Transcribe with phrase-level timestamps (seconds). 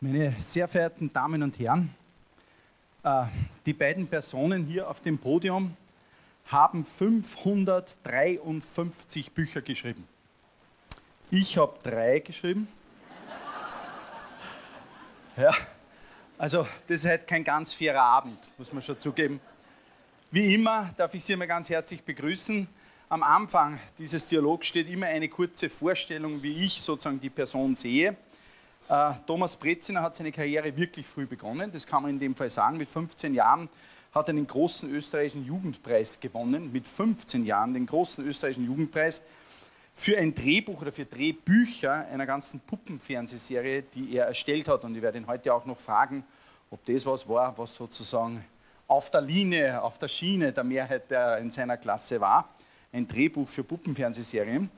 [0.00, 1.92] Meine sehr verehrten Damen und Herren,
[3.02, 3.24] äh,
[3.64, 5.76] die beiden Personen hier auf dem Podium
[6.46, 10.06] haben 553 Bücher geschrieben.
[11.30, 12.68] Ich habe drei geschrieben.
[15.36, 15.52] Ja,
[16.38, 19.38] also das ist halt kein ganz fairer Abend, muss man schon zugeben.
[20.30, 22.66] Wie immer darf ich Sie mal ganz herzlich begrüßen.
[23.08, 28.16] Am Anfang dieses Dialogs steht immer eine kurze Vorstellung, wie ich sozusagen die Person sehe.
[28.88, 32.50] Äh, Thomas Breziner hat seine Karriere wirklich früh begonnen, das kann man in dem Fall
[32.50, 32.78] sagen.
[32.78, 33.68] Mit 15 Jahren
[34.12, 36.72] hat er den großen österreichischen Jugendpreis gewonnen.
[36.72, 39.22] Mit 15 Jahren den großen österreichischen Jugendpreis
[39.94, 44.82] für ein Drehbuch oder für Drehbücher einer ganzen Puppenfernsehserie, die er erstellt hat.
[44.82, 46.24] Und ich werde ihn heute auch noch fragen,
[46.72, 48.44] ob das was war, was sozusagen
[48.88, 52.48] auf der Linie, auf der Schiene der Mehrheit der in seiner Klasse war.
[52.96, 54.70] Ein Drehbuch für Puppenfernsehserien.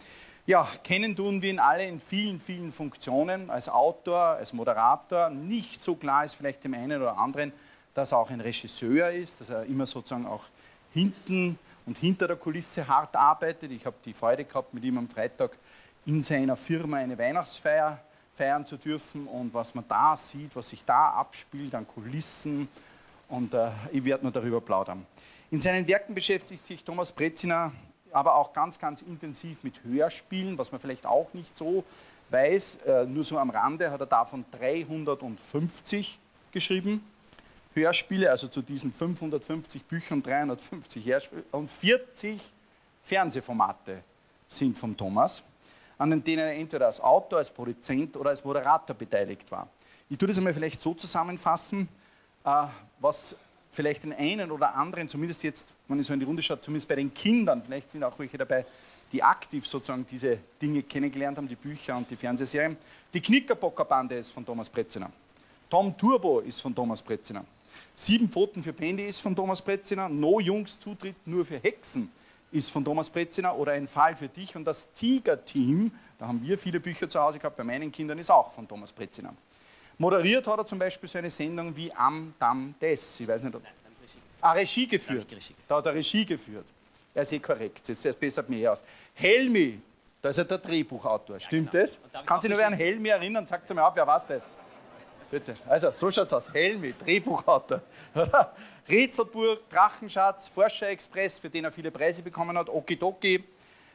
[0.45, 5.31] Ja, kennen tun wir ihn alle in vielen, vielen Funktionen, als Autor, als Moderator.
[5.31, 7.53] Nicht so klar ist vielleicht dem einen oder anderen,
[7.95, 10.43] dass er auch ein Regisseur ist, dass er immer sozusagen auch
[10.93, 13.71] hinten und hinter der Kulisse hart arbeitet.
[13.71, 15.57] Ich habe die Freude gehabt, mit ihm am Freitag
[16.05, 18.01] in seiner Firma eine Weihnachtsfeier
[18.35, 22.67] feiern zu dürfen und was man da sieht, was sich da abspielt an Kulissen
[23.29, 25.07] und äh, ich werde nur darüber plaudern.
[25.53, 27.73] In seinen Werken beschäftigt sich Thomas Brezina
[28.13, 31.85] aber auch ganz, ganz intensiv mit Hörspielen, was man vielleicht auch nicht so
[32.31, 32.77] weiß.
[32.87, 36.19] Äh, nur so am Rande hat er davon 350
[36.53, 37.05] geschrieben.
[37.75, 42.41] Hörspiele, also zu diesen 550 Büchern 350 Hörspiele und 40
[43.05, 44.03] Fernsehformate
[44.49, 45.43] sind von Thomas,
[45.97, 49.69] an denen er entweder als Autor, als Produzent oder als Moderator beteiligt war.
[50.11, 51.89] Ich tue das einmal vielleicht so zusammenfassen,
[52.45, 52.65] äh,
[52.99, 53.37] was
[53.71, 56.89] vielleicht den einen oder anderen, zumindest jetzt, wenn ich so in die Runde schaue, zumindest
[56.89, 58.65] bei den Kindern, vielleicht sind auch welche dabei,
[59.13, 62.77] die aktiv sozusagen diese Dinge kennengelernt haben, die Bücher und die Fernsehserien.
[63.13, 65.11] Die Knickerbocker-Bande ist von Thomas Pretziner.
[65.71, 67.45] Tom Turbo ist von Thomas Pretziner.
[67.95, 70.09] Sieben Pfoten für Pendi ist von Thomas Pretziner.
[70.09, 72.11] No Jungs Zutritt nur für Hexen
[72.51, 74.55] ist von Thomas Pretziner oder Ein Fall für dich.
[74.57, 78.31] Und das Tiger-Team, da haben wir viele Bücher zu Hause gehabt, bei meinen Kindern ist
[78.31, 79.35] auch von Thomas Pretziner.
[79.99, 83.19] Moderiert hat er zum Beispiel so eine Sendung wie Am Dam Des.
[83.19, 83.63] Ich weiß nicht, ob.
[84.41, 85.27] Ah, Regie geführt.
[85.67, 86.67] Da hat er Regie geführt.
[87.13, 87.89] Er ist eh korrekt.
[87.89, 88.85] Jetzt bessert mir aus.
[89.15, 89.81] Helmi,
[90.23, 91.41] da ist er der Drehbuchautor.
[91.41, 91.99] Stimmt ja, genau.
[92.13, 92.27] das?
[92.27, 93.45] Kann sich noch wer an Helmi erinnern?
[93.47, 94.45] Sagt mir auf, wer war das?
[95.29, 95.55] Bitte.
[95.67, 96.53] Also, so schaut's aus.
[96.53, 97.83] Helmi, Drehbuchautor.
[98.89, 103.43] Rätselburg, Drachenschatz, Forscher-Express, für den er viele Preise bekommen hat, Okidoki.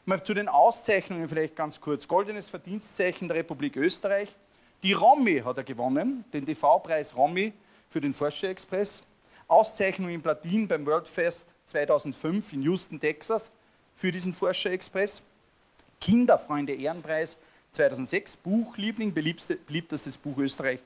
[0.05, 2.07] Mal zu den Auszeichnungen vielleicht ganz kurz.
[2.07, 4.35] Goldenes Verdienstzeichen der Republik Österreich,
[4.83, 7.53] die Romy hat er gewonnen, den TV-Preis Romy
[7.89, 9.03] für den Forscher Express.
[9.47, 13.51] Auszeichnung in Platin beim World Fest 2005 in Houston, Texas
[13.95, 15.23] für diesen Forscher Express.
[16.01, 17.37] Kinderfreunde Ehrenpreis
[17.71, 20.79] 2006, Buchliebling, beliebtestes Buch Österreich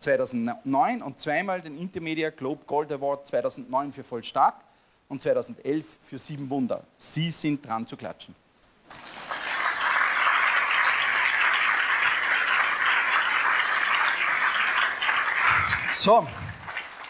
[0.00, 4.56] 2009 und zweimal den Intermedia Globe Gold Award 2009 für Voll Stark
[5.08, 6.84] und 2011 für Sieben Wunder.
[6.98, 8.34] Sie sind dran zu klatschen.
[15.96, 16.26] So,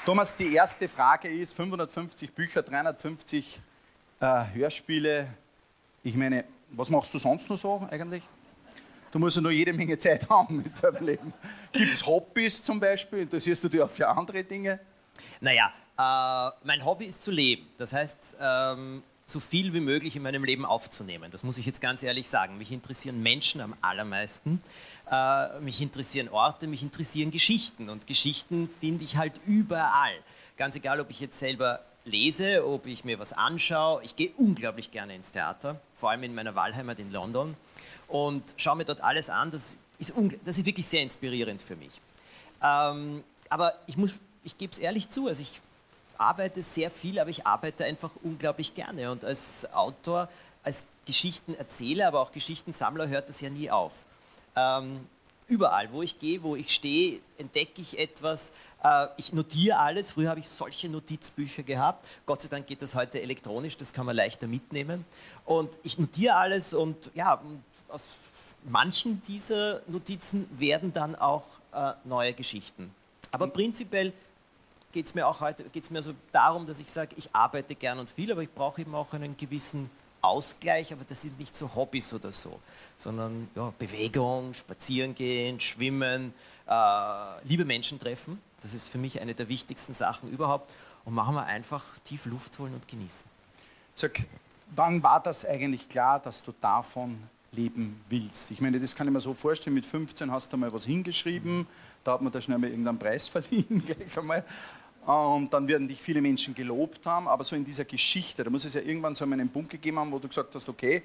[0.05, 3.59] Thomas, die erste Frage ist: 550 Bücher, 350
[4.21, 5.27] äh, Hörspiele.
[6.03, 8.23] Ich meine, was machst du sonst noch so eigentlich?
[9.11, 11.33] Du musst ja noch jede Menge Zeit haben mit seinem Leben.
[11.73, 13.21] Gibt es Hobbys zum Beispiel?
[13.21, 14.79] Interessierst du dich auch für andere Dinge?
[15.41, 17.67] Naja, äh, mein Hobby ist zu leben.
[17.79, 21.31] Das heißt, ähm, so viel wie möglich in meinem Leben aufzunehmen.
[21.31, 22.59] Das muss ich jetzt ganz ehrlich sagen.
[22.59, 24.61] Mich interessieren Menschen am allermeisten.
[25.11, 27.89] Äh, mich interessieren Orte, mich interessieren Geschichten.
[27.91, 30.15] Und Geschichten finde ich halt überall.
[30.57, 34.03] Ganz egal, ob ich jetzt selber lese, ob ich mir was anschaue.
[34.05, 37.57] Ich gehe unglaublich gerne ins Theater, vor allem in meiner Wahlheimat in London.
[38.09, 39.51] Und schaue mir dort alles an.
[39.51, 40.15] Das ist,
[40.45, 42.01] das ist wirklich sehr inspirierend für mich.
[42.63, 43.97] Ähm, aber ich,
[44.43, 45.61] ich gebe es ehrlich zu, also ich
[46.17, 49.11] arbeite sehr viel, aber ich arbeite einfach unglaublich gerne.
[49.11, 50.29] Und als Autor,
[50.63, 53.93] als Geschichtenerzähler, aber auch Geschichtensammler hört das ja nie auf.
[54.57, 55.07] Ähm,
[55.47, 58.53] überall, wo ich gehe, wo ich stehe, entdecke ich etwas.
[58.83, 60.13] Äh, ich notiere alles.
[60.13, 62.05] Früher habe ich solche Notizbücher gehabt.
[62.27, 65.05] Gott sei Dank geht das heute elektronisch, das kann man leichter mitnehmen.
[65.45, 67.41] Und ich notiere alles und ja,
[67.89, 68.09] aus
[68.65, 72.95] manchen dieser Notizen werden dann auch äh, neue Geschichten.
[73.31, 74.13] Aber prinzipiell
[74.93, 77.99] geht es mir auch heute geht's mir so darum, dass ich sage, ich arbeite gern
[77.99, 79.91] und viel, aber ich brauche eben auch einen gewissen
[80.25, 82.61] Ausgleich, aber das sind nicht so Hobbys oder so,
[82.97, 86.33] sondern ja, Bewegung, Spazieren gehen, Schwimmen,
[86.69, 88.41] äh, liebe Menschen treffen.
[88.63, 90.73] Das ist für mich eine der wichtigsten Sachen überhaupt.
[91.05, 93.25] Und machen wir einfach tief Luft holen und genießen.
[93.95, 94.27] Sag,
[94.75, 97.19] wann war das eigentlich klar, dass du davon
[97.53, 98.51] leben willst?
[98.51, 101.67] Ich meine, das kann ich mir so vorstellen, mit 15 hast du mal was hingeschrieben,
[102.03, 104.45] da hat man da schnell mal irgendeinen Preis verliehen, gleich einmal.
[105.07, 108.65] Und dann werden dich viele Menschen gelobt haben, aber so in dieser Geschichte, da muss
[108.65, 111.03] es ja irgendwann so einen Punkt gegeben haben, wo du gesagt hast, okay,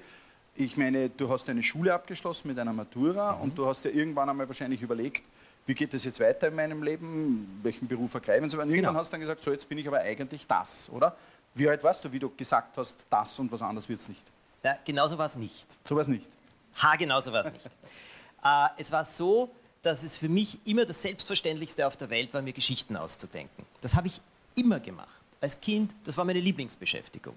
[0.56, 3.42] ich meine, du hast eine Schule abgeschlossen mit einer Matura mhm.
[3.42, 5.24] und du hast ja irgendwann einmal wahrscheinlich überlegt,
[5.66, 8.56] wie geht es jetzt weiter in meinem Leben, welchen Beruf ergreifen und so.
[8.58, 8.98] Und irgendwann genau.
[8.98, 11.14] hast du dann gesagt, so jetzt bin ich aber eigentlich das, oder?
[11.54, 14.22] Wie alt warst du, wie du gesagt hast, das und was anderes wird es nicht?
[14.62, 15.66] Ja, genauso war es nicht.
[15.86, 16.28] So war es nicht.
[16.82, 17.66] Ha, genauso war es nicht.
[18.44, 19.50] äh, es war so,
[19.82, 23.64] dass es für mich immer das Selbstverständlichste auf der Welt war, mir Geschichten auszudenken.
[23.80, 24.20] Das habe ich
[24.54, 25.08] immer gemacht.
[25.40, 27.34] Als Kind, das war meine Lieblingsbeschäftigung.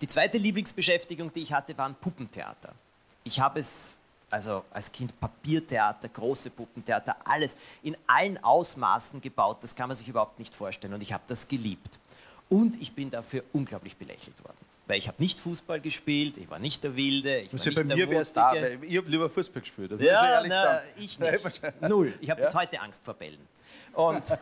[0.00, 2.74] Die zweite Lieblingsbeschäftigung, die ich hatte, war ein Puppentheater.
[3.24, 3.96] Ich habe es
[4.32, 10.08] also als Kind Papiertheater, große Puppentheater, alles in allen Ausmaßen gebaut, das kann man sich
[10.08, 11.98] überhaupt nicht vorstellen und ich habe das geliebt.
[12.48, 14.56] Und ich bin dafür unglaublich belächelt worden.
[14.86, 17.82] Weil ich habe nicht Fußball gespielt, ich war nicht der Wilde, ich war nicht bei
[17.82, 19.92] der mir wäre da, weil ich habe lieber Fußball gespielt.
[20.00, 21.80] Ja, na, ich nicht.
[21.80, 22.12] Null.
[22.20, 22.46] Ich habe ja?
[22.46, 23.46] bis heute Angst vor Bällen.
[23.92, 24.36] Und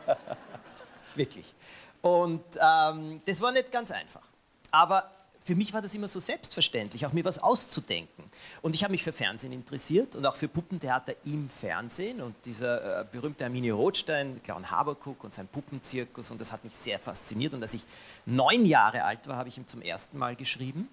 [1.15, 1.53] wirklich.
[2.01, 4.23] Und ähm, das war nicht ganz einfach.
[4.71, 5.11] Aber
[5.43, 8.23] für mich war das immer so selbstverständlich, auch mir was auszudenken.
[8.61, 12.21] Und ich habe mich für Fernsehen interessiert und auch für Puppentheater im Fernsehen.
[12.21, 16.75] Und dieser äh, berühmte Arminio Rothstein, Clown Haberkuck und sein Puppenzirkus, und das hat mich
[16.75, 17.55] sehr fasziniert.
[17.55, 17.81] Und als ich
[18.25, 20.87] neun Jahre alt war, habe ich ihm zum ersten Mal geschrieben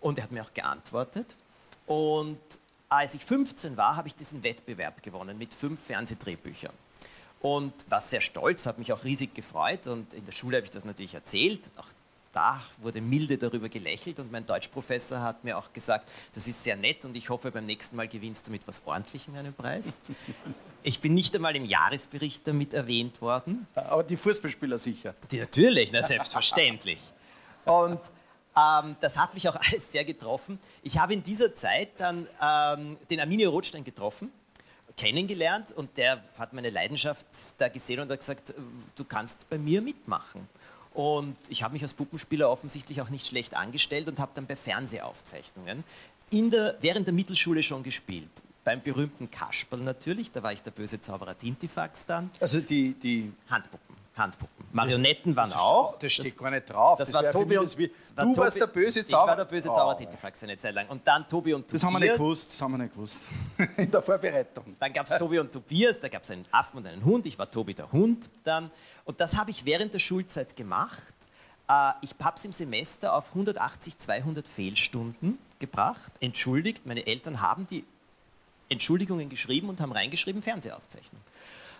[0.00, 1.34] und er hat mir auch geantwortet.
[1.86, 2.38] Und
[2.90, 6.72] als ich 15 war, habe ich diesen Wettbewerb gewonnen mit fünf Fernsehdrehbüchern
[7.40, 10.70] und war sehr stolz, habe mich auch riesig gefreut und in der Schule habe ich
[10.70, 11.60] das natürlich erzählt.
[11.76, 11.88] Auch
[12.34, 16.76] da wurde milde darüber gelächelt und mein Deutschprofessor hat mir auch gesagt, das ist sehr
[16.76, 19.98] nett und ich hoffe, beim nächsten Mal gewinnst du mit was Ordentlichem einen Preis.
[20.86, 23.66] Ich bin nicht einmal im Jahresbericht damit erwähnt worden.
[23.74, 25.14] Aber die Fußballspieler sicher.
[25.30, 27.00] Die natürlich, na, selbstverständlich.
[27.64, 28.00] Und
[28.54, 30.58] ähm, das hat mich auch alles sehr getroffen.
[30.82, 34.30] Ich habe in dieser Zeit dann ähm, den Arminio Rothstein getroffen
[34.96, 37.26] kennengelernt und der hat meine Leidenschaft
[37.58, 38.54] da gesehen und hat gesagt,
[38.94, 40.48] du kannst bei mir mitmachen.
[40.94, 44.56] Und ich habe mich als Puppenspieler offensichtlich auch nicht schlecht angestellt und habe dann bei
[44.56, 45.84] Fernsehaufzeichnungen
[46.30, 48.30] in der, während der Mittelschule schon gespielt.
[48.62, 52.30] Beim berühmten Kasperl natürlich, da war ich der böse Zauberer Tintifax dann.
[52.40, 53.94] Also die, die Handpuppen.
[54.16, 54.64] Handpuppen.
[54.72, 55.98] Marionetten waren das auch.
[55.98, 56.98] Das steht das, gar nicht drauf.
[56.98, 59.24] Das, das war Tobi und wie, war Du Tobi, warst der böse Zauberer.
[59.24, 59.98] Ich war der böse Zauberer oh.
[59.98, 60.88] Tintifax eine Zeit lang.
[60.88, 61.80] Und dann Tobi und Tobias.
[61.80, 62.52] Das haben wir nicht gewusst.
[62.52, 63.28] Das haben wir nicht gewusst.
[63.76, 64.76] In der Vorbereitung.
[64.78, 67.26] Dann gab es Tobi und Tobias, da gab es einen Affen und einen Hund.
[67.26, 68.70] Ich war Tobi der Hund dann.
[69.04, 71.02] Und das habe ich während der Schulzeit gemacht.
[71.68, 76.12] Äh, ich habe es im Semester auf 180, 200 Fehlstunden gebracht.
[76.20, 77.84] Entschuldigt, meine Eltern haben die
[78.68, 81.20] Entschuldigungen geschrieben und haben reingeschrieben Fernsehaufzeichnung.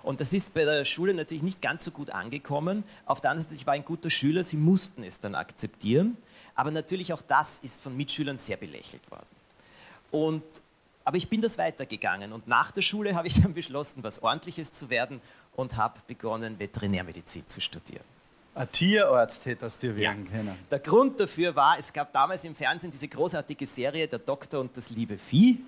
[0.04, 2.84] Und das ist bei der Schule natürlich nicht ganz so gut angekommen.
[3.06, 6.16] Auf der anderen Seite, ich war ein guter Schüler, sie mussten es dann akzeptieren.
[6.54, 9.26] Aber natürlich auch das ist von Mitschülern sehr belächelt worden.
[10.10, 10.44] Und,
[11.04, 14.70] aber ich bin das weitergegangen und nach der Schule habe ich dann beschlossen, was Ordentliches
[14.70, 15.20] zu werden
[15.56, 18.04] und habe begonnen, Veterinärmedizin zu studieren.
[18.54, 20.30] Ein Tierarzt hätte das dir werden ja.
[20.30, 20.58] können.
[20.70, 24.76] Der Grund dafür war, es gab damals im Fernsehen diese großartige Serie Der Doktor und
[24.76, 25.58] das liebe Vieh.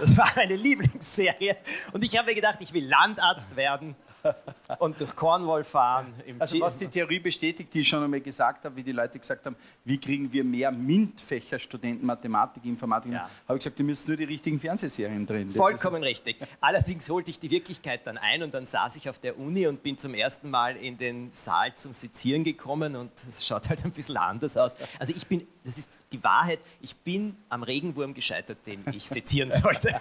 [0.00, 1.58] Das war meine Lieblingsserie.
[1.92, 3.94] Und ich habe mir gedacht, ich will Landarzt werden
[4.78, 6.14] und durch Cornwall fahren.
[6.38, 9.46] also was die Theorie bestätigt, die ich schon einmal gesagt habe, wie die Leute gesagt
[9.46, 13.30] haben, wie kriegen wir mehr MINT-Fächerstudenten, Mathematik, Informatik, ja.
[13.48, 15.50] habe ich gesagt, die müssen nur die richtigen Fernsehserien drin.
[15.50, 16.36] Vollkommen richtig.
[16.60, 19.82] Allerdings holte ich die Wirklichkeit dann ein und dann saß ich auf der Uni und
[19.82, 23.92] bin zum ersten Mal in den Saal zum Sezieren gekommen und es schaut halt ein
[23.92, 24.76] bisschen anders aus.
[24.98, 29.50] Also ich bin, das ist die Wahrheit, ich bin am Regenwurm gescheitert, den ich sezieren
[29.50, 30.00] sollte.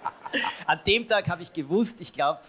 [0.66, 2.40] An dem Tag habe ich gewusst, ich glaube,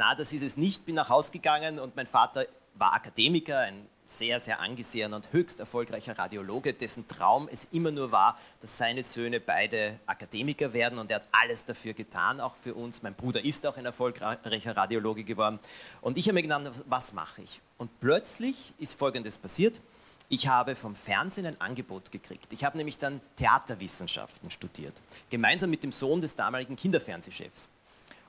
[0.00, 3.86] na, das ist es nicht, bin nach Hause gegangen und mein Vater war Akademiker, ein
[4.06, 9.02] sehr, sehr angesehener und höchst erfolgreicher Radiologe, dessen Traum es immer nur war, dass seine
[9.02, 13.02] Söhne beide Akademiker werden und er hat alles dafür getan, auch für uns.
[13.02, 15.58] Mein Bruder ist auch ein erfolgreicher Radiologe geworden
[16.00, 17.60] und ich habe mir gedacht, was mache ich?
[17.76, 19.82] Und plötzlich ist Folgendes passiert.
[20.30, 22.54] Ich habe vom Fernsehen ein Angebot gekriegt.
[22.54, 24.94] Ich habe nämlich dann Theaterwissenschaften studiert,
[25.28, 27.68] gemeinsam mit dem Sohn des damaligen Kinderfernsehchefs.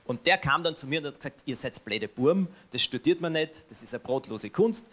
[0.04, 3.20] Und der kam dann zu mir und hat gesagt, ihr seid blöde Burm, das studiert
[3.20, 4.86] man nicht, das ist eine brotlose Kunst.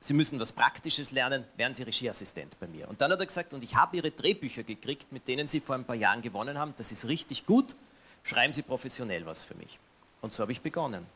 [0.00, 2.88] Sie müssen was Praktisches lernen, werden Sie Regieassistent bei mir.
[2.88, 5.74] Und dann hat er gesagt, und ich habe Ihre Drehbücher gekriegt, mit denen Sie vor
[5.74, 7.74] ein paar Jahren gewonnen haben, das ist richtig gut,
[8.22, 9.78] schreiben Sie professionell was für mich.
[10.20, 11.06] Und so habe ich begonnen.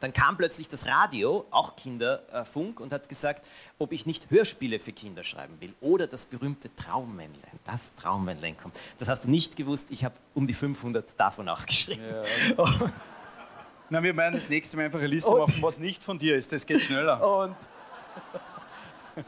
[0.00, 3.46] Dann kam plötzlich das Radio, auch Kinderfunk, und hat gesagt,
[3.78, 7.60] ob ich nicht Hörspiele für Kinder schreiben will oder das berühmte Traummännlein.
[7.64, 8.74] Das Traummännlein kommt.
[8.98, 12.02] Das hast du nicht gewusst, ich habe um die 500 davon auch geschrieben.
[12.56, 12.90] Ja.
[13.90, 16.52] Na, wir werden das nächste Mal einfach eine Liste machen, was nicht von dir ist.
[16.52, 17.20] Das geht schneller.
[17.44, 17.56] Und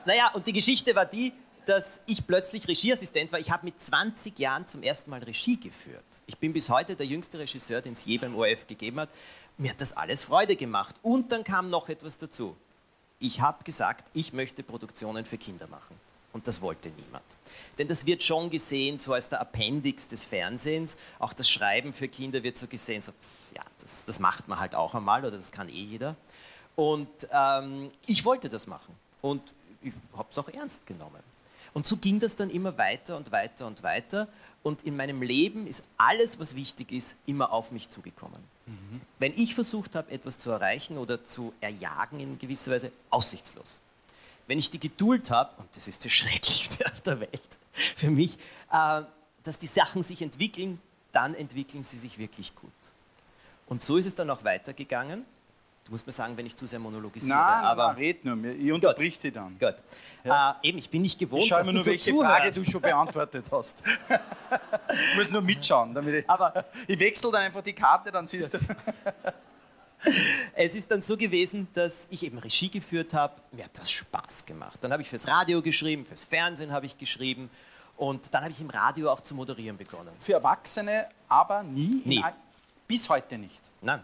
[0.05, 1.33] naja, und die Geschichte war die,
[1.67, 3.39] dass ich plötzlich Regieassistent war.
[3.39, 6.05] Ich habe mit 20 Jahren zum ersten Mal Regie geführt.
[6.27, 9.11] Ich bin bis heute der jüngste Regisseur, den es je beim ORF gegeben hat.
[9.59, 10.95] Mir hat das alles Freude gemacht.
[11.03, 12.57] Und dann kam noch etwas dazu.
[13.19, 16.01] Ich habe gesagt, ich möchte Produktionen für Kinder machen.
[16.33, 17.25] Und das wollte niemand.
[17.79, 20.97] Denn das wird schon gesehen so als der Appendix des Fernsehens.
[21.19, 23.13] Auch das Schreiben für Kinder wird so gesehen, so,
[23.55, 26.17] ja, das, das macht man halt auch einmal oder das kann eh jeder.
[26.75, 28.95] Und ähm, ich wollte das machen.
[29.21, 29.43] Und
[29.83, 31.23] ich habe es auch ernst genommen.
[31.75, 34.29] Und so ging das dann immer weiter und weiter und weiter.
[34.63, 38.41] Und in meinem Leben ist alles, was wichtig ist, immer auf mich zugekommen.
[38.67, 39.01] Mhm.
[39.19, 43.79] Wenn ich versucht habe, etwas zu erreichen oder zu erjagen in gewisser Weise, aussichtslos.
[44.47, 47.41] Wenn ich die Geduld habe, und das ist das Schrecklichste auf der Welt
[47.97, 48.39] für mich,
[48.71, 49.03] äh,
[49.43, 52.71] dass die Sachen sich entwickeln, dann entwickeln sie sich wirklich gut.
[53.67, 55.25] Und so ist es dann auch weitergegangen.
[55.85, 57.37] Du musst mir sagen, wenn ich zu sehr monologisiere.
[57.37, 58.45] Nein, aber nein, red nur.
[58.45, 59.59] Ich unterbrich dich dann.
[59.59, 59.75] Gut.
[60.25, 60.59] Ja.
[60.63, 62.37] Äh, eben, ich bin nicht gewohnt, ich dass nur, so welche zuhörst.
[62.37, 63.83] Frage du schon beantwortet hast.
[64.89, 65.93] ich muss nur mitschauen.
[65.93, 68.59] Damit ich, aber ich wechsle dann einfach die Karte, dann siehst du.
[70.55, 73.35] es ist dann so gewesen, dass ich eben Regie geführt habe.
[73.51, 74.79] Mir hat das Spaß gemacht.
[74.81, 77.51] Dann habe ich fürs Radio geschrieben, fürs Fernsehen habe ich geschrieben.
[77.97, 80.13] Und dann habe ich im Radio auch zu moderieren begonnen.
[80.21, 82.03] Für Erwachsene aber nie?
[82.05, 82.25] Nie.
[82.87, 83.61] Bis heute nicht?
[83.81, 84.03] Nein.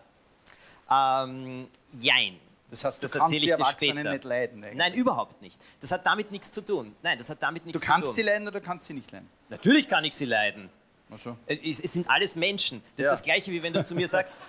[0.91, 1.69] Ähm,
[2.01, 2.39] jein.
[2.71, 4.63] Das heißt, du das kannst die Erwachsenen nicht leiden?
[4.63, 4.77] Eigentlich.
[4.77, 5.59] Nein, überhaupt nicht.
[5.81, 6.95] Das hat damit nichts zu tun.
[7.03, 7.97] Nein, das hat damit nichts zu tun.
[7.97, 9.29] Du kannst sie leiden oder kannst sie nicht leiden?
[9.49, 10.69] Natürlich kann ich sie leiden.
[11.11, 11.37] Ach so.
[11.47, 12.83] es, es, sind alles Menschen.
[12.97, 13.13] Das ja.
[13.13, 14.37] ist das Gleiche, wie wenn du zu mir sagst...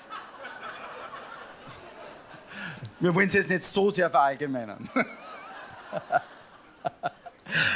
[3.00, 4.90] Wir wollen es jetzt nicht so sehr verallgemeinern.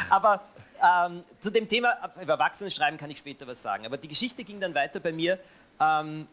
[0.10, 0.42] Aber
[0.82, 3.86] ähm, zu dem Thema über Erwachsene schreiben kann ich später was sagen.
[3.86, 5.40] Aber die Geschichte ging dann weiter bei mir.
[5.80, 6.28] Ähm,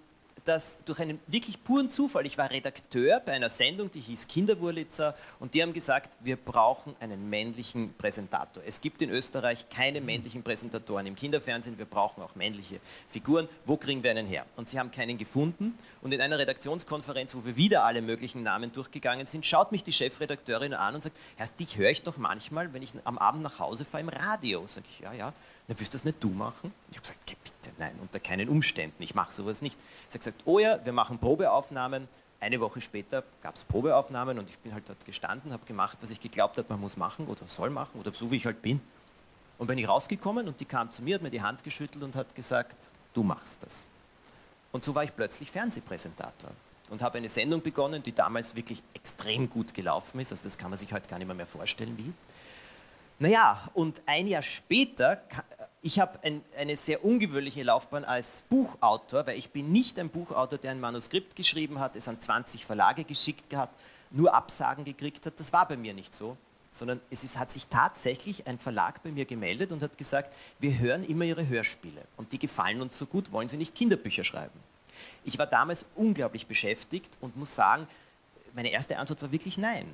[0.44, 5.14] dass durch einen wirklich puren Zufall, ich war Redakteur bei einer Sendung, die hieß Kinderwurlitzer,
[5.38, 8.62] und die haben gesagt, wir brauchen einen männlichen Präsentator.
[8.66, 13.48] Es gibt in Österreich keine männlichen Präsentatoren im Kinderfernsehen, wir brauchen auch männliche Figuren.
[13.64, 14.46] Wo kriegen wir einen her?
[14.56, 15.76] Und sie haben keinen gefunden.
[16.02, 19.92] Und in einer Redaktionskonferenz, wo wir wieder alle möglichen Namen durchgegangen sind, schaut mich die
[19.92, 23.58] Chefredakteurin an und sagt, Herr, dich höre ich doch manchmal, wenn ich am Abend nach
[23.58, 24.66] Hause fahre im Radio.
[24.66, 25.32] Sag ich, ja, ja.
[25.70, 26.74] Na, willst du das nicht du machen?
[26.90, 29.78] Ich habe gesagt, bitte, nein, unter keinen Umständen, ich mache sowas nicht.
[30.08, 32.08] Sie hat gesagt, oh ja, wir machen Probeaufnahmen.
[32.40, 36.10] Eine Woche später gab es Probeaufnahmen und ich bin halt dort gestanden, habe gemacht, was
[36.10, 38.80] ich geglaubt habe, man muss machen oder soll machen oder so wie ich halt bin.
[39.58, 42.16] Und bin ich rausgekommen und die kam zu mir, hat mir die Hand geschüttelt und
[42.16, 42.74] hat gesagt,
[43.14, 43.86] du machst das.
[44.72, 46.50] Und so war ich plötzlich Fernsehpräsentator
[46.88, 50.32] und habe eine Sendung begonnen, die damals wirklich extrem gut gelaufen ist.
[50.32, 52.12] Also das kann man sich heute gar nicht mehr, mehr vorstellen, wie.
[53.20, 55.22] Naja, und ein Jahr später,
[55.82, 60.58] ich habe ein, eine sehr ungewöhnliche Laufbahn als Buchautor, weil ich bin nicht ein Buchautor,
[60.58, 63.70] der ein Manuskript geschrieben hat, es an 20 Verlage geschickt hat,
[64.10, 65.34] nur Absagen gekriegt hat.
[65.38, 66.36] Das war bei mir nicht so,
[66.70, 70.78] sondern es ist, hat sich tatsächlich ein Verlag bei mir gemeldet und hat gesagt, wir
[70.78, 74.60] hören immer Ihre Hörspiele und die gefallen uns so gut, wollen Sie nicht Kinderbücher schreiben?
[75.24, 77.86] Ich war damals unglaublich beschäftigt und muss sagen,
[78.54, 79.86] meine erste Antwort war wirklich nein.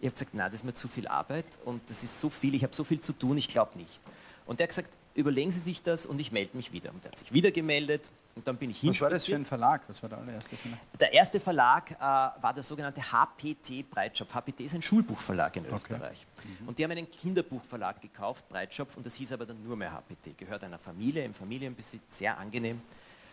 [0.00, 2.54] Ich habe gesagt, nein, das ist mir zu viel Arbeit und das ist so viel,
[2.54, 4.00] ich habe so viel zu tun, ich glaube nicht.
[4.46, 6.90] Und der hat gesagt, überlegen Sie sich das und ich melde mich wieder.
[6.90, 8.90] Und er hat sich wieder gemeldet und dann bin ich hin.
[8.90, 9.82] Was war das für ein Verlag?
[9.88, 10.78] Was war der allererste Verlag?
[10.98, 11.96] Der erste Verlag äh,
[12.42, 14.34] war der sogenannte HPT Breitschopf.
[14.34, 16.26] HPT ist ein Schulbuchverlag in Österreich.
[16.38, 16.48] Okay.
[16.60, 16.68] Mhm.
[16.68, 20.36] Und die haben einen Kinderbuchverlag gekauft, Breitschopf, und das hieß aber dann nur mehr HPT.
[20.36, 22.82] Gehört einer Familie, im Familienbesitz, sehr angenehm.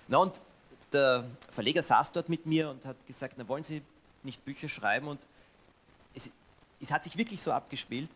[0.07, 0.39] Na und
[0.93, 3.81] der Verleger saß dort mit mir und hat gesagt, na wollen Sie
[4.21, 5.07] nicht Bücher schreiben?
[5.07, 5.19] Und
[6.13, 6.29] es,
[6.79, 8.09] es hat sich wirklich so abgespielt.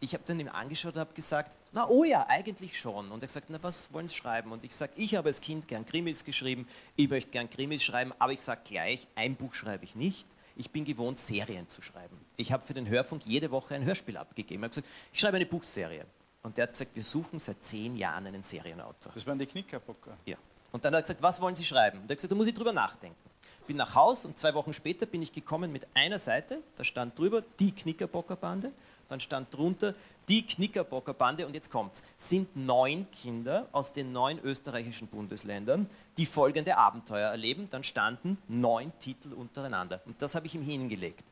[0.00, 3.10] Ich habe dann ihm angeschaut und habe gesagt, na oh ja, eigentlich schon.
[3.10, 4.50] Und er hat gesagt, na was wollen Sie schreiben?
[4.50, 6.66] Und ich sage, ich habe als Kind gern Krimis geschrieben,
[6.96, 10.26] ich möchte gern Krimis schreiben, aber ich sage gleich, ein Buch schreibe ich nicht.
[10.56, 12.18] Ich bin gewohnt, Serien zu schreiben.
[12.36, 14.62] Ich habe für den Hörfunk jede Woche ein Hörspiel abgegeben.
[14.62, 16.04] Ich habe gesagt, ich schreibe eine Buchserie.
[16.42, 19.12] Und der hat gesagt, wir suchen seit zehn Jahren einen Serienautor.
[19.14, 20.16] Das waren die Knickerbocker.
[20.24, 20.36] Ja.
[20.72, 21.98] Und dann hat er gesagt, was wollen Sie schreiben?
[21.98, 23.30] Und er hat gesagt, da muss ich drüber nachdenken
[23.70, 27.16] bin nach Haus und zwei Wochen später bin ich gekommen mit einer Seite, da stand
[27.16, 28.72] drüber die Knickerbockerbande,
[29.10, 29.94] dann stand drunter
[30.28, 36.76] die Knickerbockerbande und jetzt kommt's, sind neun Kinder aus den neun österreichischen Bundesländern, die folgende
[36.76, 37.68] Abenteuer erleben.
[37.68, 41.24] Dann standen neun Titel untereinander und das habe ich ihm hingelegt.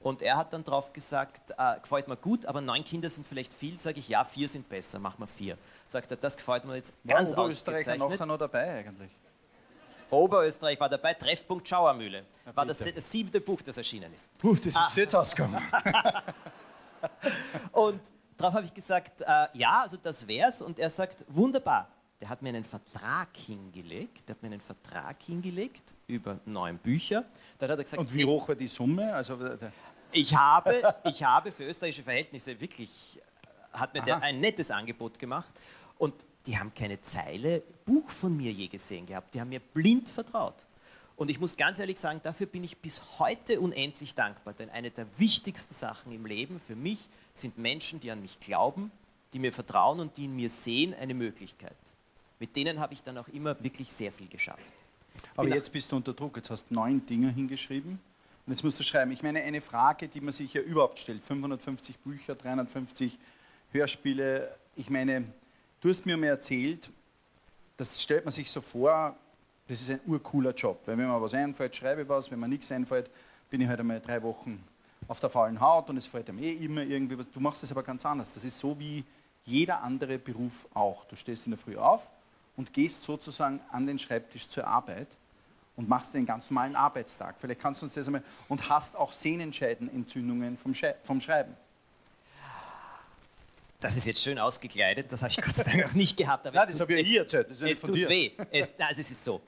[0.00, 3.54] Und er hat dann drauf gesagt, äh, gefällt mir gut, aber neun Kinder sind vielleicht
[3.54, 3.78] viel.
[3.78, 5.56] Sage ich, ja, vier sind besser, machen wir vier.
[5.88, 8.28] Sagt er, das gefällt mir jetzt ganz War Oberösterreich ausgezeichnet.
[8.28, 9.10] noch dabei eigentlich?
[10.10, 12.24] Oberösterreich war dabei, Treffpunkt Schauermühle.
[12.54, 14.28] War das, das siebte Buch, das erschienen ist.
[14.36, 14.90] Puh, das ist ah.
[14.94, 15.62] jetzt ausgegangen.
[17.72, 18.00] und
[18.36, 20.60] darauf habe ich gesagt, äh, ja, also das wär's.
[20.60, 21.88] Und er sagt, wunderbar.
[22.20, 24.28] Der hat mir einen Vertrag hingelegt.
[24.28, 27.24] Der hat mir einen Vertrag hingelegt über neun Bücher.
[27.58, 29.12] Dann hat er gesagt, und wie hoch war die Summe?
[29.12, 29.38] Also,
[30.12, 33.20] ich, habe, ich habe für österreichische Verhältnisse wirklich
[33.72, 35.50] hat mir der ein nettes Angebot gemacht.
[35.98, 36.14] Und
[36.46, 39.34] die haben keine Zeile Buch von mir je gesehen gehabt.
[39.34, 40.64] Die haben mir blind vertraut.
[41.16, 44.52] Und ich muss ganz ehrlich sagen, dafür bin ich bis heute unendlich dankbar.
[44.54, 46.98] Denn eine der wichtigsten Sachen im Leben für mich
[47.34, 48.90] sind Menschen, die an mich glauben,
[49.32, 51.76] die mir vertrauen und die in mir sehen eine Möglichkeit.
[52.40, 54.72] Mit denen habe ich dann auch immer wirklich sehr viel geschafft.
[55.36, 56.36] Aber jetzt bist du unter Druck.
[56.36, 58.00] Jetzt hast du neun Dinge hingeschrieben.
[58.46, 59.12] Und jetzt musst du schreiben.
[59.12, 63.18] Ich meine, eine Frage, die man sich ja überhaupt stellt: 550 Bücher, 350
[63.72, 64.54] Hörspiele.
[64.76, 65.24] Ich meine,
[65.80, 66.90] du hast mir mal erzählt,
[67.76, 69.16] das stellt man sich so vor,
[69.68, 70.80] das ist ein urcooler Job.
[70.86, 72.30] Weil wenn mir was einfällt, schreibe ich was.
[72.30, 73.10] Wenn mir nichts einfällt,
[73.50, 74.62] bin ich halt einmal drei Wochen
[75.08, 77.30] auf der faulen Haut und es fällt einem eh immer irgendwie was.
[77.30, 78.32] Du machst das aber ganz anders.
[78.32, 79.04] Das ist so wie
[79.44, 81.04] jeder andere Beruf auch.
[81.06, 82.08] Du stehst in der Früh auf
[82.56, 85.08] und gehst sozusagen an den Schreibtisch zur Arbeit
[85.76, 87.36] und machst den ganz normalen Arbeitstag.
[87.38, 91.54] Vielleicht kannst du uns das einmal und hast auch Sehnenscheidenentzündungen vom, Schei vom Schreiben.
[93.80, 96.46] Das ist jetzt schön ausgekleidet, das habe ich Gott sei Dank auch nicht gehabt.
[96.46, 97.50] Aber Nein, das habe ich ja erzählt.
[97.50, 98.32] Das ist es tut weh.
[98.50, 99.42] Es, also es ist so.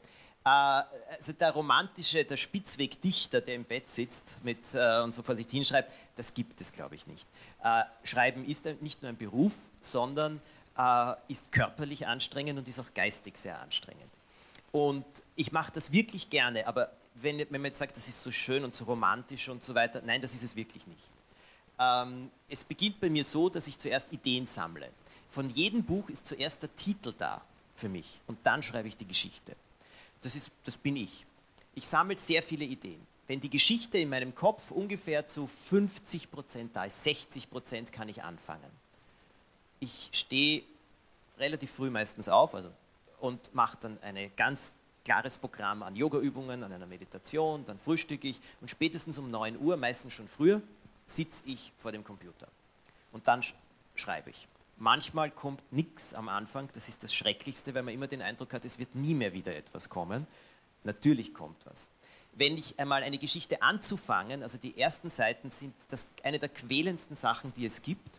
[0.47, 5.35] Äh, also der romantische, der Spitzwegdichter, der im Bett sitzt mit, äh, und so vor
[5.35, 7.27] sich hinschreibt, das gibt es, glaube ich, nicht.
[7.65, 10.41] Äh, Schreiben ist nicht nur ein Beruf, sondern
[10.79, 14.11] äh, ist körperlich anstrengend und ist auch geistig sehr anstrengend.
[14.71, 18.31] Und ich mache das wirklich gerne, aber wenn, wenn, man jetzt sagt, das ist so
[18.31, 21.03] schön und so romantisch und so weiter, nein, das ist es wirklich nicht.
[21.79, 24.91] Ähm, es beginnt bei mir so, dass ich zuerst Ideen sammle.
[25.29, 27.41] Von jedem Buch ist zuerst der Titel da
[27.75, 29.57] für mich und dann schreibe ich die Geschichte.
[30.23, 31.25] Das, ist, das bin ich.
[31.75, 33.07] Ich sammle sehr viele Ideen.
[33.27, 38.09] Wenn die Geschichte in meinem Kopf ungefähr zu 50 Prozent da ist, 60 Prozent kann
[38.09, 38.71] ich anfangen
[39.81, 40.63] ich stehe
[41.39, 42.71] relativ früh meistens auf also,
[43.21, 44.73] und mache dann ein ganz
[45.05, 49.77] klares Programm an Yoga-Übungen, an einer Meditation, dann frühstücke ich und spätestens um 9 Uhr,
[49.77, 50.61] meistens schon früher,
[51.07, 52.49] sitze ich vor dem Computer
[53.13, 53.55] und dann sch
[53.95, 54.49] schreibe ich.
[54.79, 58.65] Manchmal kommt nichts am Anfang, das ist das Schrecklichste, weil man immer den Eindruck hat,
[58.65, 60.27] es wird nie mehr wieder etwas kommen.
[60.85, 61.89] Natürlich kommt was.
[62.35, 67.17] Wenn ich einmal eine Geschichte anzufangen, also die ersten Seiten sind das eine der quälendsten
[67.17, 68.17] Sachen, die es gibt,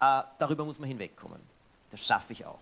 [0.00, 1.40] äh, darüber muss man hinwegkommen.
[1.90, 2.60] Das schaffe ich auch.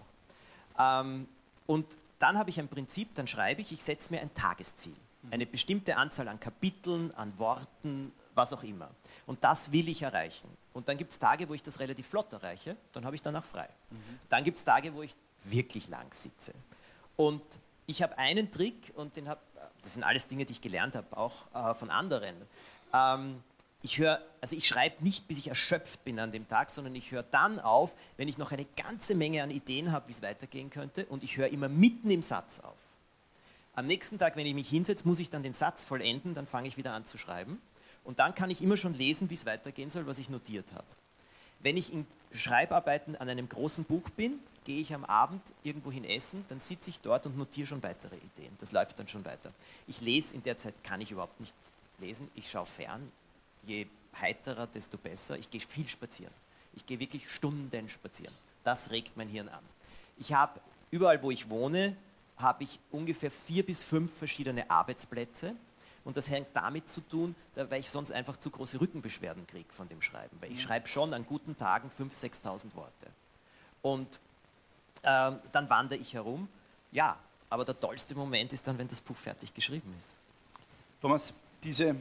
[0.79, 1.29] Ähm,
[1.67, 1.87] und
[2.19, 4.95] dann habe ich ein Prinzip, dann schreibe ich, ich setze mir ein Tagesziel.
[5.23, 5.33] Mhm.
[5.33, 8.91] Eine bestimmte Anzahl an Kapiteln, an Worten, was auch immer.
[9.27, 10.49] Und das will ich erreichen.
[10.73, 13.45] Und dann gibt es Tage, wo ich das relativ flott erreiche, dann habe ich danach
[13.45, 13.69] frei.
[13.91, 13.97] Mhm.
[14.29, 16.53] Dann gibt es Tage, wo ich wirklich lang sitze.
[17.17, 17.43] Und
[17.87, 19.41] ich habe einen Trick, und den habe,
[19.83, 22.35] das sind alles Dinge, die ich gelernt habe, auch äh, von anderen.
[22.93, 23.43] Ähm,
[23.83, 27.13] ich höre, also ich schreibe nicht, bis ich erschöpft bin an dem Tag, sondern ich
[27.13, 30.71] höre dann auf, wenn ich noch eine ganze Menge an Ideen habe, wie es weitergehen
[30.71, 32.77] könnte, und ich höre immer mitten im Satz auf.
[33.75, 36.67] Am nächsten Tag, wenn ich mich hinsetze, muss ich dann den Satz vollenden, dann fange
[36.67, 37.61] ich wieder an zu schreiben.
[38.07, 40.87] Und dann kann ich immer schon lesen, wie es weitergehen soll, was ich notiert habe.
[41.61, 46.45] Wenn ich in Schreibarbeiten an einem großen Buch bin, gehe ich am Abend irgendwohin essen,
[46.49, 48.57] dann sitze ich dort und notiere schon weitere Ideen.
[48.61, 49.53] Das läuft dann schon weiter.
[49.87, 51.55] Ich lese in der Zeit, kann ich überhaupt nicht
[51.99, 52.31] lesen.
[52.35, 53.11] Ich schaue fern,
[53.65, 53.87] je
[54.21, 55.39] heiterer, desto besser.
[55.39, 56.33] Ich gehe viel spazieren.
[56.75, 58.35] Ich gehe wirklich Stunden spazieren.
[58.65, 59.65] Das regt mein Hirn an.
[60.19, 61.97] Ich habe überall, wo ich wohne,
[62.37, 65.55] habe ich ungefähr vier bis fünf verschiedene Arbeitsplätze.
[66.07, 69.89] Und das hängt damit zu tun, weil ich sonst einfach zu große Rückenbeschwerden kriege von
[69.89, 70.37] dem Schreiben.
[70.41, 73.09] Weil ich schreibe schon an guten Tagen 5.000, 6.000 Worte.
[73.83, 74.07] Und
[75.03, 76.49] äh, dann wandere ich herum.
[76.93, 77.19] Ja,
[77.51, 80.09] aber der tollste Moment ist dann, wenn das Buch fertig geschrieben ist.
[81.01, 81.97] Thomas, diese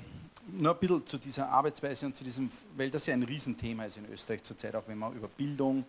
[0.49, 3.97] nur ein bisschen zu dieser Arbeitsweise und zu diesem, weil das ja ein Riesenthema ist
[3.97, 5.83] in Österreich zurzeit, auch wenn man über Bildung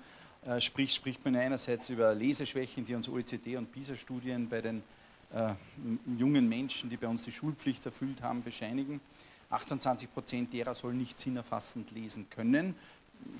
[0.46, 4.82] äh, spricht, spricht man einerseits über Leseschwächen, die uns OECD- und PISA-Studien bei den
[5.32, 5.54] äh,
[6.18, 9.00] jungen Menschen, die bei uns die Schulpflicht erfüllt haben, bescheinigen.
[9.50, 12.74] 28 Prozent derer sollen nicht sinnerfassend lesen können.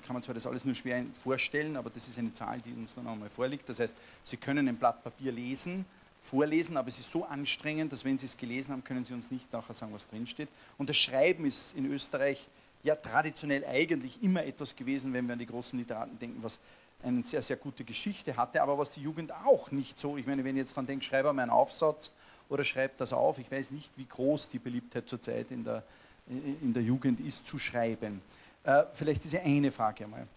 [0.05, 2.95] Kann man zwar das alles nur schwer vorstellen, aber das ist eine Zahl, die uns
[2.95, 3.69] dann einmal vorliegt.
[3.69, 5.85] Das heißt, Sie können ein Blatt Papier lesen,
[6.21, 9.29] vorlesen, aber es ist so anstrengend, dass wenn Sie es gelesen haben, können Sie uns
[9.31, 10.49] nicht nachher sagen, was drinsteht.
[10.77, 12.47] Und das Schreiben ist in Österreich
[12.83, 16.59] ja traditionell eigentlich immer etwas gewesen, wenn wir an die großen Literaten denken, was
[17.03, 20.43] eine sehr, sehr gute Geschichte hatte, aber was die Jugend auch nicht so, ich meine,
[20.43, 22.11] wenn ich jetzt dann denke, schreibe mal einen Aufsatz
[22.49, 25.83] oder schreibt das auf, ich weiß nicht, wie groß die Beliebtheit zurzeit in der,
[26.27, 28.21] in der Jugend ist, zu schreiben.
[28.63, 30.27] Äh, vielleicht diese eine Frage einmal.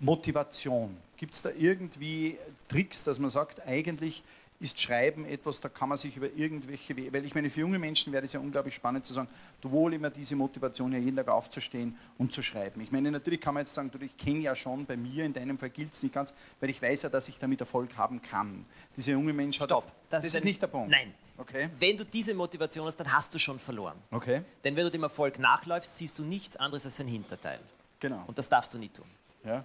[0.00, 0.96] Motivation.
[1.16, 4.22] Gibt es da irgendwie Tricks, dass man sagt, eigentlich
[4.60, 8.12] ist Schreiben etwas, da kann man sich über irgendwelche, weil ich meine, für junge Menschen
[8.12, 9.28] wäre es ja unglaublich spannend zu sagen,
[9.62, 12.82] du wohl immer diese Motivation, ja jeden Tag aufzustehen und zu schreiben.
[12.82, 15.32] Ich meine, natürlich kann man jetzt sagen, du, ich kenne ja schon, bei mir, in
[15.32, 18.20] deinem Fall gilt es nicht ganz, weil ich weiß ja, dass ich damit Erfolg haben
[18.20, 18.66] kann.
[18.96, 19.70] Dieser junge Mensch hat...
[19.70, 20.90] Stopp, das, das ist, ein, nicht der Punkt.
[20.90, 21.14] Nein.
[21.38, 21.70] Okay.
[21.78, 23.96] Wenn du diese Motivation hast, dann hast du schon verloren.
[24.10, 24.42] Okay.
[24.62, 27.60] Denn wenn du dem Erfolg nachläufst, siehst du nichts anderes als ein Hinterteil.
[27.98, 28.24] Genau.
[28.26, 29.06] Und das darfst du nie tun.
[29.42, 29.64] Ja.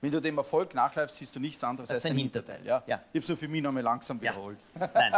[0.00, 2.56] Wenn du dem Erfolg nachläufst, siehst du nichts anderes Das als ist ein Hinterteil.
[2.56, 2.96] Hinterteil, Ja?
[2.96, 3.02] ja.
[3.12, 4.30] Ich habe es nur für mich nochmal langsam Ja.
[4.32, 4.58] wiederholt.
[4.74, 5.12] Nein.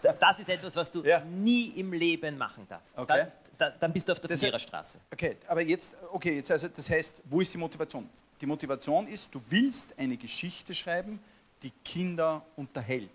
[0.00, 1.20] Da- Das ist etwas, was du Ja.
[1.20, 2.96] nie im Leben machen darfst.
[2.96, 3.26] Okay.
[3.58, 4.98] Da, da, dann bist du auf der Verliererstraße.
[5.12, 8.08] Okay, aber jetzt, okay, jetzt also das heißt, wo ist die Motivation?
[8.40, 11.20] Die Motivation ist, du willst eine Geschichte schreiben,
[11.62, 13.10] die Kinder unterhält.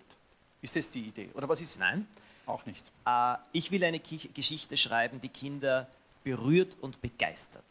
[0.62, 1.30] Ist das die Idee?
[1.34, 1.78] Oder was ist?
[1.80, 2.08] Nein.
[2.46, 2.86] Auch nicht.
[3.06, 5.88] Äh, ich will eine Ki Geschichte schreiben, die Kinder
[6.24, 7.64] berührt und begeistert.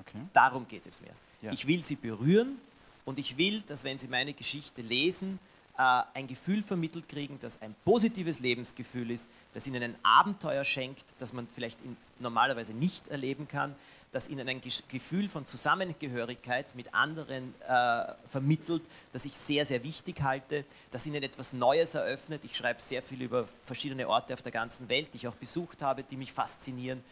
[0.00, 0.18] Okay.
[0.32, 1.10] Darum geht es mir.
[1.50, 2.58] Ich will sie berühren
[3.04, 5.38] und ich will, dass wenn sie meine Geschichte lesen,
[5.78, 11.04] äh, ein Gefühl vermittelt kriegen, das ein positives Lebensgefühl ist, das ihnen ein Abenteuer schenkt,
[11.18, 13.74] das man vielleicht in, normalerweise nicht erleben kann,
[14.12, 20.20] das ihnen ein Gefühl von Zusammengehörigkeit mit anderen äh, vermittelt, das ich sehr, sehr wichtig
[20.20, 22.44] halte, das ihnen etwas Neues eröffnet.
[22.44, 25.80] Ich schreibe sehr viel über verschiedene Orte auf der ganzen Welt, die ich auch besucht
[25.80, 27.02] habe, die mich faszinieren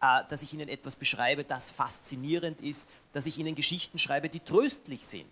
[0.00, 5.06] dass ich Ihnen etwas beschreibe, das faszinierend ist, dass ich Ihnen Geschichten schreibe, die tröstlich
[5.06, 5.28] sind.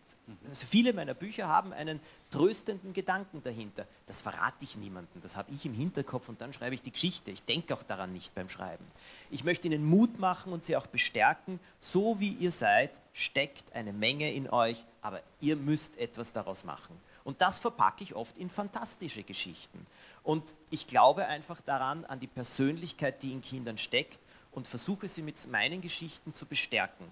[0.46, 2.00] Also viele meiner Bücher haben einen
[2.30, 3.86] tröstenden Gedanken dahinter.
[4.04, 7.30] Das verrate ich niemandem, das habe ich im Hinterkopf und dann schreibe ich die Geschichte.
[7.30, 8.84] Ich denke auch daran nicht beim Schreiben.
[9.30, 11.60] Ich möchte Ihnen Mut machen und Sie auch bestärken.
[11.80, 17.00] So wie ihr seid, steckt eine Menge in euch, aber ihr müsst etwas daraus machen.
[17.24, 19.86] Und das verpacke ich oft in fantastische Geschichten.
[20.22, 24.18] Und ich glaube einfach daran, an die Persönlichkeit, die in Kindern steckt
[24.58, 27.06] und versuche sie mit meinen Geschichten zu bestärken.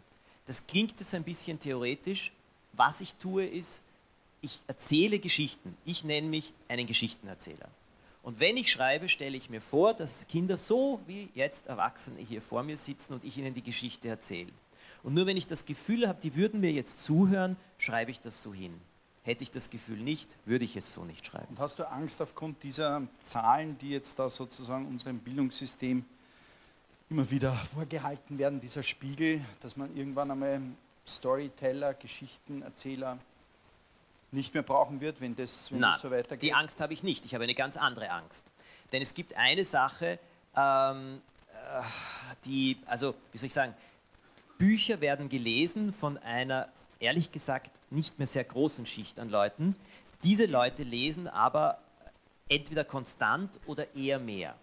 [0.46, 2.32] Das klingt jetzt ein bisschen theoretisch.
[2.72, 3.82] Was ich tue, ist,
[4.40, 5.76] ich erzähle Geschichten.
[5.84, 7.68] Ich nenne mich einen Geschichtenerzähler.
[8.24, 12.42] Und wenn ich schreibe, stelle ich mir vor, dass Kinder so wie jetzt Erwachsene hier
[12.42, 14.50] vor mir sitzen und ich ihnen die Geschichte erzähle.
[15.04, 18.42] Und nur wenn ich das Gefühl habe, die würden mir jetzt zuhören, schreibe ich das
[18.42, 18.74] so hin.
[19.22, 21.46] Hätte ich das Gefühl nicht, würde ich es so nicht schreiben.
[21.50, 26.04] Und hast du Angst aufgrund dieser Zahlen, die jetzt da sozusagen unserem Bildungssystem
[27.08, 30.60] immer wieder vorgehalten werden, dieser Spiegel, dass man irgendwann einmal
[31.06, 33.18] Storyteller, Geschichtenerzähler
[34.32, 36.42] nicht mehr brauchen wird, wenn das, wenn Nein, das so weitergeht?
[36.42, 37.24] die Angst habe ich nicht.
[37.24, 38.44] Ich habe eine ganz andere Angst.
[38.92, 40.18] Denn es gibt eine Sache,
[40.56, 41.20] ähm,
[41.52, 41.82] äh,
[42.44, 43.74] die, also, wie soll ich sagen,
[44.58, 49.76] Bücher werden gelesen von einer, ehrlich gesagt, nicht mehr sehr großen Schicht an Leuten.
[50.24, 51.78] Diese Leute lesen aber
[52.48, 54.56] entweder konstant oder eher mehr.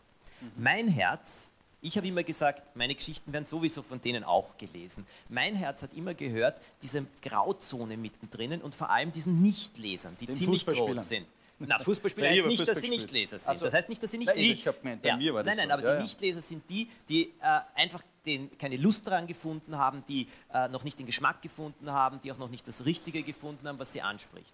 [0.58, 1.49] Mein Herz,
[1.83, 5.05] ich habe immer gesagt, meine Geschichten werden sowieso von denen auch gelesen.
[5.27, 10.35] Mein Herz hat immer gehört, diese Grauzone mittendrin und vor allem diesen Nichtlesern, die Den
[10.35, 11.27] ziemlich groß sind.
[11.59, 13.01] Na, Fußballspieler heißt nicht, dass Fußball sie gespielt.
[13.01, 13.53] Nichtleser sind.
[13.53, 13.65] Ach so.
[13.65, 14.53] Das heißt nicht, dass sie nicht Nein, lesen.
[14.53, 15.83] ich hab gemeint, bei mir war das Nein, nein, so.
[15.83, 16.03] aber Ja, die ja.
[16.03, 20.85] Nichtleser sind die, die äh, einfach den, keine Lust daran gefunden haben, die äh, noch
[20.85, 24.01] nicht den Geschmack gefunden haben, die auch noch nicht das Richtige gefunden haben, was sie
[24.01, 24.53] anspricht.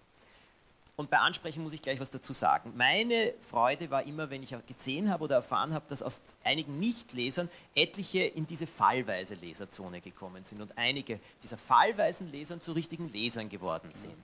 [1.00, 2.74] Und bei Ansprechen muss ich gleich was dazu sagen.
[2.76, 7.48] Meine Freude war immer, wenn ich gesehen habe oder erfahren habe, dass aus einigen Nichtlesern
[7.74, 13.48] etliche in diese fallweise Leserzone gekommen sind und einige dieser fallweisen Lesern zu richtigen Lesern
[13.48, 14.22] geworden sind.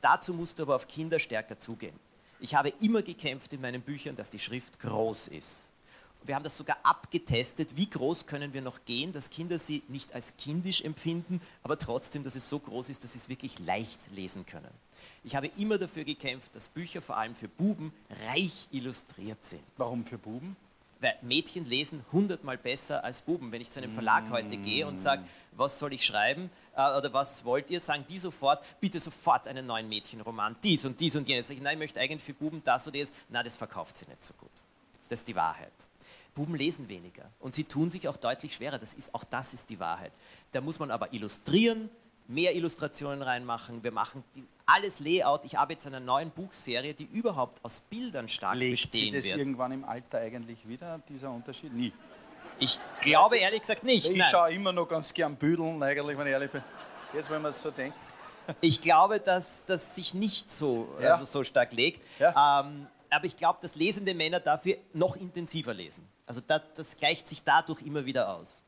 [0.00, 1.98] Dazu musst du aber auf Kinder stärker zugehen.
[2.38, 5.66] Ich habe immer gekämpft in meinen Büchern, dass die Schrift groß ist.
[6.22, 10.14] Wir haben das sogar abgetestet, wie groß können wir noch gehen, dass Kinder sie nicht
[10.14, 13.98] als kindisch empfinden, aber trotzdem, dass es so groß ist, dass sie es wirklich leicht
[14.14, 14.70] lesen können.
[15.26, 17.92] Ich habe immer dafür gekämpft, dass Bücher vor allem für Buben
[18.28, 19.64] reich illustriert sind.
[19.76, 20.54] Warum für Buben?
[21.00, 23.50] Weil Mädchen lesen hundertmal besser als Buben.
[23.50, 25.24] Wenn ich zu einem Verlag heute gehe und sage,
[25.56, 29.66] was soll ich schreiben äh, oder was wollt ihr, sagen die sofort, bitte sofort einen
[29.66, 31.48] neuen Mädchenroman, dies und dies und jenes.
[31.48, 33.12] Sag ich, nein, ich möchte eigentlich für Buben das oder das.
[33.28, 34.52] Na, das verkauft sie nicht so gut.
[35.08, 35.72] Das ist die Wahrheit.
[36.36, 38.78] Buben lesen weniger und sie tun sich auch deutlich schwerer.
[38.78, 40.12] Das ist, auch das ist die Wahrheit.
[40.52, 41.90] Da muss man aber illustrieren,
[42.28, 43.82] mehr Illustrationen reinmachen.
[43.82, 45.44] Wir machen die, alles Layout.
[45.44, 49.14] Ich arbeite jetzt an einer neuen Buchserie, die überhaupt aus Bildern stark Legt sie bestehen
[49.14, 49.38] das wird.
[49.38, 51.72] irgendwann im Alter eigentlich wieder, dieser Unterschied?
[51.72, 51.92] Nie.
[52.58, 54.08] Ich glaube ehrlich gesagt nicht.
[54.10, 54.28] Ich Nein.
[54.30, 56.62] schaue immer noch ganz gern Büdeln, eigentlich, wenn ich ehrlich bin.
[57.12, 57.96] Jetzt, wenn man es so denkt.
[58.60, 61.12] Ich glaube, dass das sich nicht so, Ja.
[61.14, 62.02] also so stark legt.
[62.18, 62.60] Ja.
[62.62, 66.06] Ähm, aber ich glaube, dass lesende Männer dafür noch intensiver lesen.
[66.26, 68.62] Also das, das gleicht sich dadurch immer wieder aus.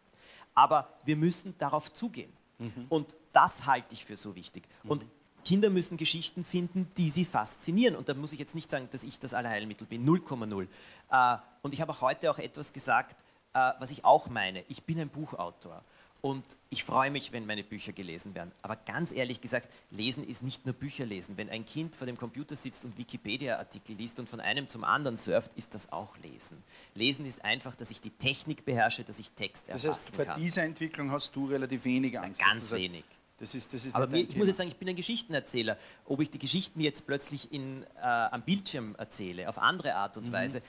[0.54, 2.32] Aber wir müssen darauf zugehen.
[2.58, 2.86] Mhm.
[2.88, 4.64] Und das halte ich für so wichtig.
[4.84, 5.04] Und
[5.44, 7.96] Kinder müssen Geschichten finden, die sie faszinieren.
[7.96, 10.66] Und da muss ich jetzt nicht sagen, dass ich das Allerheilmittel bin, 0,0.
[11.10, 13.16] Äh, und ich habe auch heute auch etwas gesagt,
[13.54, 14.62] äh, was ich auch meine.
[14.68, 15.82] Ich bin ein Buchautor.
[16.20, 18.50] Und ich freue mich, wenn meine Bücher gelesen werden.
[18.62, 21.36] Aber ganz ehrlich gesagt, lesen ist nicht nur Bücher lesen.
[21.36, 25.16] Wenn ein Kind vor dem Computer sitzt und Wikipedia-Artikel liest und von einem zum anderen
[25.16, 26.60] surft, ist das auch Lesen.
[26.96, 30.24] Lesen ist einfach, dass ich die Technik beherrsche, dass ich Text Das erfassen heißt, vor
[30.24, 30.40] kann.
[30.42, 32.40] dieser Entwicklung hast du relativ wenig Angst.
[32.40, 33.04] Ganz du sagst, wenig.
[33.38, 35.78] Das ist, das ist Aber mir, ich muss jetzt sagen, ich bin ein Geschichtenerzähler.
[36.06, 40.24] Ob ich die Geschichten jetzt plötzlich in, äh, am Bildschirm erzähle, auf andere Art Mhm.
[40.24, 40.62] und Weise,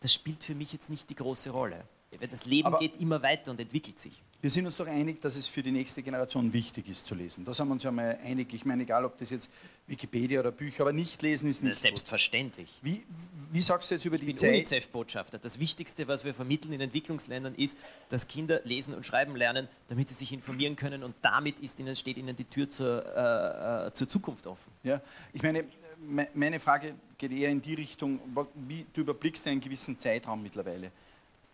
[0.00, 1.84] das spielt für mich jetzt nicht die große Rolle.
[2.28, 4.20] Das Leben Aber- geht immer weiter und entwickelt sich.
[4.42, 7.44] Wir sind uns doch einig, dass es für die nächste Generation wichtig ist zu lesen.
[7.44, 8.52] Da sind wir uns ja mal einig.
[8.52, 9.50] Ich meine, egal ob das jetzt
[9.86, 12.78] Wikipedia oder Bücher, aber nicht lesen ist nicht selbstverständlich.
[12.82, 13.02] Wie,
[13.50, 14.50] wie sagst du jetzt über die Ich bin?
[14.50, 15.38] UNICEF-Botschafter.
[15.38, 17.78] Das Wichtigste, was wir vermitteln in Entwicklungsländern, ist,
[18.10, 21.96] dass Kinder lesen und schreiben lernen, damit sie sich informieren können und damit ist ihnen,
[21.96, 24.70] steht ihnen die Tür zur, äh, äh, zur Zukunft offen.
[24.84, 25.00] Ja,
[25.32, 25.64] ich meine,
[25.98, 28.20] me- meine Frage geht eher in die Richtung,
[28.68, 30.92] wie du überblickst einen gewissen Zeitraum mittlerweile.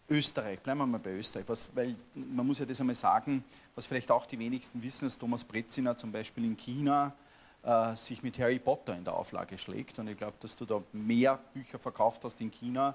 [0.08, 3.86] Österreich, bleiben wir mal bei Österreich, was, weil man muss ja das einmal sagen, was
[3.86, 7.14] vielleicht auch die wenigsten wissen, dass Thomas Brezina zum Beispiel in China
[7.62, 10.82] äh, sich mit Harry Potter in der Auflage schlägt und ich glaube, dass du da
[10.92, 12.94] mehr Bücher verkauft hast in China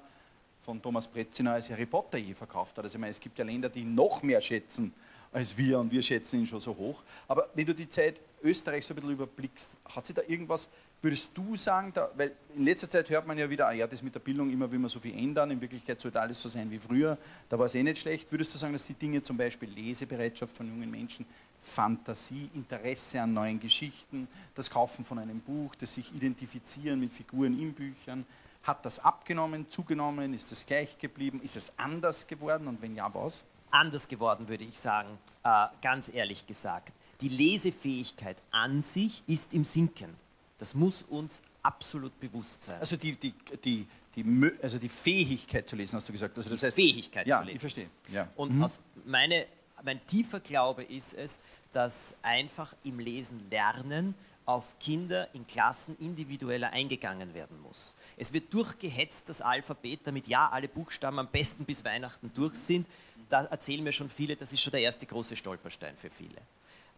[0.63, 2.83] von Thomas Brezina als Harry Potter je verkauft hat.
[2.83, 4.93] Also ich meine, es gibt ja Länder, die ihn noch mehr schätzen
[5.31, 7.01] als wir und wir schätzen ihn schon so hoch.
[7.27, 10.69] Aber wenn du die Zeit Österreich so ein bisschen überblickst, hat sich da irgendwas,
[11.01, 14.01] würdest du sagen, da, weil in letzter Zeit hört man ja wieder, ah ja, das
[14.01, 16.69] mit der Bildung immer will man so viel ändern, in Wirklichkeit sollte alles so sein
[16.71, 17.17] wie früher,
[17.49, 18.31] da war es eh nicht schlecht.
[18.31, 21.25] Würdest du sagen, dass die Dinge zum Beispiel Lesebereitschaft von jungen Menschen,
[21.61, 27.59] Fantasie, Interesse an neuen Geschichten, das Kaufen von einem Buch, das sich identifizieren mit Figuren
[27.59, 28.25] in Büchern,
[28.63, 33.13] hat das abgenommen, zugenommen, ist es gleich geblieben, ist es anders geworden und wenn ja,
[33.13, 33.43] was?
[33.69, 36.93] Anders geworden, würde ich sagen, äh, ganz ehrlich gesagt.
[37.21, 40.15] Die Lesefähigkeit an sich ist im Sinken.
[40.57, 42.79] Das muss uns absolut bewusst sein.
[42.79, 46.37] Also die, die, die, die, also die Fähigkeit zu lesen, hast du gesagt.
[46.37, 47.55] Also das heißt, Fähigkeit ja, zu lesen.
[47.55, 47.89] ich verstehe.
[48.11, 48.29] Ja.
[48.35, 49.45] Und aus meine,
[49.83, 51.39] mein tiefer Glaube ist es,
[51.71, 54.15] dass einfach im Lesen lernen
[54.45, 57.93] auf Kinder in Klassen individueller eingegangen werden muss.
[58.15, 62.87] Es wird durchgehetzt, das Alphabet, damit ja alle Buchstaben am besten bis Weihnachten durch sind.
[63.27, 66.37] Da erzählen mir schon viele, das ist schon der erste große Stolperstein für viele.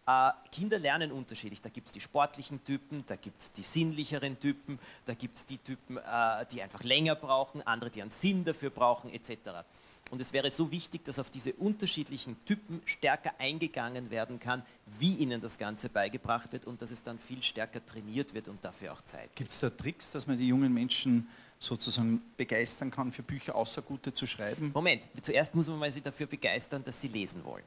[0.06, 1.60] Äh, Kinder lernen unterschiedlich.
[1.60, 5.46] Da gibt es die sportlichen Typen, da gibt es die sinnlicheren Typen, da gibt es
[5.46, 9.64] die Typen, äh, die einfach länger brauchen, andere, die einen Sinn dafür brauchen, etc.
[10.10, 14.62] Und es wäre so wichtig, dass auf diese unterschiedlichen Typen stärker eingegangen werden kann,
[14.98, 18.64] wie ihnen das Ganze beigebracht wird und dass es dann viel stärker trainiert wird und
[18.64, 19.34] dafür auch Zeit.
[19.36, 21.28] Gibt es da Tricks, dass man die jungen Menschen
[21.60, 24.72] sozusagen begeistern kann, für Bücher außer gute zu schreiben?
[24.74, 27.64] Moment, zuerst muss man mal sie dafür begeistern, dass sie lesen wollen.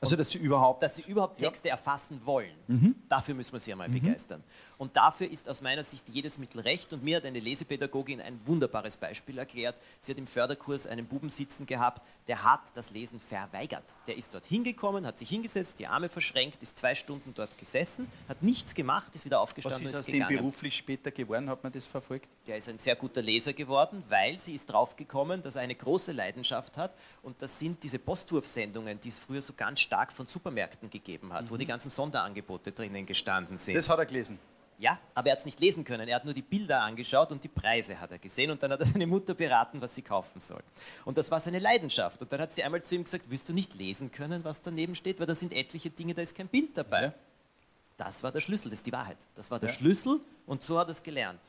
[0.00, 0.82] Also dass sie überhaupt...
[0.82, 1.48] dass sie überhaupt Ja.
[1.48, 2.94] Texte erfassen wollen.
[3.08, 4.42] Dafür müssen wir sie einmal begeistern.
[4.80, 6.94] Und dafür ist aus meiner Sicht jedes Mittel recht.
[6.94, 9.76] Und mir hat eine Lesepädagogin ein wunderbares Beispiel erklärt.
[10.00, 13.84] Sie hat im Förderkurs einen Buben sitzen gehabt, der hat das Lesen verweigert.
[14.06, 18.10] Der ist dort hingekommen, hat sich hingesetzt, die Arme verschränkt, ist zwei Stunden dort gesessen,
[18.26, 21.50] hat nichts gemacht, ist wieder was aufgestanden ist und aus ist dem beruflich später geworden?
[21.50, 22.30] Hat man das verfolgt?
[22.46, 26.12] Der ist ein sehr guter Leser geworden, weil sie ist draufgekommen, dass er eine große
[26.12, 30.88] Leidenschaft hat und das sind diese Postwurfsendungen, die es früher so ganz stark von Supermärkten
[30.88, 33.74] gegeben hat, wo die ganzen Sonderangebote drinnen gestanden sind.
[33.74, 34.38] Das hat er gelesen.
[34.80, 36.08] Ja, aber er hat es nicht lesen können.
[36.08, 38.80] Er hat nur die Bilder angeschaut und die Preise hat er gesehen und dann hat
[38.80, 40.62] er seine Mutter beraten, was sie kaufen soll.
[41.04, 42.22] Und das war seine Leidenschaft.
[42.22, 44.94] Und dann hat sie einmal zu ihm gesagt, willst du nicht lesen können, was daneben
[44.94, 47.02] steht, weil da sind etliche Dinge, da ist kein Bild dabei.
[47.04, 47.14] Ja.
[47.98, 49.18] Das war der Schlüssel, das ist die Wahrheit.
[49.34, 49.74] Das war der Ja.
[49.76, 51.40] Schlüssel und so hat er es gelernt.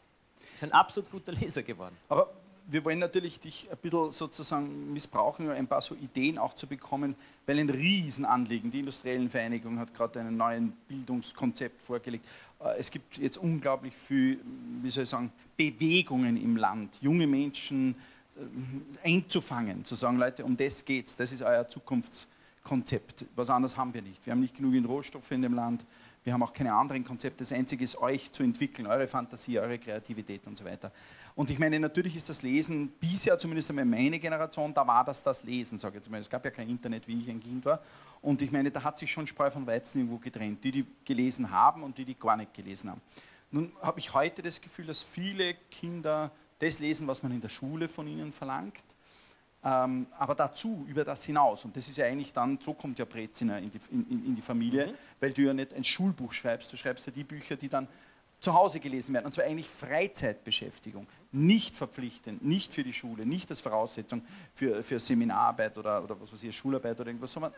[0.54, 1.96] Ist ein absolut guter Leser geworden.
[2.10, 2.30] Aber
[2.67, 6.67] wir wollen natürlich dich ein bisschen sozusagen missbrauchen, um ein paar so Ideen auch zu
[6.67, 12.26] bekommen, weil ein Riesenanliegen, die Industriellen Vereinigung hat gerade einen neuen Bildungskonzept vorgelegt.
[12.60, 14.39] Äh, Es gibt jetzt unglaublich viel,
[14.82, 17.95] wie soll ich sagen, Bewegungen im Land, junge Menschen
[18.36, 23.26] äh, einzufangen, zu sagen, Leute, um das geht's, das ist euer Zukunftskonzept.
[23.36, 24.26] Was anderes haben wir nicht.
[24.26, 25.86] Wir haben nicht genügend Rohstoffe in dem Land.
[26.24, 27.40] Wir haben auch keine anderen Konzepte.
[27.40, 30.92] Das Einzige ist, euch zu entwickeln, eure Fantasie, eure Kreativität und so weiter.
[31.36, 35.24] Und ich meine, natürlich ist das Lesen bisher, zumindest einmal meine Generation, da war das
[35.24, 36.20] das Lesen, sage ich jetzt mal.
[36.20, 37.82] Es gab ja kein Internet, wie ich ein Kind war.
[38.22, 40.64] Und ich meine, da hat sich schon Spreu von Weizen irgendwo getrennt.
[40.64, 43.02] Die, die gelesen haben und die, die gar nicht gelesen haben.
[43.50, 47.50] Nun habe ich heute das Gefühl, dass viele Kinder das lesen, was man in der
[47.50, 48.84] Schule von ihnen verlangt.
[49.63, 53.06] Ähm, aber dazu, über das hinaus, und das ist ja eigentlich dann, so kommt ja
[53.06, 56.78] Brezina in die, in, in- die Familie, weil du ja nicht ein Schulbuch schreibst, du
[56.78, 57.88] schreibst ja die Bücher, die dann
[58.39, 63.52] zu Hause gelesen werden, und zwar eigentlich Freizeitbeschäftigung, nicht verpflichtend, nicht für die Schule, nicht
[63.52, 64.24] als Voraussetzung
[64.56, 67.54] für, für Seminararbeit oder, oder was weiß ich, Schularbeit oder irgendwas, sondern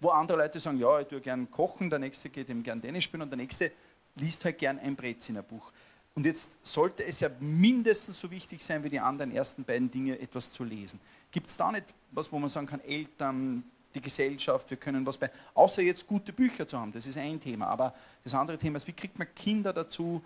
[0.00, 3.04] wo andere Leute sagen, ja, ich tue gern kochen, der nächste geht eben gern Tennis
[3.04, 3.72] spielen und der nächste
[4.16, 5.72] liest halt gern ein Breziner Buch.
[6.18, 10.18] Und jetzt sollte es ja mindestens so wichtig sein wie die anderen ersten beiden Dinge,
[10.18, 10.98] etwas zu lesen.
[11.30, 13.62] Gibt es da nicht was, wo man sagen kann, Eltern,
[13.94, 17.38] die Gesellschaft, wir können was bei, außer jetzt gute Bücher zu haben, das ist ein
[17.38, 17.68] Thema.
[17.68, 20.20] Aber das andere Thema ist, wie kriegt man Kinder dazu,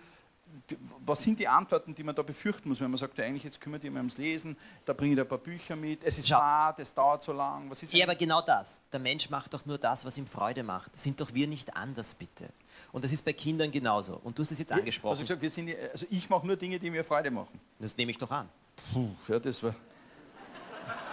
[1.05, 3.61] was sind die Antworten, die man da befürchten muss, wenn man sagt, ja, eigentlich jetzt
[3.61, 6.39] kümmert ihr mich ums Lesen, da bringe ich ein paar Bücher mit, es ist Schau.
[6.39, 8.81] fad, es dauert so lang, was ist Ja, aber genau das.
[8.91, 10.97] Der Mensch macht doch nur das, was ihm Freude macht.
[10.97, 12.49] Sind doch wir nicht anders, bitte.
[12.93, 14.21] Und das ist bei Kindern genauso.
[14.23, 15.19] Und du hast es jetzt Also angesprochen.
[15.21, 17.59] gesagt, wir sind, also ich mache nur Dinge, die mir Freude machen.
[17.79, 18.47] Das nehme ich doch an.
[18.93, 19.75] Puh, ja, das war.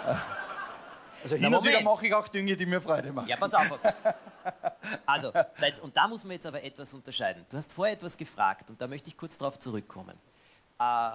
[1.23, 3.29] Also hin und wieder mache ich auch Dinge, die mir Freude machen.
[3.29, 3.79] Ja, pass auf.
[5.05, 5.31] Also,
[5.83, 7.45] und da muss man jetzt aber etwas unterscheiden.
[7.51, 10.17] Du hast vorher etwas gefragt und da möchte ich kurz darauf zurückkommen.
[10.79, 11.11] Äh,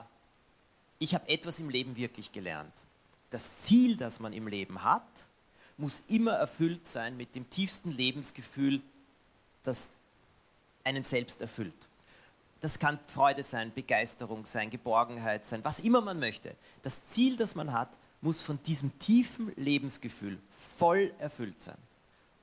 [0.99, 2.71] ich habe etwas im Leben wirklich gelernt.
[3.31, 5.01] Das Ziel, das man im Leben hat,
[5.77, 8.81] muss immer erfüllt sein mit dem tiefsten Lebensgefühl,
[9.63, 9.89] das
[10.85, 11.73] einen selbst erfüllt.
[12.61, 16.55] Das kann Freude sein, Begeisterung sein, Geborgenheit sein, was immer man möchte.
[16.81, 17.89] Das Ziel, das man hat,
[18.21, 20.39] muss von diesem tiefen Lebensgefühl
[20.77, 21.77] voll erfüllt sein.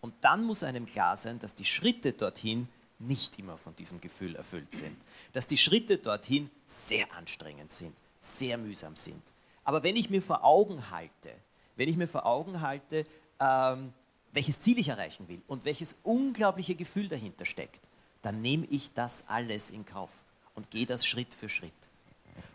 [0.01, 4.37] Und dann muss einem klar sein, dass die Schritte dorthin nicht immer von diesem Gefühl
[4.37, 4.97] erfüllt sind.
[5.33, 9.23] Dass die Schritte dorthin sehr anstrengend sind, sehr mühsam sind.
[9.65, 11.35] Aber wenn ich mir vor Augen halte,
[11.77, 13.07] wenn ich mir vor Augen halte,
[13.41, 13.93] ähm,
[14.33, 17.81] welches Ziel ich erreichen will und welches unglaubliche Gefühl dahinter steckt,
[18.23, 20.11] dann nehme ich das alles in Kauf
[20.55, 21.73] und gehe das Schritt für Schritt.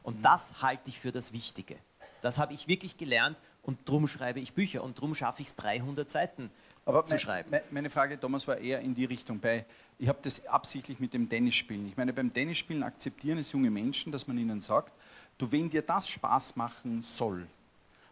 [0.04, 1.78] Und das halte ich für das Wichtige.
[2.22, 5.56] Das habe ich wirklich gelernt und darum schreibe ich Bücher und darum schaffe ich es
[5.56, 6.50] 300 Seiten
[6.86, 7.52] Aber zu me schreiben.
[7.52, 9.40] me meine Frage, Thomas, war eher in die Richtung.
[9.40, 9.66] Bei,
[10.00, 11.88] ich habe das absichtlich mit dem Tennisspielen.
[11.88, 14.94] Ich meine, beim Tennisspielen akzeptieren es junge Menschen, dass man ihnen sagt,
[15.38, 17.46] du, wenn dir das Spaß machen soll,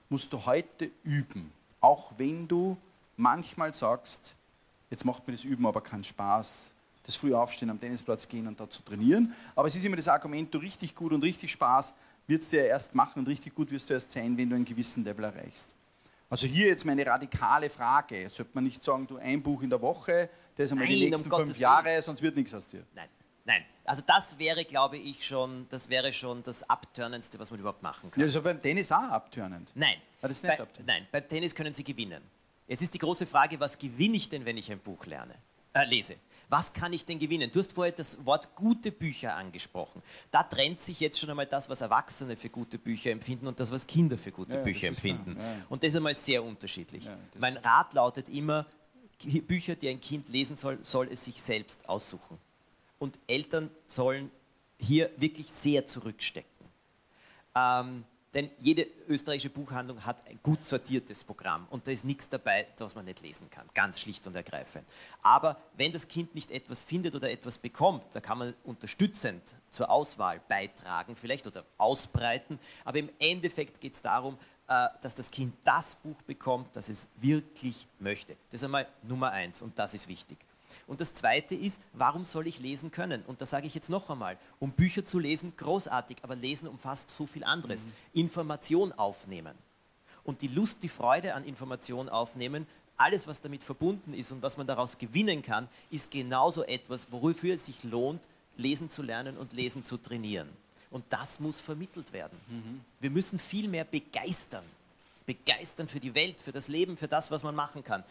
[0.10, 1.52] musst du heute üben.
[1.80, 2.78] Auch wenn du
[3.18, 4.36] manchmal sagst,
[4.90, 6.72] jetzt macht mir das Üben aber keinen Spaß,
[7.06, 9.34] das früh aufstehen, am Tennisplatz gehen und da zu trainieren.
[9.56, 11.96] Aber es ist immer das Argument, du richtig gut und richtig Spaß
[12.28, 14.66] wird es dir erst machen und richtig gut wirst du erst sein, wenn du einen
[14.66, 15.68] gewissen Level erreichst.
[16.30, 18.30] Also hier jetzt meine radikale Frage.
[18.30, 21.10] Sollte man nicht sagen, du ein Buch in der Woche, das einmal Nein, die um
[21.12, 22.84] nächsten Gottes fünf Jahre, sonst wird nichts aus dir.
[22.96, 23.10] Nein,
[23.46, 23.64] nein.
[23.84, 28.10] Also das wäre, glaube ich, schon, das wäre schon das Abtörnendste, was man überhaupt machen
[28.10, 28.20] kann.
[28.20, 29.72] Ja, das ist aber beim Tennis auch abtörnend.
[29.76, 29.98] Nein.
[30.22, 30.88] Ah, das ist nicht bei, abtörend.
[30.88, 32.24] nein, beim Tennis können Sie gewinnen.
[32.68, 35.36] Jetzt ist die große Frage, was gewinne ich denn, wenn ich ein Buch lerne,
[35.74, 36.16] äh, lese?
[36.50, 37.50] Was kann ich denn gewinnen?
[37.52, 40.02] Du hast vorher das Wort gute Bücher angesprochen.
[40.32, 43.72] Da trennt sich jetzt schon einmal das, was Erwachsene für gute Bücher empfinden und das,
[43.72, 45.36] was Kinder für gute Ja, Bücher empfinden.
[45.40, 45.66] Ja.
[45.70, 47.06] Und das ist einmal sehr unterschiedlich.
[47.06, 48.66] Ja, mein Rat lautet immer,
[49.48, 52.38] Bücher, die ein Kind lesen soll, soll es sich selbst aussuchen.
[53.00, 54.30] Und Eltern sollen
[54.78, 56.50] hier wirklich sehr zurückstecken.
[57.56, 58.04] Ähm,
[58.36, 62.94] denn jede österreichische Buchhandlung hat ein gut sortiertes Programm und da ist nichts dabei, das
[62.94, 64.86] man nicht lesen kann, ganz schlicht und ergreifend.
[65.22, 69.90] Aber wenn das Kind nicht etwas findet oder etwas bekommt, da kann man unterstützend zur
[69.90, 75.56] Auswahl beitragen vielleicht oder ausbreiten, aber im Endeffekt geht es darum, äh, dass das Kind
[75.64, 78.36] das Buch bekommt, das es wirklich möchte.
[78.52, 80.38] Das ist einmal Nummer eins und das ist wichtig.
[80.88, 83.24] Und das Zweite ist, warum soll ich lesen können?
[83.26, 84.38] Und das sage ich jetzt noch einmal.
[84.60, 87.88] Um Bücher zu lesen, großartig, aber Lesen umfasst so viel anderes.
[88.14, 89.56] Information aufnehmen.
[90.24, 92.68] Und die Lust, die Freude an Information aufnehmen,
[92.98, 97.56] alles, was damit verbunden ist und was man daraus gewinnen kann, ist genauso etwas, wofür
[97.56, 98.22] es sich lohnt,
[98.58, 100.50] lesen zu lernen und lesen zu trainieren.
[100.92, 102.40] Und das muss vermittelt werden.
[103.02, 104.64] Wir müssen viel mehr begeistern.
[105.26, 108.04] Begeistern für die Welt, für das Leben, für das, was man machen kann.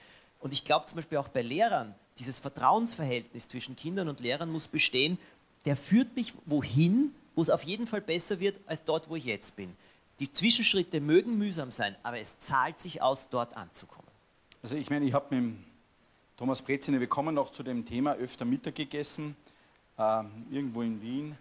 [0.44, 4.68] Und ich glaube zum Beispiel auch bei Lehrern, dieses Vertrauensverhältnis zwischen Kindern und Lehrern muss
[4.68, 5.16] bestehen.
[5.64, 9.24] Der führt mich wohin, wo es auf jeden Fall besser wird, als dort, wo ich
[9.24, 9.74] jetzt bin.
[10.20, 14.06] Die Zwischenschritte mögen mühsam sein, aber es zahlt sich aus, dort anzukommen.
[14.62, 15.56] Also ich meine, ich habe mit
[16.36, 19.34] Thomas Breziner, wir kommen noch zu dem Thema, öfter Mittag gegessen,
[19.96, 21.38] ähm, irgendwo in Wien.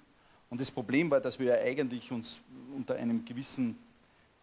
[0.49, 2.39] Und das Problem war, dass wir ja eigentlich uns
[2.73, 3.77] unter einem gewissen,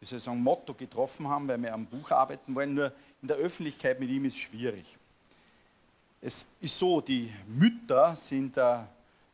[0.01, 2.75] wie soll ich sagen, Motto getroffen haben, weil wir am Buch arbeiten wollen.
[2.75, 4.96] Nur in der Öffentlichkeit mit ihm ist schwierig.
[6.20, 8.78] Es ist so, die Mütter sind äh,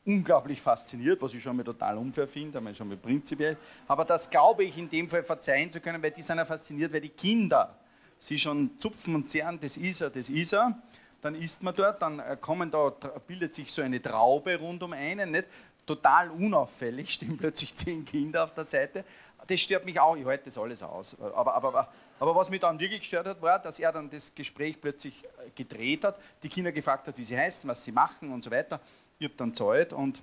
[0.05, 3.57] unglaublich fasziniert, was ich schon mal total unfair finde, einmal schon mal prinzipiell.
[3.88, 6.92] Aber das glaube ich in dem Fall verzeihen zu können, weil die sind ja fasziniert,
[6.92, 7.77] weil die Kinder
[8.18, 10.81] sie schon zupfen und zehren, das ist er, das ist er.
[11.20, 12.90] Dann isst man dort, dann äh, kommen da,
[13.27, 15.46] bildet sich so eine Traube rund um einen, nicht?
[15.87, 19.05] total unauffällig, stehen plötzlich zehn Kinder auf der Seite.
[19.47, 21.17] Das stört mich auch, ich halte das alles aus.
[21.21, 24.35] Aber, aber, aber, aber was mich dann wirklich gestört hat, war, dass er dann das
[24.35, 28.33] Gespräch plötzlich äh, gedreht hat, die Kinder gefragt hat, wie sie heißen, was sie machen
[28.33, 28.81] und so weiter.
[29.19, 30.23] Ich habe dann zahlt und,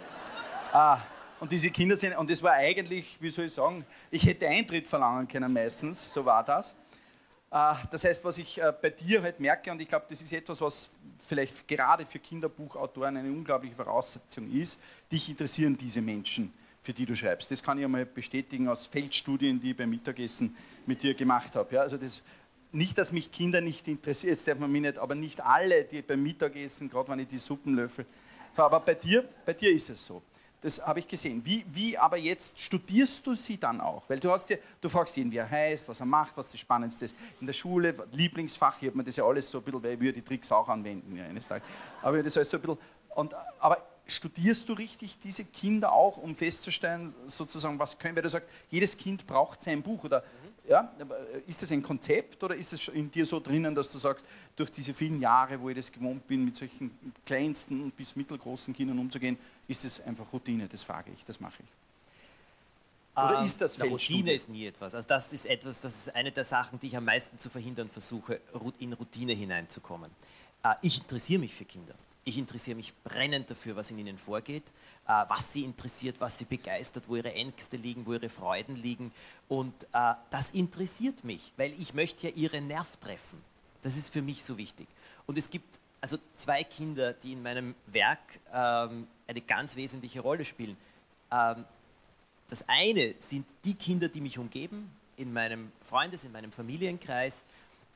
[0.72, 0.98] ah,
[1.40, 4.86] und diese Kinder sind, und das war eigentlich, wie soll ich sagen, ich hätte Eintritt
[4.86, 6.74] verlangen können meistens, so war das.
[7.50, 10.32] Äh, Das heißt, was ich äh, bei dir halt merke, und ich glaube, das ist
[10.32, 10.92] etwas, was
[11.24, 16.52] vielleicht gerade für Kinderbuchautoren eine unglaubliche Voraussetzung ist, dich interessieren diese Menschen,
[16.82, 17.50] für die du schreibst.
[17.50, 21.74] Das kann ich einmal bestätigen aus Feldstudien, die ich beim Mittagessen mit dir gemacht habe.
[21.74, 22.22] Ja, also das,
[22.72, 26.02] nicht, dass mich Kinder nicht interessieren, jetzt darf man mich nicht, aber nicht alle, die
[26.02, 28.04] beim Mittagessen, gerade wenn ich die Suppen löffel,
[28.56, 30.22] aber bei dir, bei dir ist es so.
[30.60, 31.44] Das habe ich gesehen.
[31.44, 34.08] Wie, wie aber jetzt studierst du sie dann auch?
[34.08, 36.60] Weil du hast ja, du fragst ihn, wie er heißt, was er macht, was das
[36.60, 37.16] Spannendste ist.
[37.40, 40.00] In der Schule, Lieblingsfach, hier hat man das ja alles so ein bisschen, weil ich
[40.00, 41.66] würde die Tricks auch anwenden ja, eines Tages.
[42.00, 42.78] Aber das alles so ein bisschen.
[43.16, 48.30] Und, aber studierst du richtig diese Kinder auch, um festzustellen, sozusagen, was können, weil du
[48.30, 50.22] sagst, jedes Kind braucht sein Buch oder
[50.68, 50.92] Ja,
[51.46, 54.24] ist das ein Konzept oder ist es in dir so drinnen, dass du sagst,
[54.54, 56.90] durch diese vielen Jahre, wo ich das gewohnt bin, mit solchen
[57.26, 59.36] kleinsten bis mittelgroßen Kindern umzugehen,
[59.66, 61.68] ist es einfach Routine, das frage ich, das mache ich.
[63.14, 64.94] Oder ähm, ist das Routine ist nie etwas.
[64.94, 67.90] Also das ist etwas, das ist eine der Sachen, die ich am meisten zu verhindern
[67.90, 68.40] versuche,
[68.78, 70.10] in Routine hineinzukommen.
[70.62, 71.94] Äh, ich interessiere mich für Kinder.
[72.24, 74.62] Ich interessiere mich brennend dafür, was in ihnen vorgeht,
[75.08, 79.12] äh, was sie interessiert, was sie begeistert, wo ihre Ängste liegen, wo ihre Freuden liegen.
[79.48, 83.42] Und äh, das interessiert mich, weil ich möchte ja ihre Nerv treffen.
[83.82, 84.86] Das ist für mich so wichtig.
[85.26, 88.18] Und es gibt also zwei Kinder, die in meinem Werk
[88.52, 90.76] ähm, eine ganz wesentliche Rolle spielen.
[91.30, 91.64] Ähm,
[92.48, 97.44] das eine sind die Kinder, die mich umgeben, in meinem Freundes-, in meinem Familienkreis,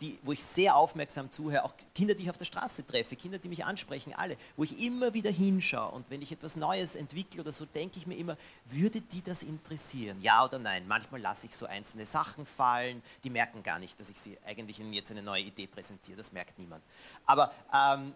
[0.01, 3.39] die, wo ich sehr aufmerksam zuhöre, auch Kinder, die ich auf der Straße treffe, Kinder,
[3.39, 7.41] die mich ansprechen, alle, wo ich immer wieder hinschaue und wenn ich etwas Neues entwickle
[7.41, 8.37] oder so, denke ich mir immer,
[8.67, 10.21] würde die das interessieren?
[10.21, 10.87] Ja oder nein?
[10.87, 14.81] Manchmal lasse ich so einzelne Sachen fallen, die merken gar nicht, dass ich sie eigentlich
[14.81, 16.85] ihnen jetzt eine neue Idee präsentiere, das merkt niemand.
[17.25, 18.15] Aber ähm,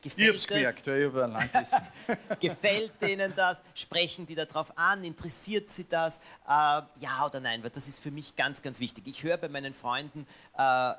[0.00, 1.50] gefällt ich gemerkt, ja, über lang
[2.40, 3.60] gefällt denen das?
[3.74, 5.04] Sprechen die darauf an?
[5.04, 6.18] Interessiert sie das?
[6.46, 7.62] Äh, ja oder nein?
[7.62, 9.06] Weil das ist für mich ganz, ganz wichtig.
[9.06, 10.26] Ich höre bei meinen Freunden,
[10.56, 10.94] äh,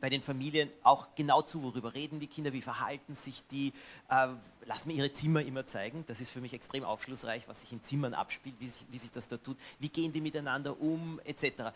[0.00, 3.72] bei den Familien auch genau zu, worüber reden die Kinder, wie verhalten sich die.
[4.08, 4.28] Äh,
[4.64, 6.04] lass mir ihre Zimmer immer zeigen.
[6.06, 9.10] Das ist für mich extrem aufschlussreich, was sich in Zimmern abspielt, wie sich, wie sich
[9.10, 9.56] das da tut.
[9.80, 11.74] Wie gehen die miteinander um, etc.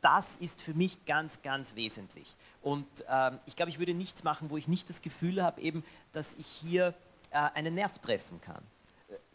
[0.00, 2.34] Das ist für mich ganz, ganz wesentlich.
[2.62, 5.84] Und ähm, ich glaube, ich würde nichts machen, wo ich nicht das Gefühl habe, eben,
[6.12, 6.94] dass ich hier
[7.30, 8.62] äh, einen Nerv treffen kann.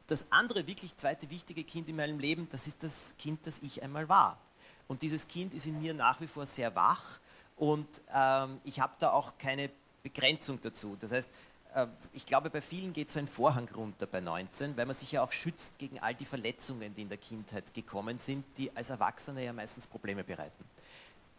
[0.08, 3.84] Das andere wirklich zweite wichtige Kind in meinem Leben, das ist das Kind, das ich
[3.84, 4.40] einmal war.
[4.88, 7.20] Und dieses Kind ist in mir nach wie vor sehr wach
[7.60, 9.70] und ähm, ich habe da auch keine
[10.02, 10.96] Begrenzung dazu.
[11.00, 11.30] Das heißt,
[11.76, 15.12] äh, ich glaube, bei vielen geht so ein Vorhang runter bei 19, weil man sich
[15.12, 18.90] ja auch schützt gegen all die Verletzungen, die in der Kindheit gekommen sind, die als
[18.90, 20.64] Erwachsene ja meistens Probleme bereiten.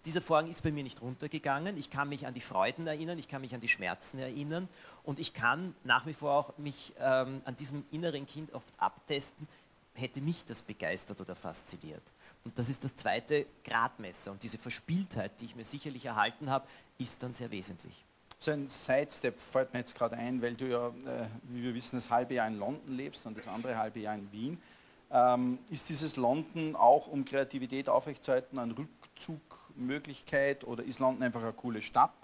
[0.04, 1.76] Dieser Vorhang ist bei mir nicht runtergegangen.
[1.76, 4.68] Ich kann mich an die Freuden erinnern, ich kann mich an die Schmerzen erinnern
[5.04, 9.48] und ich kann nach wie vor auch mich ähm, an diesem inneren Kind oft abtesten,
[9.94, 12.02] hätte mich das begeistert oder fasziniert.
[12.44, 14.32] Und das ist das zweite Gradmesser.
[14.32, 16.66] Und diese Verspieltheit, die ich mir sicherlich erhalten habe,
[16.98, 18.04] ist dann sehr wesentlich.
[18.38, 21.96] So ein Sidestep fällt mir jetzt gerade ein, weil du ja, äh, wie wir wissen,
[21.96, 24.62] das halbe Jahr in London lebst und das andere halbe Jahr in Wien.
[25.10, 31.52] Ähm, ist dieses London auch, um Kreativität aufrechtzuerhalten, eine Rückzugmöglichkeit oder ist London einfach eine
[31.52, 32.14] coole Stadt?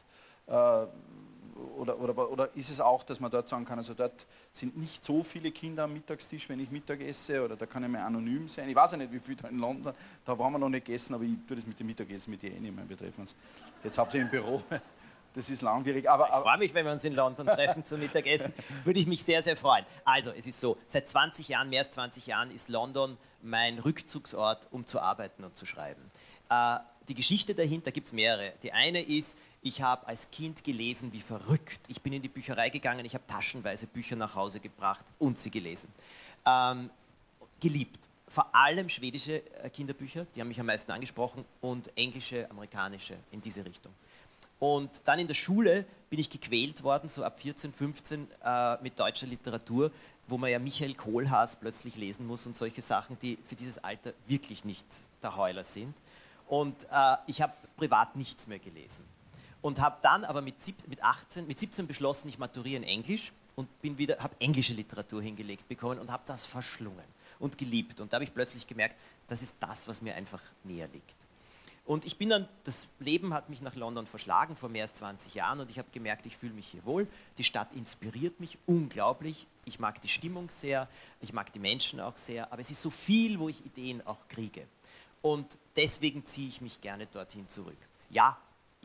[0.46, 0.86] Äh,
[1.76, 5.04] oder, oder, oder ist es auch, dass man dort sagen kann, also dort sind nicht
[5.04, 8.48] so viele Kinder am Mittagstisch, wenn ich Mittag esse, oder da kann ich mal anonym
[8.48, 8.68] sein.
[8.68, 9.92] Ich weiß ja nicht, wie viel da in London,
[10.24, 12.52] da waren wir noch nicht gegessen, aber ich tue das mit dem Mittagessen mit dir
[12.52, 12.88] eh nicht mehr.
[12.88, 13.34] Wir treffen uns
[13.82, 14.62] jetzt hauptsächlich im Büro.
[15.34, 16.08] Das ist langwierig.
[16.08, 18.54] Aber, aber ich freue mich, wenn wir uns in London treffen zum Mittagessen.
[18.84, 19.84] Würde ich mich sehr, sehr freuen.
[20.02, 24.66] Also, es ist so, seit 20 Jahren, mehr als 20 Jahren, ist London mein Rückzugsort,
[24.70, 26.10] um zu arbeiten und zu schreiben.
[26.48, 26.78] Äh,
[27.08, 28.54] die Geschichte dahinter gibt es mehrere.
[28.62, 31.80] Die eine ist, ich habe als Kind gelesen wie verrückt.
[31.88, 35.50] Ich bin in die Bücherei gegangen, ich habe taschenweise Bücher nach Hause gebracht und sie
[35.50, 35.88] gelesen.
[36.46, 36.88] Ähm,
[37.60, 37.98] geliebt.
[38.28, 43.40] Vor allem schwedische äh, Kinderbücher, die haben mich am meisten angesprochen, und englische, amerikanische in
[43.40, 43.92] diese Richtung.
[44.60, 48.98] Und dann in der Schule bin ich gequält worden, so ab 14, 15, äh, mit
[48.98, 49.90] deutscher Literatur,
[50.28, 54.12] wo man ja Michael Kohlhaas plötzlich lesen muss und solche Sachen, die für dieses Alter
[54.28, 54.86] wirklich nicht
[55.22, 55.94] der Heuler sind.
[56.46, 59.15] Und äh, ich habe privat nichts mehr gelesen
[59.62, 60.56] und habe dann aber mit,
[60.88, 65.22] mit, 18, mit 17 beschlossen, ich maturiere in Englisch und bin wieder, habe englische Literatur
[65.22, 67.04] hingelegt bekommen und habe das verschlungen
[67.38, 68.00] und geliebt.
[68.00, 68.96] Und da habe ich plötzlich gemerkt,
[69.28, 71.16] das ist das, was mir einfach näher liegt.
[71.86, 75.34] Und ich bin dann, das Leben hat mich nach London verschlagen vor mehr als 20
[75.34, 77.06] Jahren und ich habe gemerkt, ich fühle mich hier wohl.
[77.38, 79.46] Die Stadt inspiriert mich unglaublich.
[79.64, 80.88] Ich mag die Stimmung sehr,
[81.20, 84.18] ich mag die Menschen auch sehr, aber es ist so viel, wo ich Ideen auch
[84.28, 84.66] kriege.
[85.22, 87.78] Und deswegen ziehe ich mich gerne dorthin zurück.
[88.10, 88.36] Ja,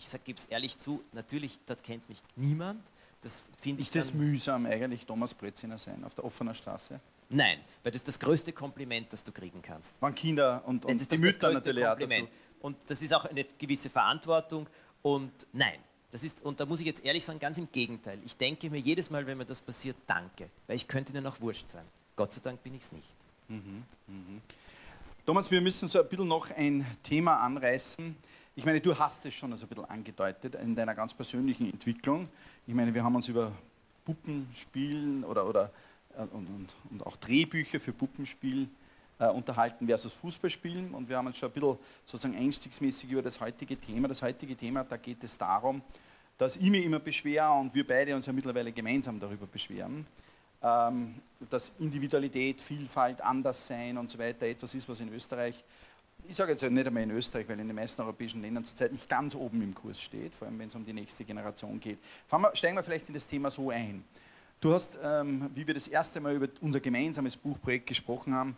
[0.01, 2.81] ich gebe es ehrlich zu, natürlich, dort kennt mich niemand.
[3.21, 6.99] Das finde ich Ist das mühsam eigentlich, Thomas Breziner sein, auf der offenen Straße?
[7.29, 9.93] Nein, weil das ist das größte Kompliment, das du kriegen kannst.
[10.01, 12.27] Waren Kinder und, und das ist die Mütter natürlich Kompliment.
[12.27, 14.67] auch Und das ist auch eine gewisse Verantwortung.
[15.01, 15.79] Und nein,
[16.11, 18.19] das ist, und da muss ich jetzt ehrlich sagen, ganz im Gegenteil.
[18.25, 21.39] Ich denke mir jedes Mal, wenn mir das passiert, danke, weil ich könnte ihnen auch
[21.39, 21.85] wurscht sein.
[22.15, 23.07] Gott sei Dank bin ich es nicht.
[23.47, 24.41] Mhm, mh.
[25.25, 28.15] Thomas, wir müssen so ein bisschen noch ein Thema anreißen,
[28.55, 32.27] ich meine, du hast es schon so ein bisschen angedeutet in deiner ganz persönlichen Entwicklung.
[32.67, 33.51] Ich meine, wir haben uns über
[34.05, 35.71] Puppenspielen oder, oder
[36.17, 38.67] äh, und, und, und, auch Drehbücher für Puppenspiel
[39.19, 43.39] äh, unterhalten versus Fußballspielen und wir haben uns schon ein bisschen sozusagen einstiegsmäßig über das
[43.39, 44.07] heutige Thema.
[44.07, 45.81] Das heutige Thema, da geht es darum,
[46.37, 50.05] dass ich mich immer beschwere und wir beide uns ja mittlerweile gemeinsam darüber beschweren,
[50.61, 51.15] ähm,
[51.49, 55.63] dass Individualität, Vielfalt, Anderssein und so weiter etwas ist, was in Österreich
[56.27, 59.09] ich sage jetzt nicht einmal in Österreich, weil in den meisten europäischen Ländern zurzeit nicht
[59.09, 61.99] ganz oben im Kurs steht, vor allem wenn es um die nächste Generation geht.
[62.29, 64.03] Wir, steigen wir vielleicht in das Thema so ein.
[64.59, 68.55] Du hast, ähm, wie wir das erste Mal über unser gemeinsames Buchprojekt gesprochen haben,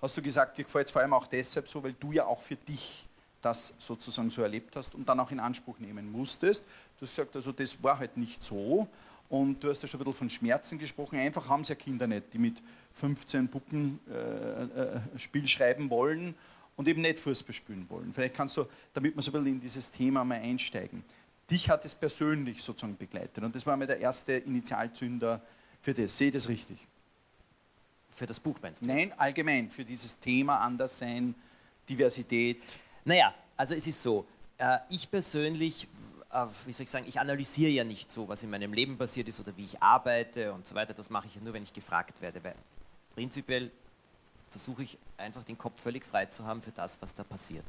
[0.00, 2.40] hast du gesagt, dir gefällt es vor allem auch deshalb so, weil du ja auch
[2.40, 3.06] für dich
[3.42, 6.64] das sozusagen so erlebt hast und dann auch in Anspruch nehmen musstest.
[6.98, 8.88] Du hast gesagt, also das war halt nicht so.
[9.28, 11.18] Und du hast ja schon ein bisschen von Schmerzen gesprochen.
[11.18, 12.62] Einfach haben es ja Kinder nicht, die mit
[12.94, 16.34] 15 Puppen äh, äh, Spiel schreiben wollen
[16.76, 18.12] und eben nicht Fußball spielen wollen.
[18.12, 21.04] Vielleicht kannst du, damit wir so ein bisschen in dieses Thema mal einsteigen.
[21.50, 25.40] Dich hat es persönlich sozusagen begleitet und das war mir der erste Initialzünder
[25.80, 26.16] für das.
[26.16, 26.78] Sehe das richtig?
[28.14, 28.88] Für das Buch meinst du?
[28.88, 31.34] Nein, allgemein, für dieses Thema Anderssein,
[31.88, 32.78] Diversität.
[33.04, 34.26] Naja, also es ist so,
[34.58, 35.88] äh, ich persönlich,
[36.30, 39.28] äh, wie soll ich sagen, ich analysiere ja nicht so, was in meinem Leben passiert
[39.28, 40.94] ist oder wie ich arbeite und so weiter.
[40.94, 42.54] Das mache ich ja nur, wenn ich gefragt werde, weil
[43.14, 43.70] prinzipiell
[44.52, 47.64] versuche ich einfach den Kopf völlig frei zu haben für das, was da passiert.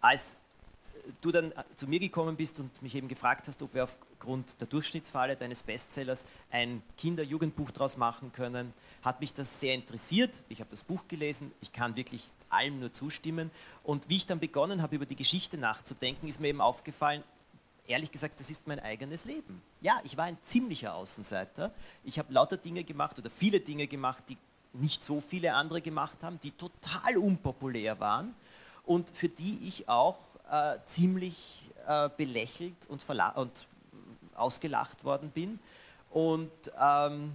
[0.00, 0.36] Als
[1.20, 4.68] du dann zu mir gekommen bist und mich eben gefragt hast, ob wir aufgrund der
[4.68, 8.72] Durchschnittsfalle deines Bestsellers ein Kinder-Jugendbuch daraus machen können,
[9.02, 10.30] hat mich das sehr interessiert.
[10.48, 13.50] Ich habe das Buch gelesen, ich kann wirklich allem nur zustimmen.
[13.82, 17.24] Und wie ich dann begonnen habe, über die Geschichte nachzudenken, ist mir eben aufgefallen,
[17.86, 19.60] ehrlich gesagt, das ist mein eigenes Leben.
[19.80, 21.72] Ja, ich war ein ziemlicher Außenseiter.
[22.04, 24.36] Ich habe lauter Dinge gemacht oder viele Dinge gemacht, die
[24.74, 28.34] nicht so viele andere gemacht haben, die total unpopulär waren
[28.84, 30.18] und für die ich auch
[30.50, 33.66] äh, ziemlich äh, belächelt und, und,
[34.34, 35.58] ausgelacht worden bin.
[36.10, 36.50] Und
[36.80, 37.32] ähm,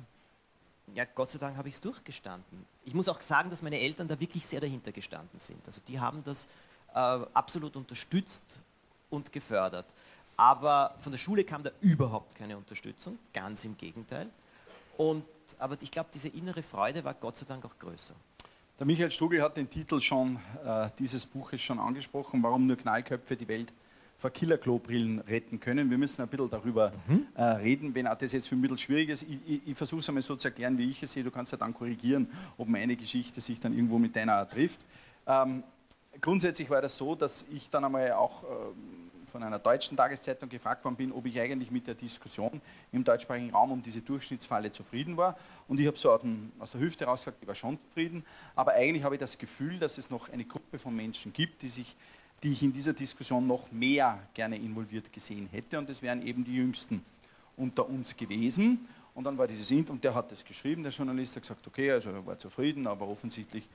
[0.96, 2.66] ja, Gott sei Dank habe ich es durchgestanden.
[2.86, 5.66] Ich muss auch sagen, dass meine Eltern da wirklich sehr dahinter gestanden sind.
[5.68, 6.48] Also die haben das
[6.94, 7.00] äh,
[7.34, 8.42] absolut unterstützt
[9.10, 9.86] und gefördert.
[10.38, 14.30] Aber von der Schule kam da überhaupt keine Unterstützung, ganz im Gegenteil.
[14.98, 15.24] Und,
[15.60, 18.14] aber ich glaube, diese innere Freude war Gott sei Dank auch größer.
[18.80, 23.36] Der Michael Stugel hat den Titel schon äh, dieses Buches schon angesprochen, warum nur Knallköpfe
[23.36, 23.74] die Welt
[24.18, 25.90] vor Killerklobrillen retten können.
[25.90, 27.28] Wir müssen ein bisschen darüber mhm.
[27.36, 29.24] äh, reden, wenn auch das jetzt für ein bisschen schwierig ist.
[29.24, 31.24] Ich, ich, ich versuche es einmal so zu erklären, wie ich es sehe.
[31.24, 32.28] Du kannst ja dann korrigieren,
[32.58, 34.80] ob meine Geschichte sich dann irgendwo mit deiner trifft.
[35.28, 35.64] Ähm,
[36.20, 38.48] grundsätzlich war das so, dass ich dann einmal auch äh,
[39.38, 42.60] von einer deutschen Tageszeitung gefragt worden bin, ob ich eigentlich mit der Diskussion
[42.92, 45.38] im deutschsprachigen Raum um diese Durchschnittsfalle zufrieden war.
[45.68, 48.26] Und ich habe so aus, der Hüfte raus gesagt, ich war schon zufrieden.
[48.56, 51.70] Aber eigentlich habe ich das Gefühl, dass es noch eine Gruppe von Menschen gibt, die,
[51.70, 51.96] sich,
[52.42, 55.78] die ich in dieser Diskussion noch mehr gerne involviert gesehen hätte.
[55.78, 57.06] Und das wären eben die Jüngsten
[57.58, 58.88] unter uns gewesen.
[59.14, 61.92] Und dann war dieses Int und der hat das geschrieben, der Journalist hat gesagt, okay,
[61.92, 63.70] also er war zufrieden, aber offensichtlich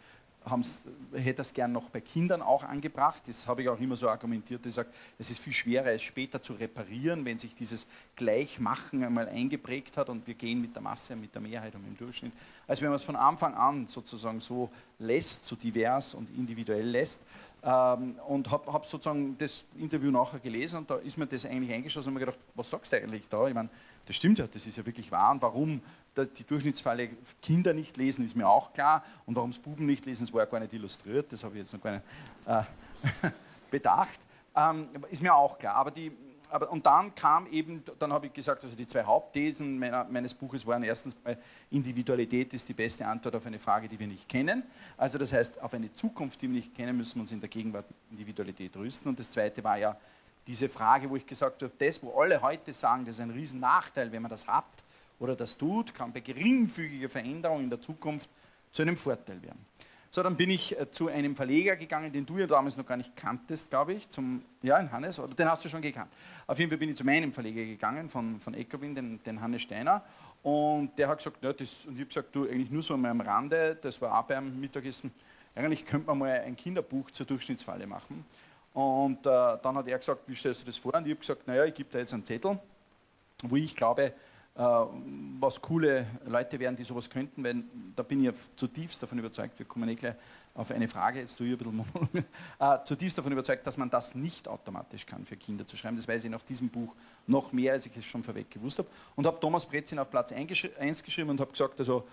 [1.12, 3.22] hätte das gern noch bei Kindern auch angebracht.
[3.26, 4.64] Das habe ich auch immer so argumentiert.
[4.66, 4.88] Ich sage,
[5.18, 10.08] es ist viel schwerer, es später zu reparieren, wenn sich dieses Gleichmachen einmal eingeprägt hat
[10.08, 12.32] und wir gehen mit der Masse, mit der Mehrheit und im Durchschnitt,
[12.66, 17.20] als wenn man es von Anfang an sozusagen so lässt, so divers und individuell lässt.
[17.64, 21.72] Ähm, und habe hab sozusagen das Interview nachher gelesen und da ist mir das eigentlich
[21.72, 23.46] eingeschossen und mir gedacht, was sagst du eigentlich da?
[23.46, 23.68] Ich meine,
[24.06, 25.30] das stimmt ja, das ist ja wirklich wahr.
[25.30, 25.80] Und warum
[26.16, 27.10] die Durchschnittsfalle
[27.40, 29.04] Kinder nicht lesen, ist mir auch klar.
[29.26, 31.62] Und warum es Buben nicht lesen, das war ja gar nicht illustriert, das habe ich
[31.62, 32.04] jetzt noch gar nicht
[32.46, 33.30] äh,
[33.70, 34.20] bedacht.
[34.54, 35.74] Ähm, ist mir auch klar.
[35.76, 36.12] Aber die,
[36.50, 40.34] aber, und dann kam eben, dann habe ich gesagt, also die zwei Hauptthesen meiner, meines
[40.34, 41.16] Buches waren erstens
[41.70, 44.62] Individualität ist die beste Antwort auf eine Frage, die wir nicht kennen.
[44.98, 47.48] Also das heißt, auf eine Zukunft, die wir nicht kennen, müssen wir uns in der
[47.48, 49.08] Gegenwart Individualität rüsten.
[49.08, 49.96] Und das zweite war ja
[50.46, 54.12] diese Frage, wo ich gesagt habe, das, wo alle heute sagen, das ist ein Riesennachteil,
[54.12, 54.64] wenn man das hat,
[55.22, 58.28] oder das tut, kann bei geringfügiger Veränderung in der Zukunft
[58.72, 59.64] zu einem Vorteil werden.
[60.10, 62.96] So, dann bin ich äh, zu einem Verleger gegangen, den du ja damals noch gar
[62.96, 66.10] nicht kanntest, glaube ich, zum, ja, in Hannes, oder den hast du schon gekannt.
[66.46, 69.62] Auf jeden Fall bin ich zu meinem Verleger gegangen, von, von Eckerwin, den, den Hannes
[69.62, 70.04] Steiner,
[70.42, 73.20] und der hat gesagt, ja, das, und ich habe gesagt, du, eigentlich nur so am
[73.20, 75.12] Rande, das war auch beim Mittagessen,
[75.54, 78.24] eigentlich könnte man mal ein Kinderbuch zur Durchschnittsfalle machen.
[78.74, 79.30] Und äh,
[79.62, 80.94] dann hat er gesagt, wie stellst du das vor?
[80.94, 82.58] Und ich habe gesagt, naja, ich gebe da jetzt einen Zettel,
[83.42, 84.12] wo ich glaube,
[84.54, 87.64] was coole Leute wären, die sowas könnten, weil
[87.96, 90.14] da bin ich zutiefst davon überzeugt, wir kommen eh gleich
[90.54, 92.24] auf eine Frage, jetzt tue ich ein bisschen
[92.58, 95.96] äh, zutiefst davon überzeugt, dass man das nicht automatisch kann für Kinder zu schreiben.
[95.96, 96.94] Das weiß ich nach diesem Buch
[97.26, 98.88] noch mehr, als ich es schon vorweg gewusst habe.
[99.16, 102.06] Und habe Thomas Brezin auf Platz 1 geschrieben und habe gesagt, also,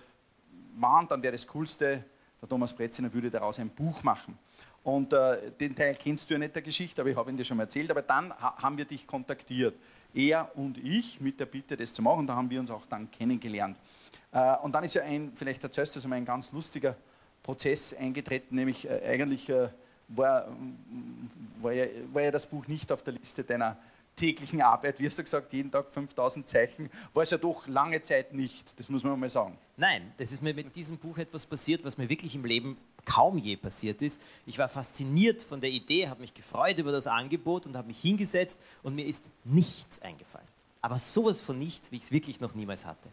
[0.78, 2.06] Mann, dann wäre das Coolste,
[2.42, 4.38] der Thomas Breziner würde daraus ein Buch machen.
[4.84, 7.44] Und äh, den Teil kennst du ja nicht der Geschichte, aber ich habe ihn dir
[7.44, 7.92] schon mal erzählt.
[7.92, 9.76] Aber dann ha haben wir dich kontaktiert
[10.14, 12.28] er und ich mit der Bitte, das zu machen.
[12.28, 13.78] Da haben wir uns auch dann kennengelernt.
[14.32, 16.96] Äh, und dann ist ja ein, vielleicht erzählst du es mal, ein ganz lustiger
[17.44, 19.70] Prozess eingetreten, nämlich äh, eigentlich äh,
[20.10, 20.48] war,
[21.62, 23.78] war, ja, war ja das Buch nicht auf der Liste deiner
[24.16, 28.02] täglichen Arbeit, wie hast du gesagt, jeden Tag 5000 Zeichen, war es ja doch lange
[28.02, 29.58] Zeit nicht, das muss man mal sagen.
[29.78, 33.38] Nein, das ist mir mit diesem Buch etwas passiert, was mir wirklich im Leben kaum
[33.38, 34.22] je passiert ist.
[34.46, 38.00] Ich war fasziniert von der Idee, habe mich gefreut über das Angebot und habe mich
[38.00, 40.48] hingesetzt und mir ist nichts eingefallen.
[40.82, 43.10] Aber sowas von nichts, wie ich es wirklich noch niemals hatte.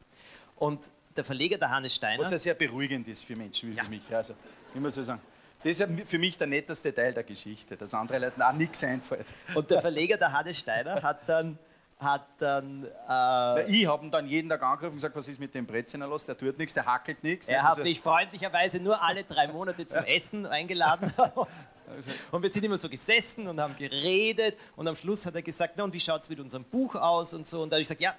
[0.57, 2.23] Und der Verleger, der Hannes Steiner.
[2.23, 3.85] Was ja sehr beruhigend ist für Menschen wie ja.
[3.85, 4.03] für mich.
[4.15, 4.35] Also,
[4.75, 5.21] ich muss so sagen.
[5.59, 8.85] Das ist ja für mich der netteste Teil der Geschichte, dass andere Leuten auch nichts
[8.85, 9.27] einfällt.
[9.55, 11.59] Und der Verleger, der Hannes Steiner, hat dann.
[11.99, 15.55] Hat dann äh, ich habe ihn dann jeden Tag angerufen und gesagt, was ist mit
[15.55, 16.27] dem Breziner los?
[16.27, 17.49] Der tut nichts, der hackelt nichts.
[17.49, 21.13] Er hat mich freundlicherweise nur alle drei Monate zum Essen eingeladen.
[22.31, 25.75] Und wir sind immer so gesessen und haben geredet und am Schluss hat er gesagt,
[25.77, 27.63] na und wie schaut es mit unserem Buch aus und so.
[27.63, 28.17] Und da habe ich gesagt, ja,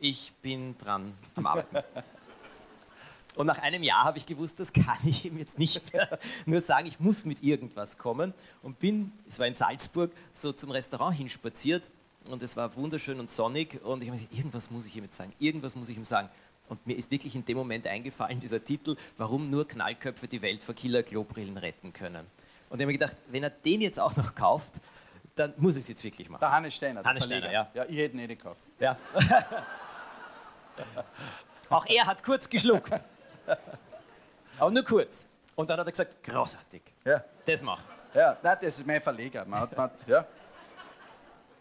[0.00, 1.76] ich bin dran am Arbeiten.
[3.36, 6.62] Und nach einem Jahr habe ich gewusst, das kann ich ihm jetzt nicht mehr nur
[6.62, 8.32] sagen, ich muss mit irgendwas kommen.
[8.62, 11.90] Und bin, es war in Salzburg, so zum Restaurant hinspaziert
[12.28, 15.16] und es war wunderschön und sonnig und ich habe gesagt, irgendwas muss ich ihm jetzt
[15.16, 16.28] sagen, irgendwas muss ich ihm sagen.
[16.68, 20.62] Und mir ist wirklich in dem Moment eingefallen, dieser Titel, warum nur Knallköpfe die Welt
[20.62, 22.26] vor Killer-Klobrillen retten können.
[22.68, 24.74] Und ich habe mir gedacht, wenn er den jetzt auch noch kauft,
[25.36, 26.40] dann muss ich es jetzt wirklich machen.
[26.40, 27.04] Der Hannes Steiner.
[27.04, 27.70] Hannes Steiner, ja.
[27.74, 28.60] Ja, ich hätte ihn eh nicht gekauft.
[28.80, 28.96] Ja.
[31.70, 32.92] auch er hat kurz geschluckt.
[34.58, 35.28] Aber nur kurz.
[35.54, 36.82] Und dann hat er gesagt, großartig.
[37.04, 37.22] Ja.
[37.44, 37.80] Das mach.
[38.14, 39.44] Ja, nein, das ist mein Verleger.
[39.44, 40.26] Man hat, man hat, ja.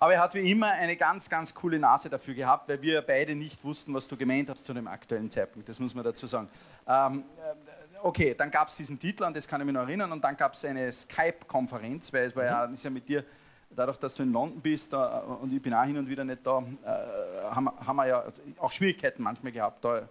[0.06, 3.34] Aber er hat wie immer eine ganz, ganz coole Nase dafür gehabt, weil wir beide
[3.34, 5.68] nicht wussten, was du gemeint hast zu dem aktuellen Zeitpunkt.
[5.68, 6.48] Das muss man dazu sagen.
[6.88, 10.12] Ähm, äh, okay, dann gab es diesen Titel, an das kann ich mich noch erinnern,
[10.12, 12.76] und dann gab es eine Skype-Konferenz, weil es war ja, mhm.
[12.76, 13.24] ist ja mit dir,
[13.72, 16.46] dadurch, dass du in London bist da, und ich bin auch hin und wieder nicht
[16.46, 18.24] da, äh, haben, haben wir ja
[18.60, 20.08] auch Schwierigkeiten manchmal gehabt, da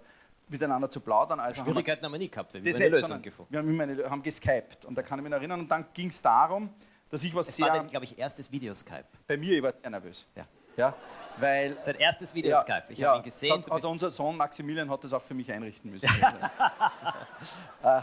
[0.49, 1.39] miteinander zu plaudern.
[1.39, 3.53] Also Schwierigkeiten haben wir, haben wir nie gehabt, wir haben eine Lösung gefunden.
[3.53, 5.61] Wir haben, eine, haben geskypt und da kann ich mich noch erinnern.
[5.61, 6.71] Und dann ging es darum,
[7.15, 7.69] dass ich was es sehr...
[7.69, 9.05] war, glaube ich, erstes Video-Skype.
[9.29, 10.27] Bei mir, ich war sehr nervös.
[10.35, 10.47] Ja.
[10.77, 10.95] ja
[11.37, 12.87] weil, Sein erstes Video-Skype.
[12.89, 13.53] Ich ja, habe ihn gesehen.
[13.53, 16.09] Hat, also unser Sohn Maximilian hat das auch für mich einrichten müssen.
[17.85, 18.03] ah,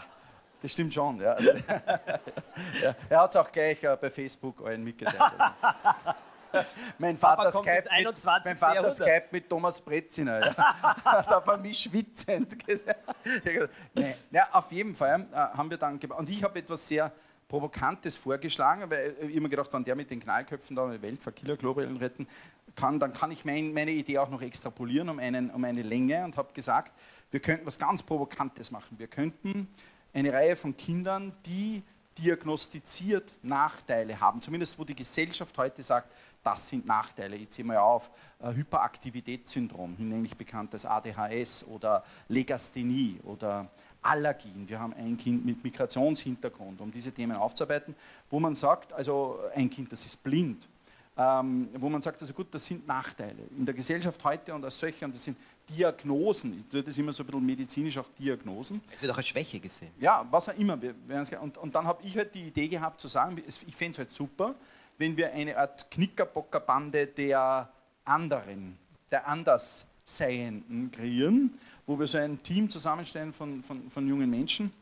[0.62, 1.38] das stimmt schon, ja.
[2.82, 5.18] ja er hat es auch gleich äh, bei Facebook allen mitgeteilt.
[6.98, 10.40] mein Vater, Skype mit, mein Vater Skype mit Thomas Breziner.
[10.40, 11.22] Ja.
[11.28, 13.02] da war mich schwitzend gesagt.
[14.30, 15.98] ja, auf jeden Fall äh, haben wir dann.
[15.98, 17.12] Und ich habe etwas sehr
[17.52, 21.34] Provokantes vorgeschlagen, weil ich immer gedacht, wenn der mit den Knallköpfen da eine Welt vor
[21.34, 22.26] Killer-Globrillen retten
[22.76, 26.24] kann, dann kann ich mein, meine Idee auch noch extrapolieren um, einen, um eine Länge
[26.24, 26.94] und habe gesagt,
[27.30, 28.98] wir könnten was ganz Provokantes machen.
[28.98, 29.68] Wir könnten
[30.14, 31.82] eine Reihe von Kindern, die
[32.16, 36.10] diagnostiziert Nachteile haben, zumindest wo die Gesellschaft heute sagt,
[36.42, 37.36] das sind Nachteile.
[37.36, 43.68] Ich zähle mal auf, äh, Hyperaktivitätssyndrom, nämlich bekannt als ADHS oder Legasthenie oder
[44.02, 44.68] Allergien.
[44.68, 47.94] Wir haben ein Kind mit Migrationshintergrund, um diese Themen aufzuarbeiten,
[48.30, 50.68] wo man sagt, also ein Kind, das ist blind,
[51.16, 54.78] ähm, wo man sagt, also gut, das sind Nachteile in der Gesellschaft heute und als
[54.78, 55.36] solche, und das sind
[55.68, 56.60] Diagnosen.
[56.60, 58.80] Ich tue das immer so ein bisschen medizinisch auch Diagnosen.
[58.92, 59.90] Es wird auch als Schwäche gesehen.
[60.00, 60.78] Ja, was auch immer.
[61.40, 64.10] Und, und dann habe ich halt die Idee gehabt zu sagen, ich fände es halt
[64.10, 64.54] super,
[64.98, 67.68] wenn wir eine Art Knickerbockerbande der
[68.04, 68.76] anderen,
[69.10, 71.56] der Andersseienden kreieren,
[71.86, 74.72] wo wir so ein Team zusammenstellen von, von, von jungen Menschen,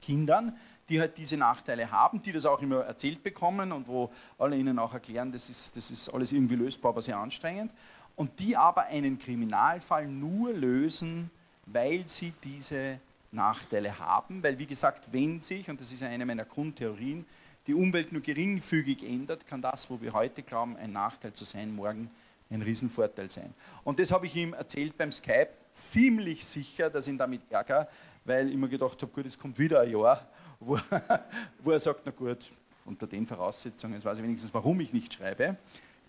[0.00, 0.56] Kindern,
[0.88, 4.78] die halt diese Nachteile haben, die das auch immer erzählt bekommen und wo alle ihnen
[4.78, 7.72] auch erklären, das ist, das ist alles irgendwie lösbar, aber sehr anstrengend.
[8.14, 11.30] Und die aber einen Kriminalfall nur lösen,
[11.66, 13.00] weil sie diese
[13.32, 14.42] Nachteile haben.
[14.42, 17.26] Weil, wie gesagt, wenn sich, und das ist ja eine meiner Grundtheorien,
[17.66, 21.74] die Umwelt nur geringfügig ändert, kann das, wo wir heute glauben, ein Nachteil zu sein,
[21.74, 22.10] morgen
[22.48, 23.52] ein Riesenvorteil sein.
[23.82, 27.88] Und das habe ich ihm erzählt beim Skype, ziemlich sicher, dass ich ihn damit ärgere,
[28.24, 30.26] weil ich mir gedacht habe, gut, es kommt wieder ein Jahr,
[30.60, 30.78] wo,
[31.62, 32.50] wo er sagt, na gut,
[32.84, 35.56] unter den Voraussetzungen, jetzt weiß ich wenigstens, warum ich nicht schreibe.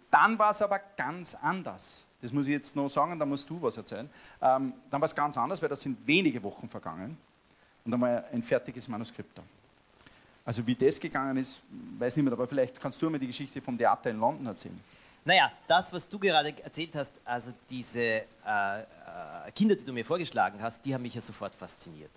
[0.09, 2.05] Dann war es aber ganz anders.
[2.21, 4.09] Das muss ich jetzt noch sagen, da musst du was erzählen.
[4.41, 7.17] Ähm, dann war es ganz anders, weil da sind wenige Wochen vergangen
[7.85, 9.43] und dann war ein fertiges Manuskript da.
[10.45, 11.61] Also wie das gegangen ist,
[11.99, 14.79] weiß mehr, aber vielleicht kannst du mir die Geschichte vom Theater in London erzählen.
[15.27, 20.05] Naja, das, was du gerade erzählt hast, also diese äh, äh, Kinder, die du mir
[20.05, 22.11] vorgeschlagen hast, die haben mich ja sofort fasziniert.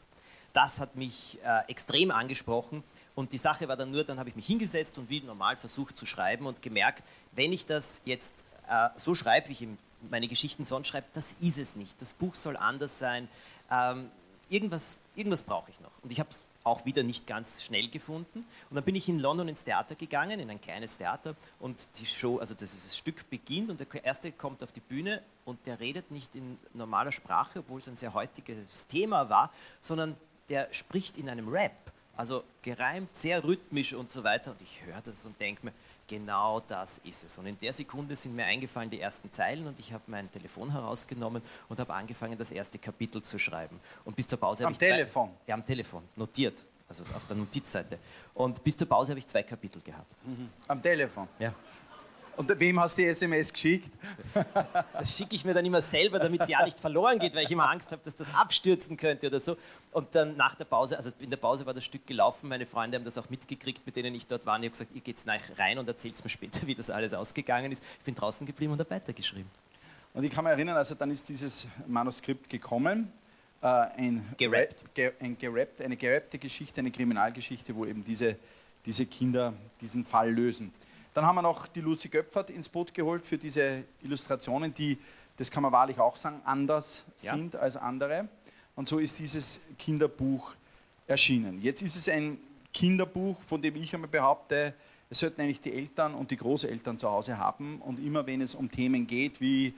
[0.53, 2.85] Das hat mich äh, extrem angesprochen
[3.17, 5.99] und die Sache war dann nur, dann habe ich mich hingesetzt und wie normal versucht
[5.99, 7.03] zu schreiben und gemerkt,
[7.33, 8.33] wenn ich das jetzt
[8.69, 9.67] äh, so schreibe, wie ich
[10.09, 12.01] meine Geschichten sonst schreibe, das ist es nicht.
[12.01, 13.27] Das Buch soll anders sein.
[13.73, 14.09] Ähm,
[14.49, 15.91] irgendwas irgendwas brauche ich noch.
[16.05, 18.45] Und ich habe es auch wieder nicht ganz schnell gefunden.
[18.69, 22.07] Und dann bin ich in London ins Theater gegangen, in ein kleines Theater, und die
[22.07, 26.11] Show, also das, Stück beginnt und der erste kommt auf die Bühne und der redet
[26.11, 30.17] nicht in normaler Sprache, obwohl es ein sehr heutiges Thema war, sondern
[30.49, 34.51] der spricht in einem Rap, also gereimt, sehr rhythmisch und so weiter.
[34.51, 35.73] Und ich höre das und denke mir,
[36.11, 37.39] genau das ist es.
[37.39, 40.73] Und in der Sekunde sind mir eingefallen die ersten Zeilen und ich habe mein Telefon
[40.73, 43.79] herausgenommen und habe angefangen, das erste Kapitel zu schreiben.
[44.05, 44.79] Und bis zur Pause habe ich...
[44.79, 45.31] Telefon?
[45.47, 46.65] ja, am Telefon, notiert.
[46.89, 47.99] also auf der Notizseite.
[48.35, 50.13] Und bis zur Pause habe ich zwei Kapitel gehabt.
[50.67, 51.29] Am Telefon.
[51.39, 51.55] Ja.
[52.37, 53.93] Und wem hast du die SMS geschickt?
[54.93, 57.51] Das schicke ich mir dann immer selber, damit es ja nicht verloren geht, weil ich
[57.51, 59.57] immer Angst habe, dass das abstürzen könnte oder so.
[59.93, 62.97] Und dann nach der Pause, also in der Pause war das Stück gelaufen, meine Freunde
[62.97, 64.57] haben das auch mitgekriegt, mit denen ich dort war.
[64.57, 65.25] Und ich habe gesagt, ihr geht
[65.59, 67.83] rein und erzählt mir später, wie das alles ausgegangen ist.
[67.99, 69.51] Ich bin draußen geblieben und habe weitergeschrieben.
[70.13, 73.13] Und ich kann mich erinnern, also dann ist dieses Manuskript gekommen.
[73.63, 74.95] Äh, ein, Gerappt.
[74.95, 78.37] Ge ein gerappt, eine gerappte Geschichte, eine Kriminalgeschichte, wo eben diese,
[78.87, 80.73] diese Kinder diesen Fall lösen.
[81.15, 84.99] Dann haben wir noch die Lucy Göpfert ins Boot geholt für diese Illustrationen, die,
[85.37, 87.35] das kann man wahrlich auch sagen, anders Ja.
[87.35, 88.29] sind als andere.
[88.77, 90.55] Und so ist dieses Kinderbuch
[91.07, 91.61] erschienen.
[91.61, 92.39] Jetzt ist es ein
[92.73, 94.75] Kinderbuch, von dem ich einmal behaupte,
[95.13, 97.81] es sollten eigentlich die Eltern und die Großeltern zu Hause haben.
[97.81, 99.75] Und immer wenn es um Themen geht wie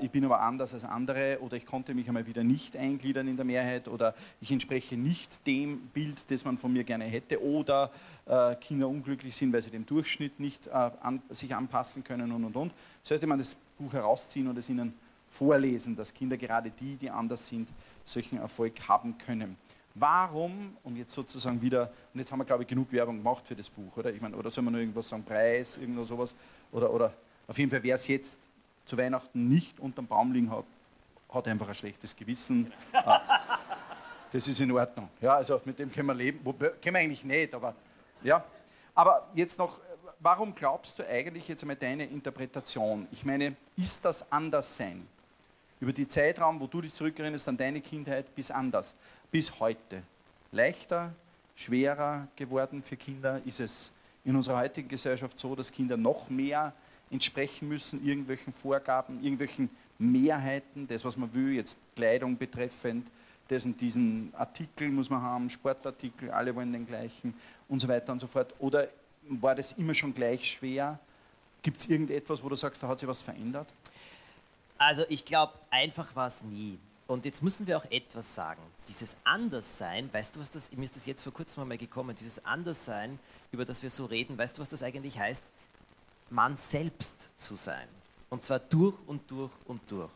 [0.00, 3.36] ich bin aber anders als andere oder ich konnte mich einmal wieder nicht eingliedern in
[3.36, 7.90] der Mehrheit oder ich entspreche nicht dem Bild, das man von mir gerne hätte oder
[8.26, 12.44] äh, Kinder unglücklich sind, weil sie dem Durchschnitt nicht äh, an, sich anpassen können und
[12.44, 12.72] und und,
[13.02, 14.94] sollte man das Buch herausziehen und es ihnen
[15.30, 17.68] vorlesen, dass Kinder gerade die, die anders sind,
[18.04, 19.56] solchen Erfolg haben können.
[19.96, 23.54] Warum, und jetzt sozusagen wieder, und jetzt haben wir glaube ich genug Werbung gemacht für
[23.54, 24.12] das Buch, oder?
[24.12, 26.34] Ich meine, oder soll man nur irgendwas sagen, Preis, irgendwo sowas,
[26.72, 27.12] oder, oder
[27.46, 28.40] auf jeden Fall, wer es jetzt
[28.84, 30.64] zu Weihnachten nicht unterm Baum liegen hat,
[31.30, 32.72] hat einfach ein schlechtes Gewissen.
[32.92, 33.20] Ah,
[34.30, 35.08] das ist in Ordnung.
[35.20, 36.40] Ja, also mit dem können wir leben.
[36.42, 37.74] Wo, können wir eigentlich nicht, aber
[38.22, 38.44] ja.
[38.94, 39.78] Aber jetzt noch,
[40.20, 43.08] warum glaubst du eigentlich jetzt einmal deine Interpretation?
[43.10, 45.06] Ich meine, ist das Anderssein?
[45.80, 48.94] Über die Zeitraum, wo du dich zurückerinnerst an deine Kindheit, bis anders,
[49.30, 50.02] bis heute.
[50.52, 51.12] Leichter,
[51.56, 53.40] schwerer geworden für Kinder?
[53.44, 53.92] Ist es
[54.24, 56.72] in unserer heutigen Gesellschaft so, dass Kinder noch mehr
[57.14, 63.06] entsprechen müssen irgendwelchen Vorgaben, irgendwelchen Mehrheiten, das, was man will, jetzt Kleidung betreffend,
[63.48, 67.34] das und diesen Artikel muss man haben, Sportartikel, alle wollen den gleichen
[67.68, 68.52] und so weiter und so fort.
[68.58, 68.88] Oder
[69.28, 70.98] war das immer schon gleich schwer?
[71.62, 73.68] Gibt es irgendetwas, wo du sagst, da hat sich was verändert?
[74.76, 76.78] Also ich glaube, einfach war es nie.
[77.06, 78.62] Und jetzt müssen wir auch etwas sagen.
[78.88, 82.44] Dieses Anderssein, weißt du, was das, mir ist das jetzt vor kurzem einmal gekommen, dieses
[82.44, 83.18] Anderssein,
[83.52, 85.44] über das wir so reden, weißt du, was das eigentlich heißt?
[86.34, 87.86] Man selbst zu sein.
[88.28, 90.10] Und zwar durch und durch und durch.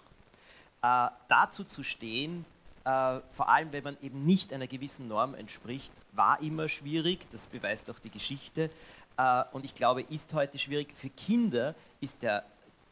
[0.82, 2.44] Äh, dazu zu stehen,
[2.84, 7.46] äh, vor allem wenn man eben nicht einer gewissen Norm entspricht, war immer schwierig, das
[7.46, 8.68] beweist auch die Geschichte.
[9.16, 10.92] Äh, und ich glaube, ist heute schwierig.
[10.96, 12.44] Für Kinder ist der,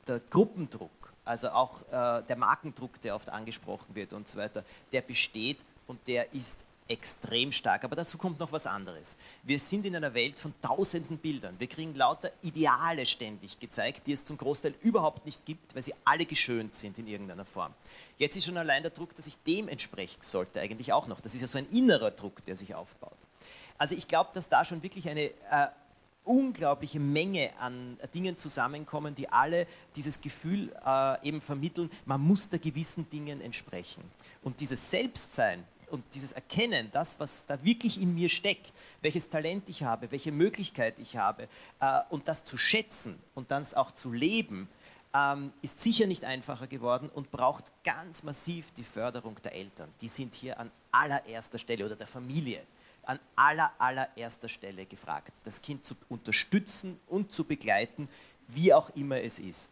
[0.06, 5.00] der Gruppendruck, also auch äh, der Markendruck, der oft angesprochen wird und so weiter, der
[5.00, 5.58] besteht
[5.88, 7.84] und der ist extrem stark.
[7.84, 9.16] Aber dazu kommt noch was anderes.
[9.42, 11.54] Wir sind in einer Welt von tausenden Bildern.
[11.58, 15.94] Wir kriegen lauter Ideale ständig gezeigt, die es zum Großteil überhaupt nicht gibt, weil sie
[16.04, 17.74] alle geschönt sind in irgendeiner Form.
[18.18, 21.20] Jetzt ist schon allein der Druck, dass ich dem entsprechen sollte, eigentlich auch noch.
[21.20, 23.18] Das ist ja so ein innerer Druck, der sich aufbaut.
[23.78, 25.68] Also ich glaube, dass da schon wirklich eine äh,
[26.24, 32.58] unglaubliche Menge an Dingen zusammenkommen, die alle dieses Gefühl äh, eben vermitteln, man muss da
[32.58, 34.02] gewissen Dingen entsprechen.
[34.42, 38.72] Und dieses Selbstsein und dieses Erkennen, das, was da wirklich in mir steckt,
[39.02, 41.48] welches Talent ich habe, welche Möglichkeit ich habe,
[41.80, 44.68] äh, und das zu schätzen und dann auch zu leben,
[45.14, 49.88] ähm, ist sicher nicht einfacher geworden und braucht ganz massiv die Förderung der Eltern.
[50.00, 52.62] Die sind hier an allererster Stelle oder der Familie
[53.06, 58.08] an aller, allererster Stelle gefragt, das Kind zu unterstützen und zu begleiten,
[58.48, 59.70] wie auch immer es ist.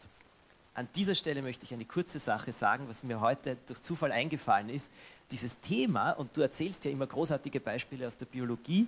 [0.72, 4.68] An dieser Stelle möchte ich eine kurze Sache sagen, was mir heute durch Zufall eingefallen
[4.68, 4.90] ist.
[5.30, 8.86] Dieses Thema, und du erzählst ja immer großartige Beispiele aus der Biologie,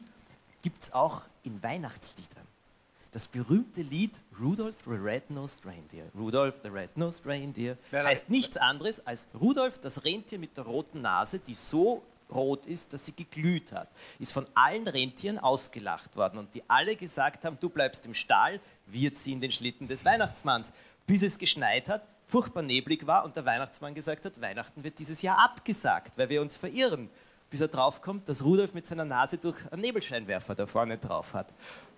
[0.62, 2.46] gibt es auch in Weihnachtsliedern.
[3.12, 6.04] Das berühmte Lied Rudolph the Red-Nosed Reindeer.
[6.14, 11.38] Rudolph the Red-Nosed Reindeer heißt nichts anderes als Rudolph, das Rentier mit der roten Nase,
[11.38, 13.88] die so rot ist, dass sie geglüht hat.
[14.18, 18.60] Ist von allen Rentieren ausgelacht worden und die alle gesagt haben, du bleibst im Stall,
[18.86, 20.72] wir ziehen den Schlitten des Weihnachtsmanns.
[21.06, 25.22] Bis es geschneit hat, furchtbar neblig war und der Weihnachtsmann gesagt hat, Weihnachten wird dieses
[25.22, 27.08] Jahr abgesagt, weil wir uns verirren.
[27.48, 31.46] Bis er draufkommt, dass Rudolf mit seiner Nase durch einen Nebelscheinwerfer da vorne drauf hat,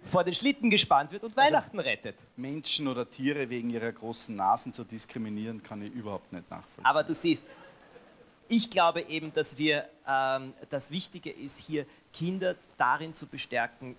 [0.05, 2.17] vor den Schlitten gespannt wird und Weihnachten rettet.
[2.37, 6.85] Menschen oder Tiere wegen ihrer großen Nasen zu diskriminieren, kann ich überhaupt nicht nachvollziehen.
[6.85, 7.43] Aber du siehst,
[8.49, 13.97] ich glaube eben, dass wir ähm, das Wichtige ist, hier Kinder darin zu bestärken,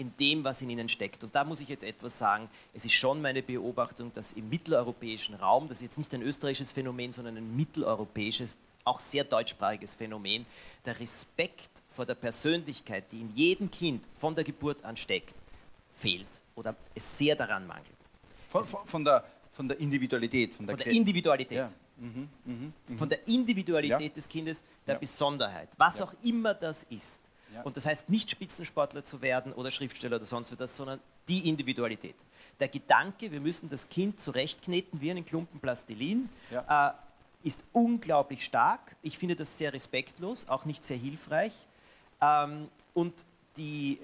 [0.00, 1.22] in dem, was in ihnen steckt.
[1.22, 2.48] Und da muss ich jetzt etwas sagen.
[2.72, 6.72] Es ist schon meine Beobachtung, dass im mitteleuropäischen Raum, das ist jetzt nicht ein österreichisches
[6.72, 10.46] Phänomen, sondern ein mitteleuropäisches, auch sehr deutschsprachiges Phänomen,
[10.86, 15.34] der Respekt vor der Persönlichkeit, die in jedem Kind von der Geburt an steckt,
[15.94, 17.86] fehlt oder es sehr daran mangelt.
[18.48, 19.22] von, von, der,
[19.52, 20.54] von der Individualität.
[20.54, 21.58] Von der, Von der Individualität.
[21.58, 21.70] Ja.
[22.96, 24.08] Von der Individualität Ja.
[24.08, 24.98] des Kindes, der Ja.
[24.98, 27.20] Besonderheit, was auch immer das ist.
[27.54, 27.62] Ja.
[27.62, 32.14] Und das heißt nicht Spitzensportler zu werden oder Schriftsteller oder sonst was, sondern die Individualität.
[32.58, 36.90] Der Gedanke, wir müssen das Kind zurechtkneten wie einen Klumpen Plastilin, ja.
[36.90, 36.92] äh,
[37.42, 38.96] ist unglaublich stark.
[39.02, 41.52] Ich finde das sehr respektlos, auch nicht sehr hilfreich.
[42.20, 43.14] Ähm, und
[43.56, 43.98] die,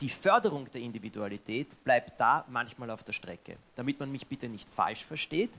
[0.00, 3.56] die Förderung der Individualität bleibt da manchmal auf der Strecke.
[3.76, 5.50] Damit man mich bitte nicht falsch versteht.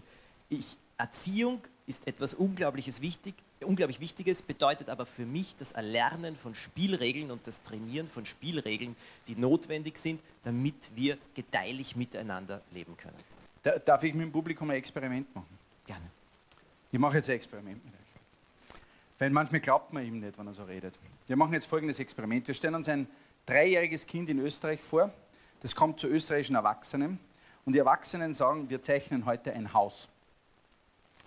[0.49, 3.35] Ich, Erziehung ist etwas Unglaubliches wichtig,
[3.65, 8.95] unglaublich Wichtiges, bedeutet aber für mich das Erlernen von Spielregeln und das Trainieren von Spielregeln,
[9.27, 13.17] die notwendig sind, damit wir gedeihlich miteinander leben können.
[13.85, 15.57] Darf ich mit dem Publikum ein Experiment machen?
[15.85, 16.05] Gerne.
[16.91, 17.99] Ich mache jetzt ein Experiment mit euch.
[19.17, 20.99] Weil manchmal glaubt man ihm nicht, wenn er so redet.
[21.27, 22.47] Wir machen jetzt folgendes Experiment.
[22.47, 23.07] Wir stellen uns ein
[23.45, 25.11] dreijähriges Kind in Österreich vor.
[25.61, 27.19] Das kommt zu österreichischen Erwachsenen.
[27.65, 30.07] Und die Erwachsenen sagen, wir zeichnen heute ein Haus.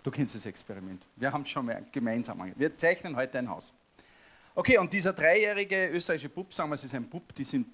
[0.02, 1.04] Du kennst das Experiment.
[1.16, 2.58] Wir haben es schon mal gemeinsam angehört.
[2.58, 3.72] Wir zeichnen heute ein Haus.
[4.54, 7.66] Okay, und dieser dreijährige österreichische Bub, sagen wir, es ist ein Bub, die sind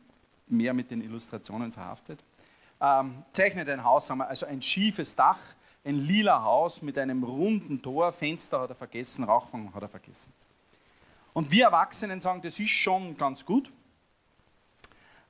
[0.46, 2.22] mehr mit den Illustrationen verhaftet,
[2.80, 5.38] ähm, zeichnet ein Haus, sagen wir, also ein schiefes Dach,
[5.84, 10.32] ein lila Haus mit einem runden Tor, Fenster hat er vergessen, Rauchfang hat er vergessen.
[11.32, 13.70] Und wir Erwachsenen sagen, das ist schon ganz gut,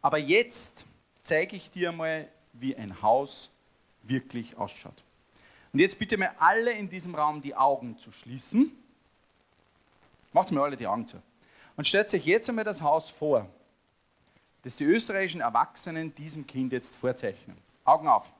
[0.03, 0.87] aber jetzt
[1.23, 3.51] zeige ich dir mal, wie ein Haus
[4.03, 5.03] wirklich ausschaut.
[5.75, 8.71] Und jetzt bitte mir alle in diesem Raum die Augen zu schließen.
[10.33, 11.21] Macht mir alle die Augen zu.
[11.77, 13.49] Und stellt euch jetzt einmal das Haus vor,
[14.63, 17.57] das die österreichischen Erwachsenen diesem Kind jetzt vorzeichnen.
[17.85, 18.31] Augen auf.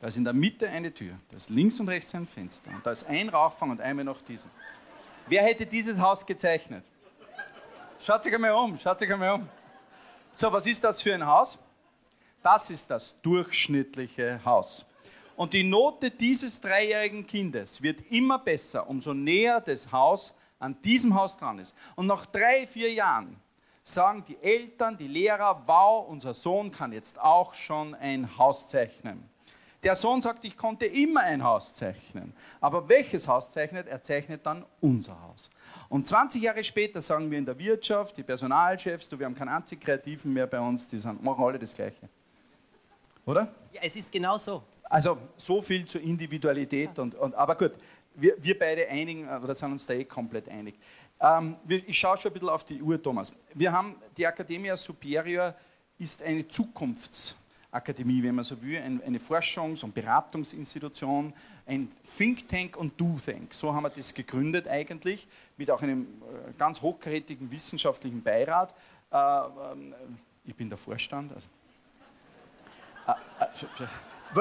[0.00, 2.84] Da ist in der Mitte eine Tür, da ist links und rechts ein Fenster und
[2.86, 4.50] da ist ein Rauchfang und einmal noch diesen.
[5.26, 6.86] Wer hätte dieses Haus gezeichnet?
[8.00, 9.48] Schaut sich einmal um, schaut sich einmal um.
[10.32, 11.58] So, was ist das für ein Haus?
[12.44, 14.84] Das ist das durchschnittliche Haus.
[15.34, 21.14] Und die Note dieses dreijährigen Kindes wird immer besser, umso näher das Haus an diesem
[21.14, 21.74] Haus dran ist.
[21.96, 23.40] Und nach drei, vier Jahren
[23.82, 29.26] sagen die Eltern, die Lehrer, wow, unser Sohn kann jetzt auch schon ein Haus zeichnen.
[29.82, 32.34] Der Sohn sagt, ich konnte immer ein Haus zeichnen.
[32.60, 33.86] Aber welches Haus zeichnet?
[33.86, 35.48] Er zeichnet dann unser Haus.
[35.88, 39.48] Und 20 Jahre später sagen wir in der Wirtschaft, die Personalchefs, du, wir haben keinen
[39.48, 42.10] einzigen Kreativen mehr bei uns, die sagen, machen alle das Gleiche.
[43.26, 43.52] Oder?
[43.72, 44.62] Ja, es ist genau so.
[44.84, 46.98] Also so viel zur Individualität.
[46.98, 47.72] Und, und, aber gut,
[48.14, 50.74] wir, wir beide einigen, oder sind uns da eh komplett einig.
[51.20, 53.32] Ähm, ich schaue schon ein bisschen auf die Uhr, Thomas.
[53.54, 55.54] Wir haben, die Academia Superior
[55.98, 61.32] ist eine Zukunftsakademie, wenn man so will, eine Forschungs- und Beratungsinstitution,
[61.66, 63.54] ein Think Tank und Do Think.
[63.54, 68.74] So haben wir das gegründet eigentlich, mit auch einem äh, ganz hochkarätigen wissenschaftlichen Beirat.
[69.10, 69.94] Äh, ähm,
[70.44, 71.46] ich bin der Vorstand, also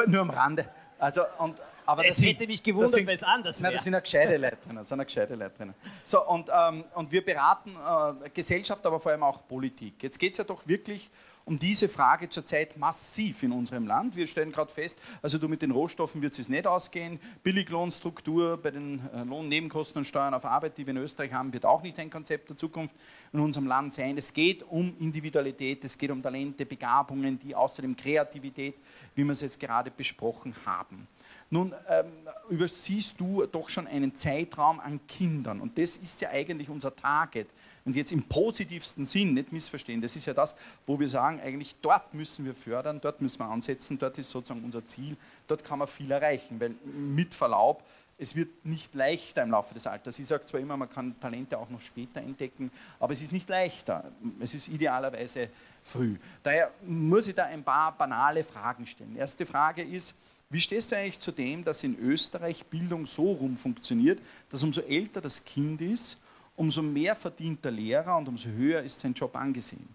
[0.07, 0.65] nur am Rande.
[0.99, 3.71] Also, und, aber es hätte mich gewundert, wenn es anders wäre.
[3.71, 4.85] Nein, da sind ja gescheite Leute drin.
[4.85, 5.73] Sind ja gescheite Leute drin.
[6.05, 10.01] So, und, ähm, und wir beraten äh, Gesellschaft, aber vor allem auch Politik.
[10.01, 11.09] Jetzt geht es ja doch wirklich
[11.45, 14.15] um diese Frage zurzeit massiv in unserem Land.
[14.15, 17.19] Wir stellen gerade fest, also du mit den Rohstoffen wird es nicht ausgehen.
[17.43, 21.65] Billiglohnstruktur bei den äh, Lohnnebenkosten und Steuern auf Arbeit, die wir in Österreich haben, wird
[21.65, 22.95] auch nicht ein Konzept der Zukunft
[23.33, 24.17] in unserem Land sein.
[24.17, 28.75] Es geht um Individualität, es geht um Talente, Begabungen, die außerdem Kreativität,
[29.15, 31.07] wie wir es jetzt gerade besprochen haben.
[31.49, 32.11] Nun ähm,
[32.49, 37.47] übersiehst du doch schon einen Zeitraum an Kindern und das ist ja eigentlich unser Target
[37.85, 40.55] und jetzt im positivsten Sinn, nicht missverstehen, das ist ja das,
[40.85, 44.63] wo wir sagen, eigentlich dort müssen wir fördern, dort müssen wir ansetzen, dort ist sozusagen
[44.63, 45.17] unser Ziel,
[45.47, 47.83] dort kann man viel erreichen, weil mit Verlaub,
[48.17, 50.17] es wird nicht leichter im Laufe des Alters.
[50.19, 53.49] Ich sage zwar immer, man kann Talente auch noch später entdecken, aber es ist nicht
[53.49, 54.11] leichter.
[54.39, 55.49] Es ist idealerweise
[55.83, 56.17] früh.
[56.43, 59.15] Daher muss ich da ein paar banale Fragen stellen.
[59.15, 60.17] Erste Frage ist,
[60.49, 64.19] wie stehst du eigentlich zu dem, dass in Österreich Bildung so rum funktioniert,
[64.51, 66.19] dass umso älter das Kind ist,
[66.55, 69.87] umso mehr verdient der Lehrer und umso höher ist sein Job angesehen.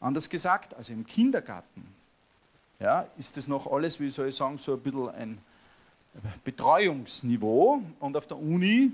[0.00, 1.86] Anders gesagt, also im Kindergarten
[2.80, 5.38] ja, ist das noch alles, wie soll ich sagen, so ein bisschen ein
[6.44, 8.90] Betreuungsniveau und auf der Uni,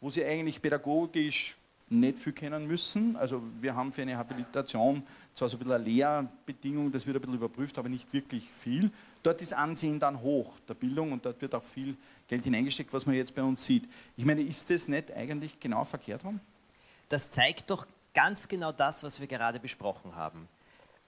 [0.00, 1.56] wo sie eigentlich pädagogisch
[1.88, 3.16] nicht viel kennen müssen.
[3.16, 5.02] Also wir haben für eine Habilitation
[5.34, 8.90] zwar so ein bisschen eine Lehrbedingung, das wird ein bisschen überprüft, aber nicht wirklich viel.
[9.22, 11.96] Dort ist Ansehen dann hoch der Bildung und dort wird auch viel
[12.28, 13.88] Geld hineingesteckt, was man jetzt bei uns sieht.
[14.16, 16.40] Ich meine, ist das nicht eigentlich genau verkehrt rum?
[17.08, 20.48] Das zeigt doch ganz genau das, was wir gerade besprochen haben.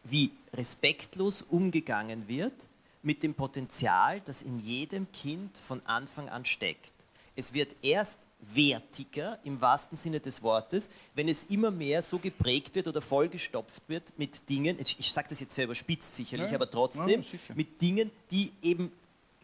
[0.04, 2.54] Wie respektlos umgegangen wird
[3.02, 6.92] mit dem Potenzial, das in jedem Kind von Anfang an steckt.
[7.34, 8.18] Es wird erst
[8.54, 13.82] wertiger im wahrsten Sinne des Wortes, wenn es immer mehr so geprägt wird oder vollgestopft
[13.88, 17.80] wird mit Dingen, ich sage das jetzt sehr überspitzt sicherlich, ja, aber trotzdem ja, mit
[17.80, 18.92] Dingen, die eben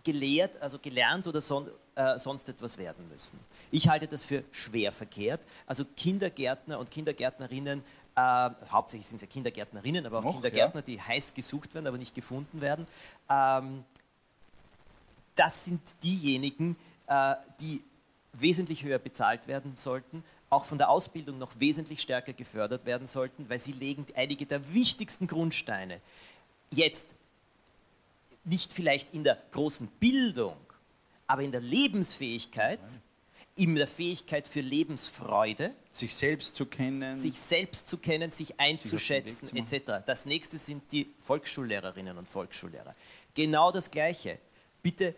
[0.05, 3.39] gelehrt, also gelernt oder so äh, sonst etwas werden müssen.
[3.71, 5.41] Ich halte das für schwer verkehrt.
[5.67, 7.83] Also Kindergärtner und Kindergärtnerinnen,
[8.15, 11.99] äh, hauptsächlich sind es ja Kindergärtnerinnen, aber auch Noch, Kindergärtner, die heiß gesucht werden, aber
[11.99, 12.87] nicht gefunden werden.
[13.29, 13.85] Ähm,
[15.35, 16.77] das sind diejenigen,
[17.07, 17.83] äh, die
[18.33, 23.49] wesentlich höher bezahlt werden sollten, auch von der Ausbildung noch wesentlich stärker gefördert werden sollten,
[23.49, 26.01] weil sie legen einige der wichtigsten Grundsteine.
[26.71, 27.09] Jetzt
[28.45, 30.57] nicht vielleicht in der großen Bildung,
[31.27, 32.81] aber in der Lebensfähigkeit,
[33.57, 37.15] in der Fähigkeit für Lebensfreude, Sich selbst zu kennen.
[37.17, 40.03] sich selbst zu kennen, sich einzuschätzen, etc.
[40.07, 42.93] Das nächste sind die Volksschullehrerinnen und Volksschullehrer.
[43.35, 44.39] Genau das Gleiche.
[44.83, 45.15] Bitte,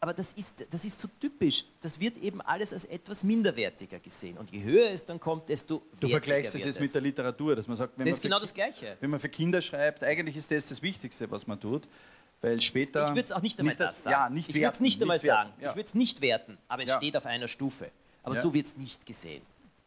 [0.00, 1.64] aber das ist, das ist so typisch.
[1.80, 4.36] Das wird eben alles als etwas minderwertiger gesehen.
[4.38, 7.66] Und je höher es dann kommt, desto du vergleichst wird jetzt mit der Literatur, dass
[7.68, 8.96] man sagt, wenn, Das man ist genau das Gleiche.
[9.00, 11.86] wenn man für Kinder schreibt, eigentlich ist das das Wichtigste, was man tut,
[12.42, 13.04] weil später...
[13.04, 14.12] Ich würde es auch nicht einmal das sagen.
[14.12, 15.52] Ja, nicht ich würde es nicht einmal sagen.
[15.60, 15.70] Ja.
[15.70, 16.96] Ich würde es nicht werten, aber es Ja.
[16.98, 17.90] steht auf einer Stufe.
[18.22, 18.42] Aber Ja.
[18.42, 19.42] so wird es nicht gesehen.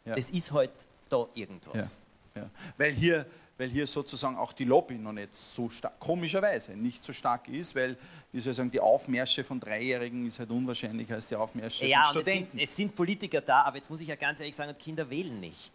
[0.05, 0.15] Ja.
[0.15, 0.73] Das ist heute
[1.09, 1.99] da Ja, irgendwas.
[2.35, 2.49] ja.
[2.77, 3.25] Weil, hier,
[3.57, 7.75] weil hier sozusagen auch die Lobby noch nicht so stark, komischerweise nicht so stark ist,
[7.75, 7.97] weil,
[8.31, 12.03] wie soll ich sagen, die Aufmärsche von Dreijährigen ist halt unwahrscheinlicher als die Aufmärsche Ja,
[12.05, 12.59] von und es sind, Studenten.
[12.59, 15.73] es sind Politiker da, aber jetzt muss ich ja ganz ehrlich sagen, Kinder wählen nicht.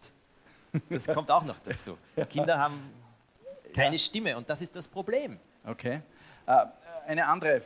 [0.89, 1.97] Das kommt auch noch dazu.
[2.29, 2.79] Kinder haben
[3.73, 5.39] keine Stimme und das ist das Problem.
[5.65, 6.01] Okay.
[6.45, 6.65] Äh,
[7.07, 7.61] Eine andere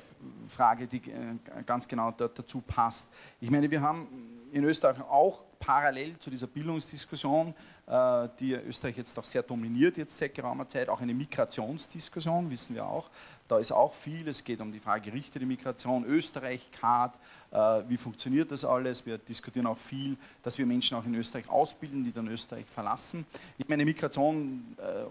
[0.49, 3.07] Frage, die äh, ganz genau da- dazu passt.
[3.39, 7.53] Ich meine, wir haben in Österreich auch parallel zu dieser Bildungsdiskussion,
[7.87, 12.75] äh, die Österreich jetzt auch sehr dominiert, jetzt seit geraumer Zeit, auch eine Migrationsdiskussion, wissen
[12.75, 13.09] wir auch.
[13.47, 17.15] Da ist auch viel, es geht um die Frage gerichtete Migration, Österreich, CARD,
[17.51, 17.57] äh,
[17.89, 19.05] wie funktioniert das alles.
[19.05, 23.25] Wir diskutieren auch viel, dass wir Menschen auch in Österreich ausbilden, die dann Österreich verlassen.
[23.57, 25.03] Ich meine, Migration, äh,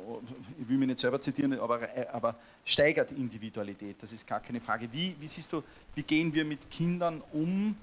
[0.63, 1.81] ich will mich nicht selber zitieren, aber,
[2.13, 4.89] aber steigert Individualität, das ist gar keine Frage.
[4.93, 5.63] Wie, wie siehst du,
[5.95, 7.77] wie gehen wir mit Kindern um,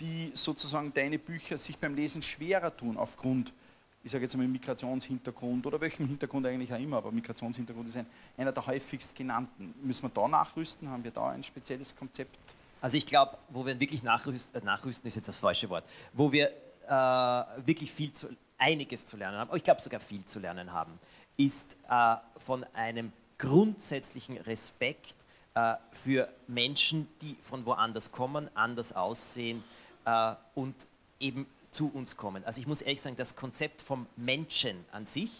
[0.00, 3.52] die sozusagen deine Bücher sich beim Lesen schwerer tun aufgrund,
[4.02, 8.06] ich sage jetzt mal Migrationshintergrund oder welchem Hintergrund eigentlich auch immer, aber Migrationshintergrund ist ein,
[8.36, 9.74] einer der häufigst genannten.
[9.82, 10.88] Müssen wir da nachrüsten?
[10.88, 12.38] Haben wir da ein spezielles Konzept?
[12.80, 15.84] Also ich glaube, wo wir wirklich nachrüsten, äh, nachrüsten ist jetzt das falsche Wort,
[16.14, 16.48] wo wir
[16.88, 20.98] äh, wirklich viel zu, einiges zu lernen haben, ich glaube sogar viel zu lernen haben,
[21.36, 25.14] ist äh, von einem grundsätzlichen Respekt
[25.54, 29.62] äh, für Menschen, die von woanders kommen, anders aussehen
[30.04, 30.74] äh, und
[31.18, 32.44] eben zu uns kommen.
[32.44, 35.30] Also ich muss ehrlich sagen, das Konzept vom Menschen an sich,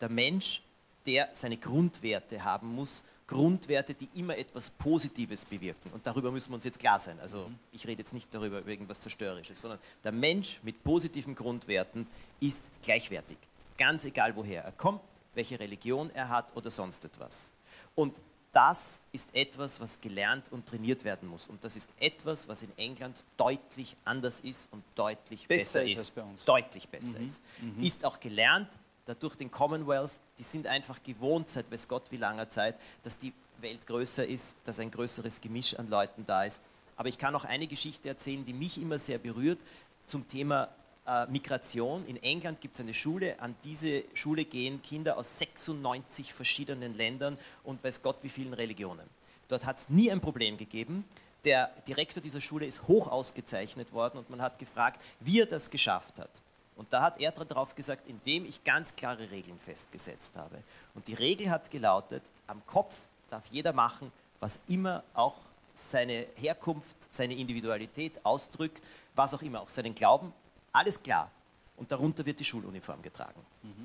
[0.00, 0.62] der Mensch,
[1.06, 5.92] der seine Grundwerte haben muss, Grundwerte, die immer etwas Positives bewirken.
[5.92, 7.20] Und darüber müssen wir uns jetzt klar sein.
[7.20, 12.08] Also ich rede jetzt nicht darüber, über irgendwas Zerstörerisches, sondern der Mensch mit positiven Grundwerten
[12.40, 13.38] ist gleichwertig.
[13.78, 15.00] Ganz egal, woher er kommt,
[15.34, 17.52] welche Religion er hat oder sonst etwas.
[17.94, 18.20] Und
[18.52, 21.46] das ist etwas, was gelernt und trainiert werden muss.
[21.46, 25.92] Und das ist etwas, was in England deutlich anders ist und deutlich Besser besser, ist
[25.92, 25.98] ist.
[25.98, 26.44] als bei uns.
[26.44, 27.40] Deutlich besser ist.
[27.80, 28.68] Ist auch gelernt,
[29.04, 33.32] dadurch den Commonwealth, die sind einfach gewohnt seit weiß Gott wie langer Zeit, dass die
[33.60, 36.62] Welt größer ist, dass ein größeres Gemisch an Leuten da ist.
[36.96, 39.58] Aber ich kann auch eine Geschichte erzählen, die mich immer sehr berührt
[40.06, 40.68] zum Thema
[41.10, 42.06] äh, Migration.
[42.06, 47.36] In England gibt es eine Schule, an diese Schule gehen Kinder aus 96 verschiedenen Ländern
[47.64, 49.08] und weiß Gott wie vielen Religionen.
[49.48, 51.04] Dort hat es nie ein Problem gegeben.
[51.44, 55.70] Der Direktor dieser Schule ist hoch ausgezeichnet worden und man hat gefragt, wie er das
[55.70, 56.30] geschafft hat.
[56.76, 60.62] Und da hat er darauf gesagt, indem ich ganz klare Regeln festgesetzt habe.
[60.94, 62.94] Und die Regel hat gelautet, am Kopf
[63.30, 65.36] darf jeder machen, was immer auch
[65.74, 70.32] seine Herkunft, seine Individualität ausdrückt, was auch immer, auch seinen Glauben,
[70.72, 71.30] alles klar.
[71.76, 73.40] Und darunter wird die Schuluniform getragen.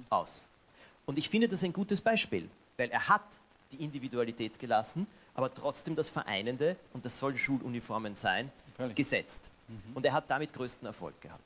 [0.10, 0.48] Aus.
[1.06, 3.24] Und ich finde das ein gutes Beispiel, weil er hat
[3.72, 8.96] die Individualität gelassen, aber trotzdem das Vereinende, und das sollen Schuluniformen sein, Freilich.
[8.96, 9.42] gesetzt.
[9.94, 11.42] Und er hat damit größten Erfolg gehabt.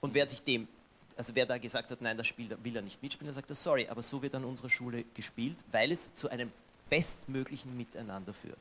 [0.00, 0.68] Und wer sich dem,
[1.16, 3.56] also wer da gesagt hat, nein, das Spiel will er nicht mitspielen, der sagt er,
[3.56, 6.52] sorry, aber so wird an unserer Schule gespielt, weil es zu einem
[6.90, 8.58] bestmöglichen Miteinander führt.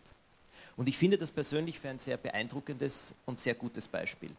[0.75, 4.31] Und ich finde das persönlich für ein sehr beeindruckendes und sehr gutes Beispiel.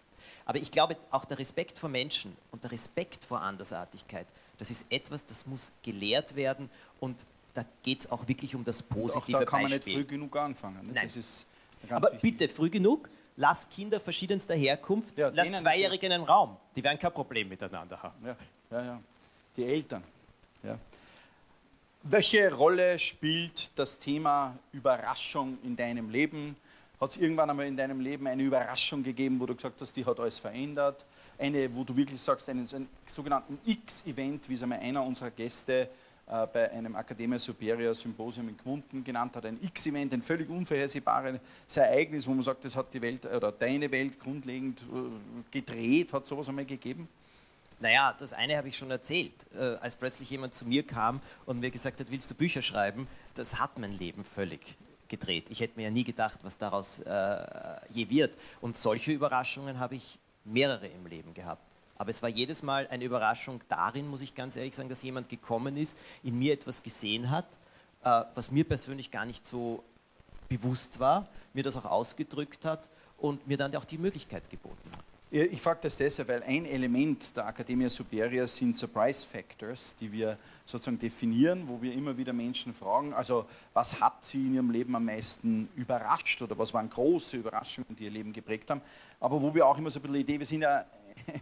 [0.44, 4.26] Aber ich glaube, auch der Respekt vor Menschen und der Respekt vor Andersartigkeit,
[4.58, 6.68] das ist etwas, das muss gelehrt werden
[7.00, 7.24] und
[7.54, 9.94] da geht es auch wirklich um das positive da kann man nicht Beispiel.
[9.94, 10.86] früh genug anfangen.
[10.86, 10.92] Ne?
[10.94, 11.06] Nein.
[11.06, 11.46] Das ist
[11.88, 12.38] ganz Aber wichtig.
[12.38, 16.56] bitte, früh genug, lass Kinder verschiedenster Herkunft, Ja, lass Zweijährige in einen Raum.
[16.76, 18.24] Die werden kein Problem miteinander haben.
[18.26, 18.36] Ja,
[18.70, 19.00] ja, ja.
[19.56, 20.04] Die Eltern.
[20.62, 20.78] Ja.
[22.02, 26.56] Welche Rolle spielt das Thema Überraschung in deinem Leben?
[27.00, 30.04] Hat es irgendwann einmal in deinem Leben eine Überraschung gegeben, wo du gesagt hast, die
[30.04, 31.06] hat alles verändert?
[31.38, 35.88] Eine, wo du wirklich sagst, einen, einen sogenannten X-Event, wie es einmal einer unserer Gäste
[36.26, 41.38] äh, bei einem Academia Superior Symposium in Gmunden genannt hat, ein X-Event, ein völlig unvorhersehbares
[41.76, 46.26] Ereignis, wo man sagt, das hat die Welt oder deine Welt grundlegend äh, gedreht, hat
[46.26, 47.08] sowas einmal gegeben?
[47.78, 49.34] Naja, das eine habe ich schon erzählt.
[49.56, 53.06] Äh, als plötzlich jemand zu mir kam und mir gesagt hat, willst du Bücher schreiben,
[53.34, 54.76] das hat mein Leben völlig
[55.08, 55.46] gedreht.
[55.48, 57.46] Ich hätte mir ja nie gedacht, was daraus äh,
[57.90, 58.34] je wird.
[58.60, 61.62] Und solche Überraschungen habe ich mehrere im Leben gehabt.
[61.96, 65.28] Aber es war jedes Mal eine Überraschung darin, muss ich ganz ehrlich sagen, dass jemand
[65.28, 67.46] gekommen ist, in mir etwas gesehen hat,
[68.04, 69.82] äh, was mir persönlich gar nicht so
[70.48, 72.88] bewusst war, mir das auch ausgedrückt hat
[73.18, 75.04] und mir dann auch die Möglichkeit geboten hat.
[75.30, 80.38] Ich frage das deshalb, weil ein Element der Academia Superior sind Surprise Factors, die wir
[80.64, 84.96] sozusagen definieren, wo wir immer wieder Menschen fragen, also was hat sie in ihrem Leben
[84.96, 88.80] am meisten überrascht oder was waren große Überraschungen, die ihr Leben geprägt haben,
[89.20, 90.86] aber wo wir auch immer so ein bisschen die Idee, wir sind ja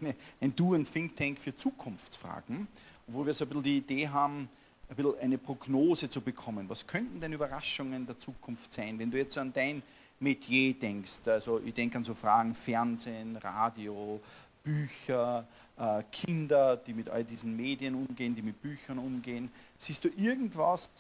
[0.01, 2.67] eine, ein Do- und Think Tank für Zukunftsfragen,
[3.07, 4.49] wo wir so ein bisschen die Idee haben,
[4.89, 6.69] ein bisschen eine Prognose zu bekommen.
[6.69, 9.83] Was könnten denn Überraschungen der Zukunft sein, wenn du jetzt an dein
[10.21, 11.27] Metier denkst.
[11.27, 14.21] Also ich denke an so Fragen Fernsehen, Radio,
[14.63, 15.47] Bücher,
[15.79, 19.51] äh, Kinder, die mit all diesen Medien umgehen, die mit Büchern umgehen.
[19.79, 20.91] Siehst du irgendwas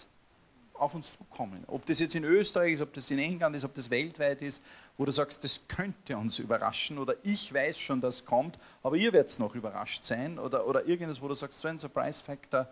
[0.75, 1.65] auf uns zukommen?
[1.67, 4.63] Ob das jetzt in Österreich ist, ob das in England ist, ob das weltweit ist,
[4.97, 8.97] wo du sagst, das könnte uns überraschen oder ich weiß schon, dass es kommt, aber
[8.97, 12.69] ihr werdet noch überrascht sein oder, oder irgendwas, wo du sagst, so ein Surprise Factor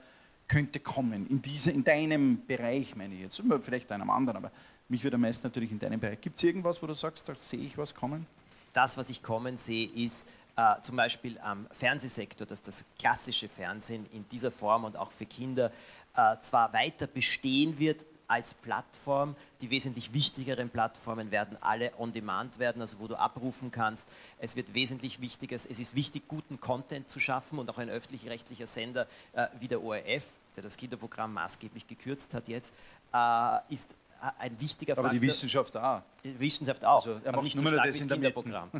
[0.47, 4.51] könnte kommen in, diese, in deinem Bereich, meine ich jetzt, vielleicht einem anderen, aber
[4.89, 6.21] mich würde am meisten natürlich in deinem Bereich.
[6.21, 8.27] Gibt es irgendwas, wo du sagst, da sehe ich was kommen?
[8.73, 14.07] Das, was ich kommen sehe, ist äh, zum Beispiel am Fernsehsektor, dass das klassische Fernsehen
[14.13, 15.73] in dieser Form und auch für Kinder
[16.17, 19.37] äh, zwar weiter bestehen wird als Plattform.
[19.61, 24.07] Die wesentlich wichtigeren Plattformen werden alle on demand werden, also wo du abrufen kannst.
[24.39, 28.67] Es wird wesentlich wichtiger, es ist wichtig, guten Content zu schaffen und auch ein öffentlich-rechtlicher
[28.67, 30.25] Sender äh, wie der ORF,
[30.57, 32.73] der das Kinderprogramm maßgeblich gekürzt hat jetzt,
[33.13, 33.95] äh, ist
[34.39, 35.11] ein wichtiger Faktor.
[35.11, 36.03] Aber die Wissenschaft auch.
[36.23, 38.71] Die Wissenschaft auch, also, aber nicht so stark das Kinderprogramm.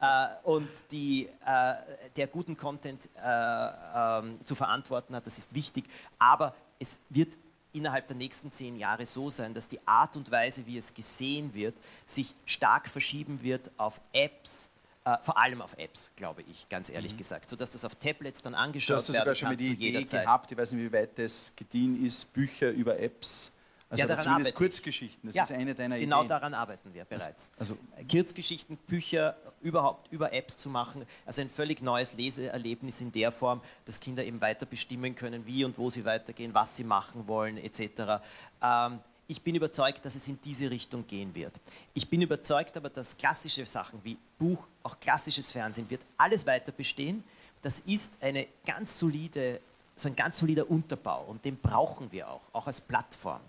[0.00, 1.74] äh, und die, äh,
[2.16, 5.84] der guten Content äh, ähm, zu verantworten hat, das ist wichtig.
[6.18, 7.36] Aber es wird
[7.72, 11.54] innerhalb der nächsten zehn Jahre so sein, dass die Art und Weise, wie es gesehen
[11.54, 11.74] wird,
[12.06, 14.68] sich stark verschieben wird auf Apps,
[15.04, 17.18] äh, vor allem auf Apps, glaube ich, ganz ehrlich mhm.
[17.18, 19.12] gesagt, sodass das auf Tablets dann angeschaut werden kann.
[19.12, 20.24] Du hast sogar schon mal die Idee Zeit.
[20.24, 23.52] gehabt, ich weiß nicht, wie weit das gediehen ist, Bücher über Apps
[23.92, 26.28] also ja, daran zumindest Kurzgeschichten, das ja, ist eine deiner genau Ideen.
[26.28, 27.50] Genau daran arbeiten wir bereits.
[27.58, 33.12] Also, also Kurzgeschichten, Bücher überhaupt über Apps zu machen, also ein völlig neues Leseerlebnis in
[33.12, 36.84] der Form, dass Kinder eben weiter bestimmen können, wie und wo sie weitergehen, was sie
[36.84, 38.22] machen wollen, etc.
[38.62, 41.52] Ähm, ich bin überzeugt, dass es in diese Richtung gehen wird.
[41.92, 46.72] Ich bin überzeugt aber, dass klassische Sachen wie Buch, auch klassisches Fernsehen, wird alles weiter
[46.72, 47.24] bestehen.
[47.60, 49.60] Das ist eine ganz solide,
[49.96, 53.40] so ein ganz solider Unterbau und den brauchen wir auch, auch als Plattform.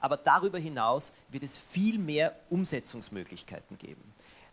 [0.00, 4.02] Aber darüber hinaus wird es viel mehr Umsetzungsmöglichkeiten geben.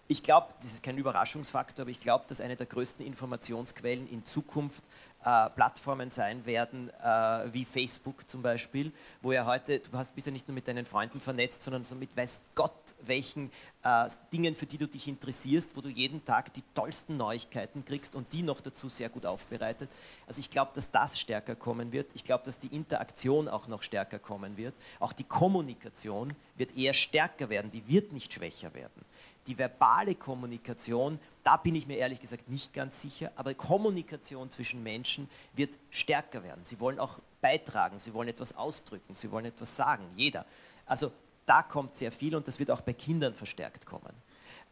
[0.08, 4.26] Ich glaube, das ist kein Überraschungsfaktor, aber ich glaube, dass eine der größten Informationsquellen in
[4.26, 4.84] Zukunft
[5.24, 8.92] äh, Plattformen sein werden, äh, wie Facebook zum Beispiel,
[9.22, 11.96] wo ja heute, du hast, bist ja nicht nur mit deinen Freunden vernetzt, sondern so
[11.96, 13.52] mit weiß Gott welchen
[13.84, 18.16] äh, Dingen, für die du dich interessierst, wo du jeden Tag die tollsten Neuigkeiten kriegst
[18.16, 19.90] und die noch dazu sehr gut aufbereitet.
[20.28, 22.12] Also ich glaube, dass das stärker kommen wird.
[22.14, 24.74] Ich glaube, dass die Interaktion auch noch stärker kommen wird.
[25.00, 29.06] Auch die Kommunikation wird eher stärker werden, die wird nicht schwächer werden
[29.50, 34.84] die verbale Kommunikation, da bin ich mir ehrlich gesagt nicht ganz sicher, aber Kommunikation zwischen
[34.84, 36.62] Menschen wird stärker werden.
[36.64, 40.46] Sie wollen auch beitragen, sie wollen etwas ausdrücken, sie wollen etwas sagen, jeder.
[40.86, 41.12] Also
[41.48, 44.14] da kommt sehr viel und das wird auch bei Kindern verstärkt kommen.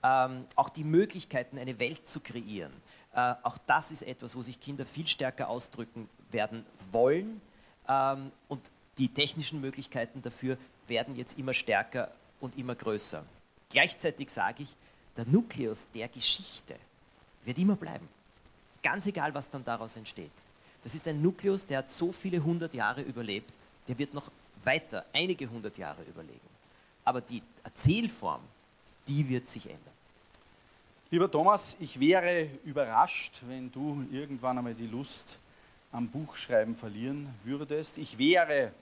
[0.04, 2.72] Ähm, auch die Möglichkeiten, eine Welt zu kreieren,
[3.16, 7.42] äh, auch das ist etwas, wo sich Kinder viel stärker ausdrücken werden wollen
[7.90, 10.56] ähm, und die technischen Möglichkeiten dafür
[10.88, 13.24] werden jetzt immer stärker und immer größer.
[13.70, 14.76] Gleichzeitig sage ich,
[15.16, 16.76] der Nukleus der Geschichte
[17.44, 18.08] wird immer bleiben.
[18.84, 20.32] Ganz egal, was dann daraus entsteht.
[20.84, 23.52] Das ist ein Nukleus, der hat so viele hundert Jahre überlebt,
[23.88, 24.32] der wird noch
[24.64, 26.40] weiter, einige hundert Jahre überlegen.
[27.04, 28.42] Aber die Erzählform,
[29.08, 29.94] die wird sich ändern.
[31.10, 35.40] Lieber Thomas, ich wäre überrascht, wenn du irgendwann einmal die Lust
[35.92, 37.98] am Buchschreiben verlieren würdest.
[37.98, 38.74] Ich wäre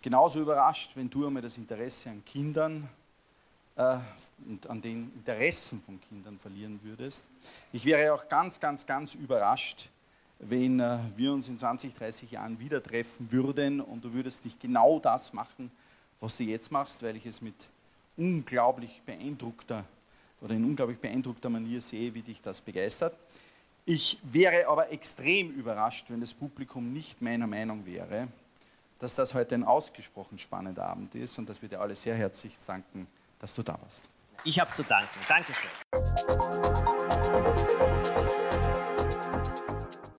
[0.00, 2.88] genauso überrascht, wenn du einmal das Interesse an Kindern
[3.78, 3.98] äh,
[4.46, 7.22] und an den Interessen von Kindern verlieren würdest.
[7.72, 9.88] Ich wäre auch ganz, ganz, ganz überrascht,
[10.38, 14.60] wenn äh, wir uns in 20, 30 Jahren wieder treffen würden und du würdest nicht
[14.60, 15.70] genau das machen,
[16.20, 17.54] was du jetzt machst, weil ich es mit
[18.16, 19.84] unglaublich beeindruckter
[20.40, 23.14] oder in unglaublich beeindruckter Manier sehe, wie dich das begeistert.
[23.84, 28.28] Ich wäre aber extrem überrascht, wenn das Publikum nicht meiner Meinung wäre,
[28.98, 32.52] dass das heute ein ausgesprochen spannender Abend ist und dass wir dir alle sehr herzlich
[32.66, 33.06] danken,
[33.38, 34.04] dass du da warst.
[34.44, 35.18] Ich habe zu danken.
[35.28, 35.70] Dankeschön.